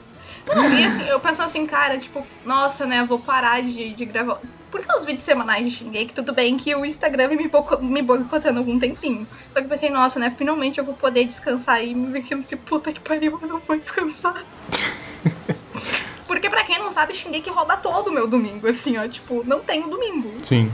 Não, 0.48 0.74
e 0.74 0.84
assim, 0.84 1.04
eu 1.08 1.20
pensando 1.20 1.46
assim, 1.46 1.66
cara, 1.66 1.98
tipo, 1.98 2.26
nossa, 2.46 2.86
né, 2.86 3.04
vou 3.08 3.20
parar 3.20 3.62
de, 3.62 3.94
de 3.94 4.06
gravar. 4.06 4.40
Por 4.72 4.82
que 4.82 4.96
os 4.96 5.04
vídeos 5.06 5.22
semanais 5.24 5.64
de 5.66 5.72
Shingeki? 5.72 6.14
Tudo 6.14 6.32
bem 6.34 6.56
que 6.58 6.76
o 6.76 6.86
Instagram 6.86 7.30
me, 7.30 7.50
me 7.82 8.02
boicotando 8.02 8.60
algum 8.60 8.78
tempinho. 8.78 9.28
Só 9.52 9.60
que 9.60 9.66
eu 9.66 9.70
pensei, 9.70 9.90
nossa, 9.90 10.20
né, 10.20 10.34
finalmente 10.36 10.78
eu 10.80 10.86
vou 10.86 10.94
poder 10.94 11.26
descansar 11.26 11.84
e 11.84 11.94
me 11.96 12.12
ver 12.12 12.22
que 12.22 12.56
puta 12.56 12.92
que 12.92 13.00
pariu, 13.00 13.40
eu 13.42 13.48
não 13.48 13.60
vou 13.60 13.78
descansar. 13.78 14.44
não 16.90 16.92
sabe, 16.92 17.14
Shingeki 17.14 17.50
rouba 17.52 17.78
todo 17.78 18.08
o 18.08 18.12
meu 18.12 18.28
domingo, 18.28 18.68
assim, 18.68 18.98
ó. 18.98 19.08
Tipo, 19.08 19.44
não 19.44 19.60
tenho 19.60 19.88
domingo. 19.88 20.34
Sim. 20.44 20.72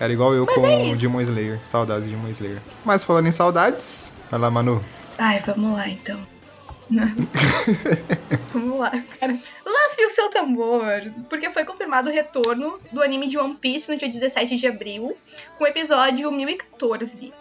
Era 0.00 0.12
igual 0.12 0.34
eu 0.34 0.44
Mas 0.44 0.56
com 0.56 0.66
é. 0.66 0.94
Demon 0.94 1.20
Slayer. 1.20 1.60
Saudades 1.64 2.08
de 2.08 2.14
Demon 2.14 2.28
Slayer. 2.30 2.58
Mas 2.84 3.04
falando 3.04 3.28
em 3.28 3.32
saudades, 3.32 4.12
vai 4.30 4.40
lá, 4.40 4.50
Manu. 4.50 4.84
Ai, 5.16 5.40
vamos 5.46 5.72
lá 5.72 5.88
então. 5.88 6.20
vamos 8.52 8.78
lá, 8.80 8.90
cara. 9.18 9.38
Lá 9.64 9.82
o 10.04 10.10
seu 10.10 10.28
tambor, 10.28 11.12
porque 11.30 11.48
foi 11.50 11.64
confirmado 11.64 12.10
o 12.10 12.12
retorno 12.12 12.78
do 12.90 13.00
anime 13.00 13.28
de 13.28 13.38
One 13.38 13.54
Piece 13.54 13.90
no 13.90 13.96
dia 13.96 14.08
17 14.08 14.56
de 14.56 14.66
abril, 14.66 15.16
com 15.56 15.64
o 15.64 15.66
episódio 15.66 16.30
1014. 16.32 17.32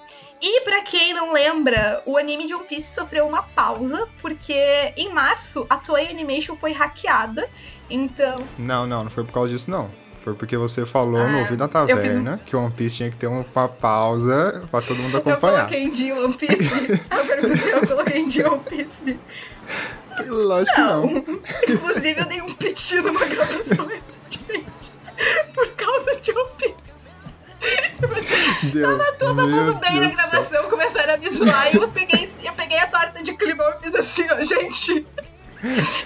E 0.42 0.62
pra 0.62 0.82
quem 0.82 1.14
não 1.14 1.32
lembra, 1.32 2.02
o 2.06 2.18
anime 2.18 2.48
de 2.48 2.56
One 2.56 2.66
Piece 2.66 2.94
sofreu 2.94 3.28
uma 3.28 3.44
pausa, 3.44 4.08
porque 4.22 4.92
em 4.98 5.14
março 5.14 5.66
a 5.70 5.78
Toei 5.78 6.10
Animation 6.10 6.56
foi 6.56 6.72
hackeada. 6.72 7.48
Então, 7.90 8.44
Não, 8.58 8.88
não, 8.88 9.04
não 9.04 9.12
foi 9.12 9.24
por 9.24 9.34
causa 9.34 9.50
disso, 9.50 9.70
não. 9.70 9.90
Foi 10.24 10.34
porque 10.36 10.56
você 10.56 10.86
falou 10.86 11.20
no 11.28 11.38
Ah, 11.38 11.40
ouvido 11.42 11.58
da 11.58 11.66
eu 11.82 11.98
fiz 11.98 12.14
taverna 12.14 12.40
que 12.46 12.56
One 12.56 12.72
Piece 12.72 12.96
tinha 12.96 13.10
que 13.10 13.18
ter 13.18 13.26
uma 13.28 13.44
pausa 13.44 14.64
pra 14.70 14.80
todo 14.82 14.98
mundo 14.98 15.14
eu 15.16 15.20
acompanhar. 15.20 15.66
coloquei 15.68 15.84
em 15.84 15.90
dia 15.92 16.16
One 16.16 16.34
Piece. 16.34 16.92
eu 17.12 17.26
perguntei, 17.26 17.74
eu 17.74 17.88
coloquei 17.88 18.22
em 18.22 18.28
dia 18.28 18.52
One 18.52 18.64
Piece. 18.64 19.20
Lógico 20.28 20.76
que 20.76 20.82
não. 20.82 21.06
Inclusive, 21.08 22.20
eu 22.22 22.26
dei 22.28 22.42
um 22.42 22.54
piti 22.54 22.96
numa 23.02 23.26
gravação 23.26 23.88
recentemente. 23.88 24.92
Por 25.54 25.68
causa 25.72 26.20
de 26.20 26.32
One 26.32 26.50
Piece. 26.58 26.76
Tipo 27.96 28.14
assim, 28.14 28.70
Deu. 28.72 28.98
Tava 28.98 29.12
todo 29.14 29.48
mundo 29.48 29.76
bem 29.76 30.00
Deus 30.00 30.16
na 30.16 30.28
gravação, 30.28 30.70
começaram 30.70 31.14
a 31.14 31.18
me 31.18 31.30
zoar. 31.30 31.74
E 31.74 31.78
eu 31.78 31.88
peguei, 31.90 32.30
eu 32.44 32.54
peguei 32.54 32.80
a 32.80 32.88
torta 32.88 33.22
de 33.22 33.34
climão 33.34 33.72
e 33.80 33.84
fiz 33.84 33.96
assim, 33.96 34.26
ó, 34.32 34.44
gente. 34.44 35.06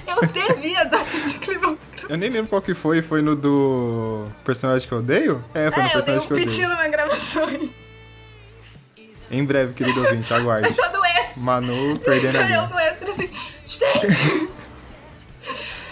Eu 0.06 0.28
servi 0.28 0.76
a 0.76 0.86
torta 0.86 1.18
de 1.28 1.38
climão. 1.40 1.78
Eu 2.10 2.18
nem 2.18 2.30
lembro 2.30 2.50
qual 2.50 2.62
que 2.62 2.74
foi. 2.74 3.02
Foi 3.02 3.22
no 3.22 3.36
do 3.38 4.28
personagem 4.44 4.86
que 4.88 4.94
eu 4.94 4.98
odeio? 5.00 5.44
É, 5.54 5.72
foi 5.72 5.82
no 5.84 5.90
É, 5.90 5.96
eu 5.96 6.02
dei 6.02 6.16
personagem 6.16 6.18
um 6.18 6.28
que 6.28 6.34
eu 6.34 6.38
odeio. 6.44 6.70
numa 6.70 6.88
gravação. 6.90 7.50
Em 9.32 9.44
breve, 9.46 9.74
querido 9.74 10.02
ouvinte, 10.04 10.32
aguarde. 10.34 10.74
Só 10.76 10.92
no 10.92 11.04
extra. 11.06 11.34
Manu 11.38 11.98
perdendo 12.00 12.38
a 12.38 12.42
Eu 12.42 12.48
linha. 12.48 12.68
no 12.68 12.80
extra 12.80 13.12
assim, 13.12 13.30
gente. 13.66 14.50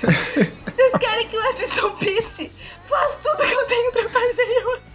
Vocês 0.72 0.92
querem 1.00 1.28
que 1.28 1.36
eu 1.36 1.50
assista 1.50 1.86
um 1.88 1.96
Piece? 1.98 2.52
Faço 2.82 3.24
tudo 3.24 3.38
que 3.48 3.54
eu 3.54 3.66
tenho 3.66 3.92
pra 3.94 4.10
fazer. 4.10 4.42
Eu... 4.42 4.93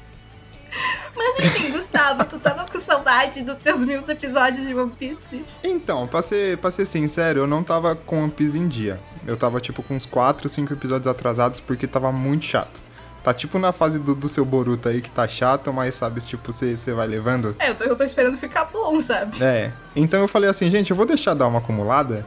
Mas 1.18 1.38
enfim, 1.40 1.72
Gustavo, 1.72 2.24
tu 2.24 2.38
tava 2.38 2.64
com 2.64 2.78
saudade 2.78 3.42
dos 3.42 3.56
teus 3.56 3.84
mil 3.84 4.00
episódios 4.08 4.66
de 4.66 4.72
One 4.72 4.92
Piece? 4.92 5.44
Então, 5.64 6.06
pra 6.06 6.22
ser, 6.22 6.56
pra 6.58 6.70
ser 6.70 6.86
sincero, 6.86 7.40
eu 7.40 7.46
não 7.46 7.64
tava 7.64 7.96
com 7.96 8.22
One 8.22 8.30
Piece 8.30 8.56
em 8.56 8.68
dia. 8.68 9.00
Eu 9.26 9.36
tava, 9.36 9.60
tipo, 9.60 9.82
com 9.82 9.96
uns 9.96 10.06
4, 10.06 10.48
5 10.48 10.72
episódios 10.72 11.08
atrasados 11.08 11.58
porque 11.58 11.88
tava 11.88 12.12
muito 12.12 12.46
chato. 12.46 12.80
Tá 13.22 13.34
tipo 13.34 13.58
na 13.58 13.72
fase 13.72 13.98
do, 13.98 14.14
do 14.14 14.28
seu 14.28 14.44
Boruto 14.44 14.88
aí 14.88 15.02
que 15.02 15.10
tá 15.10 15.26
chato, 15.26 15.72
mas 15.72 15.96
sabe, 15.96 16.20
tipo, 16.20 16.52
você 16.52 16.76
você 16.76 16.94
vai 16.94 17.06
levando. 17.06 17.54
É, 17.58 17.70
eu 17.70 17.74
tô, 17.74 17.84
eu 17.84 17.96
tô 17.96 18.04
esperando 18.04 18.36
ficar 18.36 18.66
bom, 18.66 19.00
sabe? 19.00 19.42
É. 19.42 19.72
Então 19.94 20.20
eu 20.20 20.28
falei 20.28 20.48
assim, 20.48 20.70
gente, 20.70 20.92
eu 20.92 20.96
vou 20.96 21.04
deixar 21.04 21.34
dar 21.34 21.48
uma 21.48 21.58
acumulada, 21.58 22.24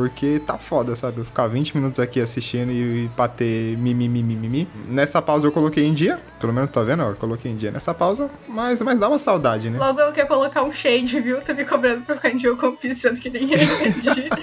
porque 0.00 0.40
tá 0.46 0.56
foda, 0.56 0.96
sabe? 0.96 1.18
Eu 1.18 1.26
ficar 1.26 1.46
20 1.46 1.76
minutos 1.76 2.00
aqui 2.00 2.22
assistindo 2.22 2.72
e, 2.72 3.04
e 3.04 3.10
bater 3.14 3.76
mimimi, 3.76 4.22
mimimi. 4.22 4.66
Nessa 4.88 5.20
pausa 5.20 5.46
eu 5.46 5.52
coloquei 5.52 5.84
em 5.84 5.92
dia, 5.92 6.18
pelo 6.40 6.54
menos 6.54 6.70
tá 6.70 6.82
vendo? 6.82 7.02
Eu 7.02 7.14
coloquei 7.16 7.52
em 7.52 7.56
dia 7.56 7.70
nessa 7.70 7.92
pausa, 7.92 8.30
mas, 8.48 8.80
mas 8.80 8.98
dá 8.98 9.08
uma 9.08 9.18
saudade, 9.18 9.68
né? 9.68 9.78
Logo 9.78 10.00
eu 10.00 10.10
quero 10.10 10.26
colocar 10.26 10.62
um 10.62 10.72
shade, 10.72 11.20
viu? 11.20 11.42
Tá 11.42 11.52
me 11.52 11.66
cobrando 11.66 12.00
pra 12.06 12.14
ficar 12.14 12.30
em 12.30 12.36
dia 12.36 12.56
com 12.56 12.68
One 12.68 12.76
Piece, 12.78 13.00
sendo 13.00 13.20
que 13.20 13.28
ninguém 13.28 13.62
entendi. 13.62 14.30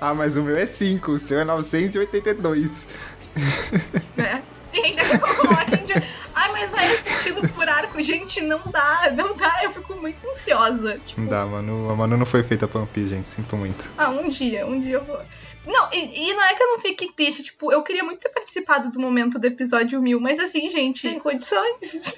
Ah, 0.00 0.12
mas 0.12 0.36
o 0.36 0.42
meu 0.42 0.56
é 0.56 0.66
5, 0.66 1.12
o 1.12 1.18
seu 1.18 1.38
é 1.38 1.44
982. 1.44 2.86
né? 4.16 4.42
E 4.72 4.80
ainda 4.80 5.18
coloque 5.18 5.74
em 5.80 5.84
dia. 5.84 6.02
Mas 6.54 6.70
vai 6.70 6.94
assistindo 6.94 7.46
por 7.52 7.68
arco. 7.68 8.00
Gente, 8.00 8.40
não 8.42 8.60
dá, 8.70 9.12
não 9.16 9.36
dá. 9.36 9.52
Eu 9.64 9.70
fico 9.70 9.94
muito 9.96 10.16
ansiosa. 10.30 10.98
Tipo, 11.04 11.20
Não 11.22 11.28
dá, 11.28 11.44
mano. 11.46 11.90
A 11.90 11.96
Manu 11.96 12.16
não 12.16 12.26
foi 12.26 12.42
feita 12.42 12.66
pra 12.68 12.80
One 12.80 12.88
Piece, 12.92 13.10
gente. 13.10 13.28
Sinto 13.28 13.56
muito. 13.56 13.90
Ah, 13.98 14.10
um 14.10 14.28
dia, 14.28 14.66
um 14.66 14.78
dia 14.78 14.94
eu 14.96 15.04
vou. 15.04 15.18
Não, 15.66 15.88
e, 15.92 16.28
e 16.28 16.34
não 16.34 16.42
é 16.42 16.52
que 16.54 16.62
eu 16.62 16.66
não 16.72 16.78
fique 16.78 17.10
triste, 17.14 17.42
tipo, 17.42 17.72
eu 17.72 17.82
queria 17.82 18.04
muito 18.04 18.18
ter 18.20 18.28
participado 18.28 18.90
do 18.90 19.00
momento 19.00 19.38
do 19.38 19.46
episódio 19.46 19.98
1000, 20.02 20.20
mas 20.20 20.38
assim, 20.38 20.68
gente, 20.68 20.98
sem 20.98 21.18
condições. 21.18 22.12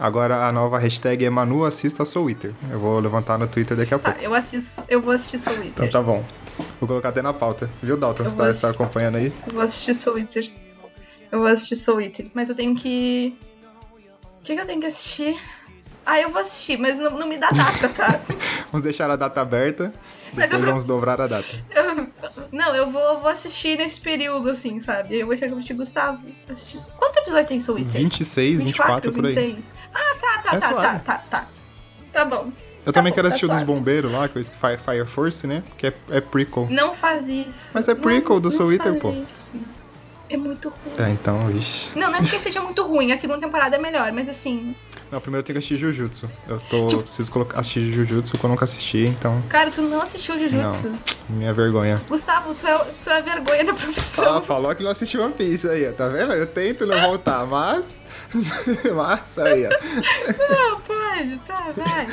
Agora 0.00 0.46
a 0.48 0.50
nova 0.52 0.76
hashtag 0.76 1.24
é 1.24 1.30
Manu 1.30 1.64
assista 1.64 2.04
Soul 2.04 2.30
Eater. 2.30 2.52
Eu 2.68 2.80
vou 2.80 2.98
levantar 2.98 3.38
no 3.38 3.46
Twitter 3.46 3.76
daqui 3.76 3.94
a 3.94 3.98
Tá, 4.00 4.10
pouco. 4.10 4.24
eu 4.26 4.34
assisto, 4.34 4.82
eu 4.88 5.00
vou 5.00 5.12
assistir 5.12 5.38
Soul 5.38 5.56
Eater. 5.58 5.70
Então 5.70 5.88
tá 5.88 6.02
bom. 6.02 6.24
Vou 6.80 6.88
colocar 6.88 7.10
até 7.10 7.22
na 7.22 7.32
pauta. 7.32 7.70
Viu, 7.80 7.96
Dalton? 7.96 8.24
Você 8.24 8.34
tá, 8.36 8.52
tá 8.52 8.70
acompanhando 8.70 9.18
aí? 9.18 9.32
Eu 9.46 9.52
vou 9.54 9.62
assistir 9.62 9.94
Soul 9.94 10.18
Eater. 10.18 10.50
Eu 11.30 11.38
vou 11.38 11.46
assistir 11.46 11.76
Soul 11.76 12.00
Eater, 12.00 12.26
mas 12.34 12.48
eu 12.48 12.56
tenho 12.56 12.74
que. 12.74 13.38
O 14.40 14.42
que, 14.42 14.54
que 14.54 14.60
eu 14.60 14.66
tenho 14.66 14.80
que 14.80 14.86
assistir? 14.86 15.38
Ah, 16.04 16.18
eu 16.20 16.30
vou 16.30 16.40
assistir, 16.40 16.78
mas 16.78 16.98
não, 16.98 17.10
não 17.10 17.26
me 17.26 17.36
dá 17.36 17.50
data, 17.50 17.88
tá? 17.88 18.20
Vamos 18.72 18.82
deixar 18.82 19.10
a 19.10 19.16
data 19.16 19.40
aberta. 19.40 19.92
Mas 20.32 20.44
Depois 20.48 20.60
eu- 20.62 20.68
vamos 20.68 20.84
dobrar 20.84 21.20
a 21.20 21.26
data. 21.26 21.64
Eu- 21.74 22.08
não, 22.52 22.74
eu 22.74 22.88
vou, 22.90 23.20
vou 23.20 23.28
assistir 23.28 23.76
nesse 23.76 24.00
período, 24.00 24.48
assim, 24.50 24.80
sabe? 24.80 25.18
Eu 25.18 25.26
vou 25.26 25.36
chegar 25.36 25.54
pra 25.54 25.62
ti, 25.62 25.74
Gustavo. 25.74 26.22
assistir- 26.48 26.92
Quanto 26.92 27.18
episódio 27.18 27.48
tem 27.48 27.60
Soul 27.60 27.78
Eater? 27.80 27.92
26, 27.92 28.62
24, 28.62 29.12
por 29.12 29.26
aí. 29.26 29.34
26. 29.34 29.74
Ah, 29.92 29.98
tá, 30.20 30.38
tá, 30.42 30.56
É 30.56 30.60
tá, 30.60 30.72
tá, 30.74 30.98
tá, 31.00 31.18
tá. 31.30 31.48
Tá 32.12 32.24
bom. 32.24 32.50
Eu 32.86 32.92
também 32.92 33.12
bom, 33.12 33.16
quero 33.16 33.28
tá 33.28 33.34
assistir 33.34 33.46
o 33.46 33.48
dos 33.50 33.62
bombeiros 33.62 34.12
lá, 34.12 34.26
que 34.28 34.38
eu 34.38 34.42
Fire, 34.44 35.04
Force, 35.04 35.46
né? 35.46 35.62
Que 35.76 35.88
é, 35.88 35.94
é 36.10 36.20
prequel. 36.20 36.66
Não 36.70 36.94
faz 36.94 37.28
isso. 37.28 37.72
Mas 37.74 37.88
é 37.88 37.94
prequel 37.94 38.36
Não- 38.36 38.40
do 38.40 38.50
Soul 38.50 38.72
Eater, 38.72 38.98
pô. 38.98 39.10
isso. 39.28 39.56
É 40.30 40.36
muito 40.36 40.68
ruim. 40.68 40.94
É, 40.96 41.10
então, 41.10 41.48
vixi. 41.48 41.98
Não, 41.98 42.08
não 42.08 42.18
é 42.18 42.20
porque 42.22 42.38
seja 42.38 42.60
muito 42.60 42.86
ruim. 42.86 43.10
A 43.10 43.16
segunda 43.16 43.40
temporada 43.40 43.74
é 43.74 43.78
melhor, 43.80 44.12
mas 44.12 44.28
assim. 44.28 44.76
Não, 45.10 45.20
primeiro 45.20 45.40
eu 45.40 45.44
tenho 45.44 45.54
que 45.54 45.58
assistir 45.58 45.76
Jujutsu. 45.76 46.30
Eu 46.46 46.60
tô. 46.70 46.86
Tipo- 46.86 47.02
Preciso 47.02 47.32
colocar, 47.32 47.58
assistir 47.58 47.92
Jujutsu 47.92 48.38
que 48.38 48.44
eu 48.44 48.48
nunca 48.48 48.64
assisti, 48.64 49.06
então. 49.06 49.42
Cara, 49.48 49.72
tu 49.72 49.82
não 49.82 50.00
assistiu 50.00 50.38
Jujutsu. 50.38 50.94
Minha 51.28 51.52
vergonha. 51.52 52.00
Gustavo, 52.08 52.54
tu 52.54 52.64
é, 52.64 52.78
tu 53.02 53.10
é 53.10 53.20
vergonha 53.22 53.64
da 53.64 53.74
profissão. 53.74 54.36
Ah, 54.36 54.40
falou 54.40 54.72
que 54.74 54.84
não 54.84 54.90
assistiu 54.92 55.20
One 55.20 55.34
Piece 55.34 55.68
aí, 55.68 55.88
ó. 55.88 55.92
Tá 55.92 56.06
vendo? 56.08 56.32
Eu 56.32 56.46
tento 56.46 56.86
não 56.86 57.00
voltar, 57.00 57.44
mas. 57.46 58.00
mas 58.94 59.38
aí, 59.40 59.66
ó. 59.66 59.70
Não, 60.48 60.80
pode, 60.80 61.36
tá, 61.38 61.72
vai. 61.76 62.06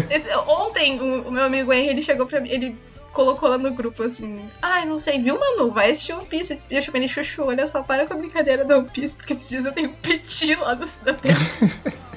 Ontem, 0.48 0.98
o, 0.98 1.28
o 1.28 1.30
meu 1.30 1.44
amigo 1.44 1.70
Henry, 1.70 1.88
ele 1.88 2.02
chegou 2.02 2.26
pra 2.26 2.40
mim, 2.40 2.48
ele 2.48 2.74
colocou 3.12 3.48
lá 3.48 3.58
no 3.58 3.72
grupo 3.72 4.02
assim: 4.02 4.48
Ai, 4.60 4.84
não 4.84 4.98
sei, 4.98 5.20
viu, 5.20 5.38
Manu? 5.38 5.70
Vai 5.70 5.90
assistir 5.90 6.12
One 6.12 6.26
Piece. 6.26 6.66
E 6.70 6.76
eu 6.76 6.82
chamei 6.82 7.02
ele 7.02 7.08
Chuchu, 7.08 7.44
olha 7.44 7.66
só, 7.66 7.82
para 7.82 8.06
com 8.06 8.14
a 8.14 8.16
brincadeira 8.16 8.64
do 8.64 8.78
One 8.78 8.88
Piece, 8.88 9.16
porque 9.16 9.32
esses 9.32 9.48
dias 9.48 9.66
eu 9.66 9.72
tenho 9.72 9.90
peti 9.90 10.54
lá 10.54 10.74
do 10.74 10.86
Cidadela. 10.86 11.36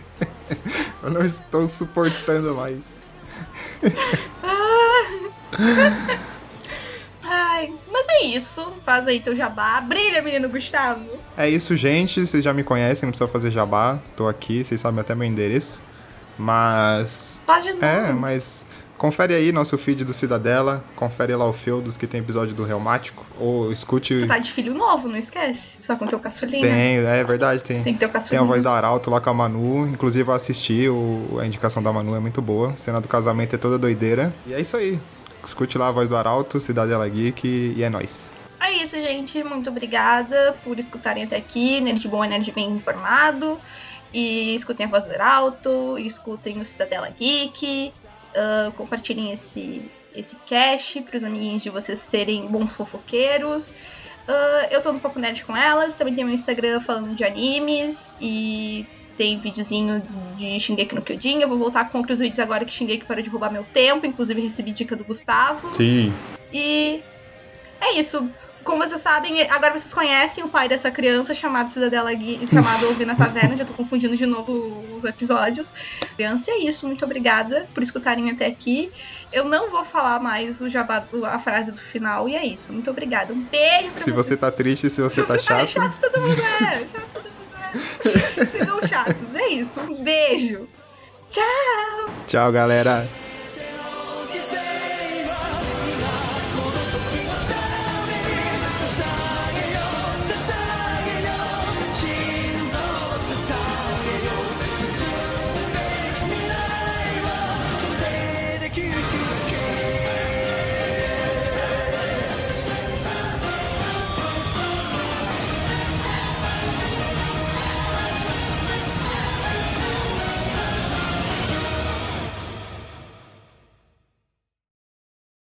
Eu 1.02 1.10
não 1.10 1.26
estou 1.26 1.68
suportando 1.68 2.56
mais. 2.56 2.80
Ai, 7.22 7.74
mas 7.92 8.08
é 8.10 8.26
isso. 8.26 8.74
Faz 8.84 9.08
aí 9.08 9.20
teu 9.20 9.36
jabá. 9.36 9.82
Brilha, 9.82 10.22
menino 10.22 10.48
Gustavo. 10.48 11.06
É 11.36 11.50
isso, 11.50 11.76
gente. 11.76 12.26
Vocês 12.26 12.44
já 12.44 12.54
me 12.54 12.64
conhecem, 12.64 13.08
não 13.08 13.12
precisa 13.12 13.30
fazer 13.30 13.52
jabá. 13.52 14.00
Tô 14.16 14.28
aqui, 14.28 14.64
vocês 14.64 14.80
sabem 14.80 15.02
até 15.02 15.14
meu 15.14 15.28
endereço. 15.28 15.82
Mas. 16.38 17.42
Faz 17.46 17.66
de 17.66 17.74
novo. 17.74 17.86
É, 17.86 18.14
mas. 18.14 18.66
Confere 19.04 19.34
aí 19.34 19.52
nosso 19.52 19.78
feed 19.78 20.06
do 20.06 20.14
Cidadela. 20.14 20.82
Confere 20.96 21.36
lá 21.36 21.46
o 21.46 21.52
Feudos, 21.52 21.98
que 21.98 22.08
tem 22.08 22.22
episódio 22.22 22.56
do 22.56 22.64
Reumático. 22.64 23.26
Ou 23.38 23.70
escute. 23.70 24.18
Tu 24.18 24.26
tá 24.26 24.38
de 24.38 24.50
filho 24.50 24.74
novo, 24.74 25.10
não 25.10 25.18
esquece. 25.18 25.76
Só 25.82 25.98
com 25.98 26.08
teu 26.08 26.18
caçulinha. 26.22 26.66
Tem, 26.66 27.00
é 27.00 27.22
verdade, 27.26 27.62
tem. 27.62 27.84
Tem 27.84 27.94
que 27.94 28.00
ter 28.00 28.06
o 28.06 28.08
Tem 28.08 28.14
caçulinha. 28.14 28.42
a 28.42 28.46
voz 28.46 28.64
da 28.64 28.72
Arauto 28.72 29.10
lá 29.10 29.20
com 29.20 29.30
a 29.30 29.34
Manu. 29.34 29.90
Inclusive 29.90 30.30
eu 30.30 30.34
assisti, 30.34 30.88
o, 30.88 31.38
a 31.38 31.46
indicação 31.46 31.84
da 31.84 31.92
Manu 31.92 32.16
é 32.16 32.20
muito 32.22 32.42
boa. 32.42 32.70
A 32.70 32.78
cena 32.78 33.02
do 33.02 33.10
casamento 33.10 33.54
é 33.54 33.58
toda 33.58 33.78
doideira. 33.78 34.34
E 34.48 34.54
é 34.54 34.62
isso 34.62 34.78
aí. 34.78 34.98
Escute 35.46 35.78
lá 35.78 35.90
a 35.90 35.92
voz 35.92 36.08
do 36.08 36.16
Arauto, 36.16 36.62
Cidadela 36.62 37.10
Geek 37.10 37.46
e 37.76 37.84
é 37.84 37.90
nóis. 37.90 38.32
É 38.62 38.72
isso, 38.72 38.96
gente. 39.02 39.44
Muito 39.44 39.70
obrigada 39.70 40.56
por 40.64 40.80
escutarem 40.80 41.26
até 41.26 41.36
aqui. 41.36 41.82
Nerd 41.82 42.08
bom 42.08 42.24
é 42.24 42.30
nerd 42.30 42.50
bem 42.54 42.72
informado. 42.72 43.60
E 44.14 44.56
escutem 44.56 44.86
a 44.86 44.90
voz 44.90 45.08
do 45.08 45.12
Heralto, 45.12 45.98
e 46.00 46.08
escutem 46.08 46.62
o 46.62 46.66
Cidadela 46.66 47.10
Geek. 47.10 47.92
Ah, 48.36 48.72
compartilhem 48.76 49.32
esse, 49.32 49.82
esse 50.16 50.36
cast 50.46 51.02
para 51.02 51.18
os 51.18 51.24
amiguinhos 51.24 51.64
de 51.64 51.70
vocês 51.70 52.00
serem 52.00 52.48
bons 52.48 52.76
fofoqueiros. 52.76 53.74
Ah, 54.28 54.68
eu 54.72 54.82
tô 54.82 54.92
no 54.94 55.00
Papo 55.00 55.20
Nerd 55.20 55.44
com 55.44 55.56
elas. 55.56 55.96
Também 55.96 56.14
tem 56.14 56.24
meu 56.24 56.34
Instagram 56.34 56.80
falando 56.80 57.16
de 57.16 57.24
animes. 57.24 58.16
E 58.20 58.86
tem 59.18 59.40
videozinho 59.40 60.02
de 60.38 60.60
Shingeki 60.60 60.96
no 60.96 61.02
Kyojin. 61.02 61.42
Eu 61.42 61.50
vou 61.50 61.58
voltar 61.58 61.90
com 61.90 62.00
outros 62.00 62.20
vídeos 62.20 62.40
agora 62.40 62.66
que 62.66 62.72
Shingeki 62.72 63.06
parou 63.06 63.24
de 63.24 63.30
roubar 63.30 63.52
meu 63.52 63.64
tempo. 63.64 64.06
Inclusive 64.06 64.42
recebi 64.42 64.72
dica 64.72 64.96
do 64.96 65.04
Gustavo. 65.04 65.74
Sim. 65.74 66.14
E 66.52 67.02
é 67.80 67.94
isso. 68.00 68.30
Como 68.64 68.78
vocês 68.88 69.02
sabem, 69.02 69.42
agora 69.50 69.78
vocês 69.78 69.94
conhecem 69.94 70.44
o 70.44 70.48
pai 70.48 70.70
dessa 70.70 70.90
criança 70.90 71.34
chamado 71.34 71.70
Cidadela 71.70 72.14
Gui, 72.14 72.40
chamado 72.48 72.86
Ouvir 72.88 73.06
na 73.06 73.14
Taverna, 73.16 73.58
já 73.58 73.66
tô 73.66 73.74
confundindo 73.74 74.16
de 74.16 74.26
novo 74.26 74.84
os 74.96 75.04
episódios. 75.04 75.74
Criança, 76.16 76.52
é 76.52 76.60
isso, 76.60 76.88
muito 76.88 77.04
obrigada 77.04 77.68
por 77.74 77.84
escutarem 77.84 78.32
até 78.32 78.46
aqui. 78.46 78.92
Eu 79.32 79.46
não 79.46 79.70
vou 79.70 79.84
falar 79.84 80.20
mais 80.20 80.62
o 80.62 80.70
jabá, 80.70 81.04
a 81.26 81.40
frase 81.40 81.72
do 81.72 81.78
final, 81.80 82.30
e 82.30 82.36
é 82.36 82.46
isso. 82.46 82.72
Muito 82.72 82.90
obrigada. 82.90 83.34
Um 83.34 83.42
beijo 83.44 83.90
pra 83.92 83.98
Se 84.04 84.12
vocês. 84.12 84.16
você 84.28 84.38
tá 84.38 84.52
triste, 84.52 84.90
se 84.90 85.02
você 85.02 85.24
tá 85.24 85.36
É 85.36 85.40
chato. 85.40 85.68
chato 85.68 85.98
todo 86.00 86.22
mundo 86.22 86.42
é, 86.42 86.80
chato 86.88 87.08
todo 87.14 87.24
mundo 87.24 88.40
é. 88.40 88.46
Sigam 88.46 88.82
chatos, 88.84 89.36
é 89.36 89.48
isso. 89.50 89.82
Um 89.82 90.04
beijo. 90.04 90.68
Tchau! 91.30 92.10
Tchau, 92.28 92.52
galera. 92.52 93.08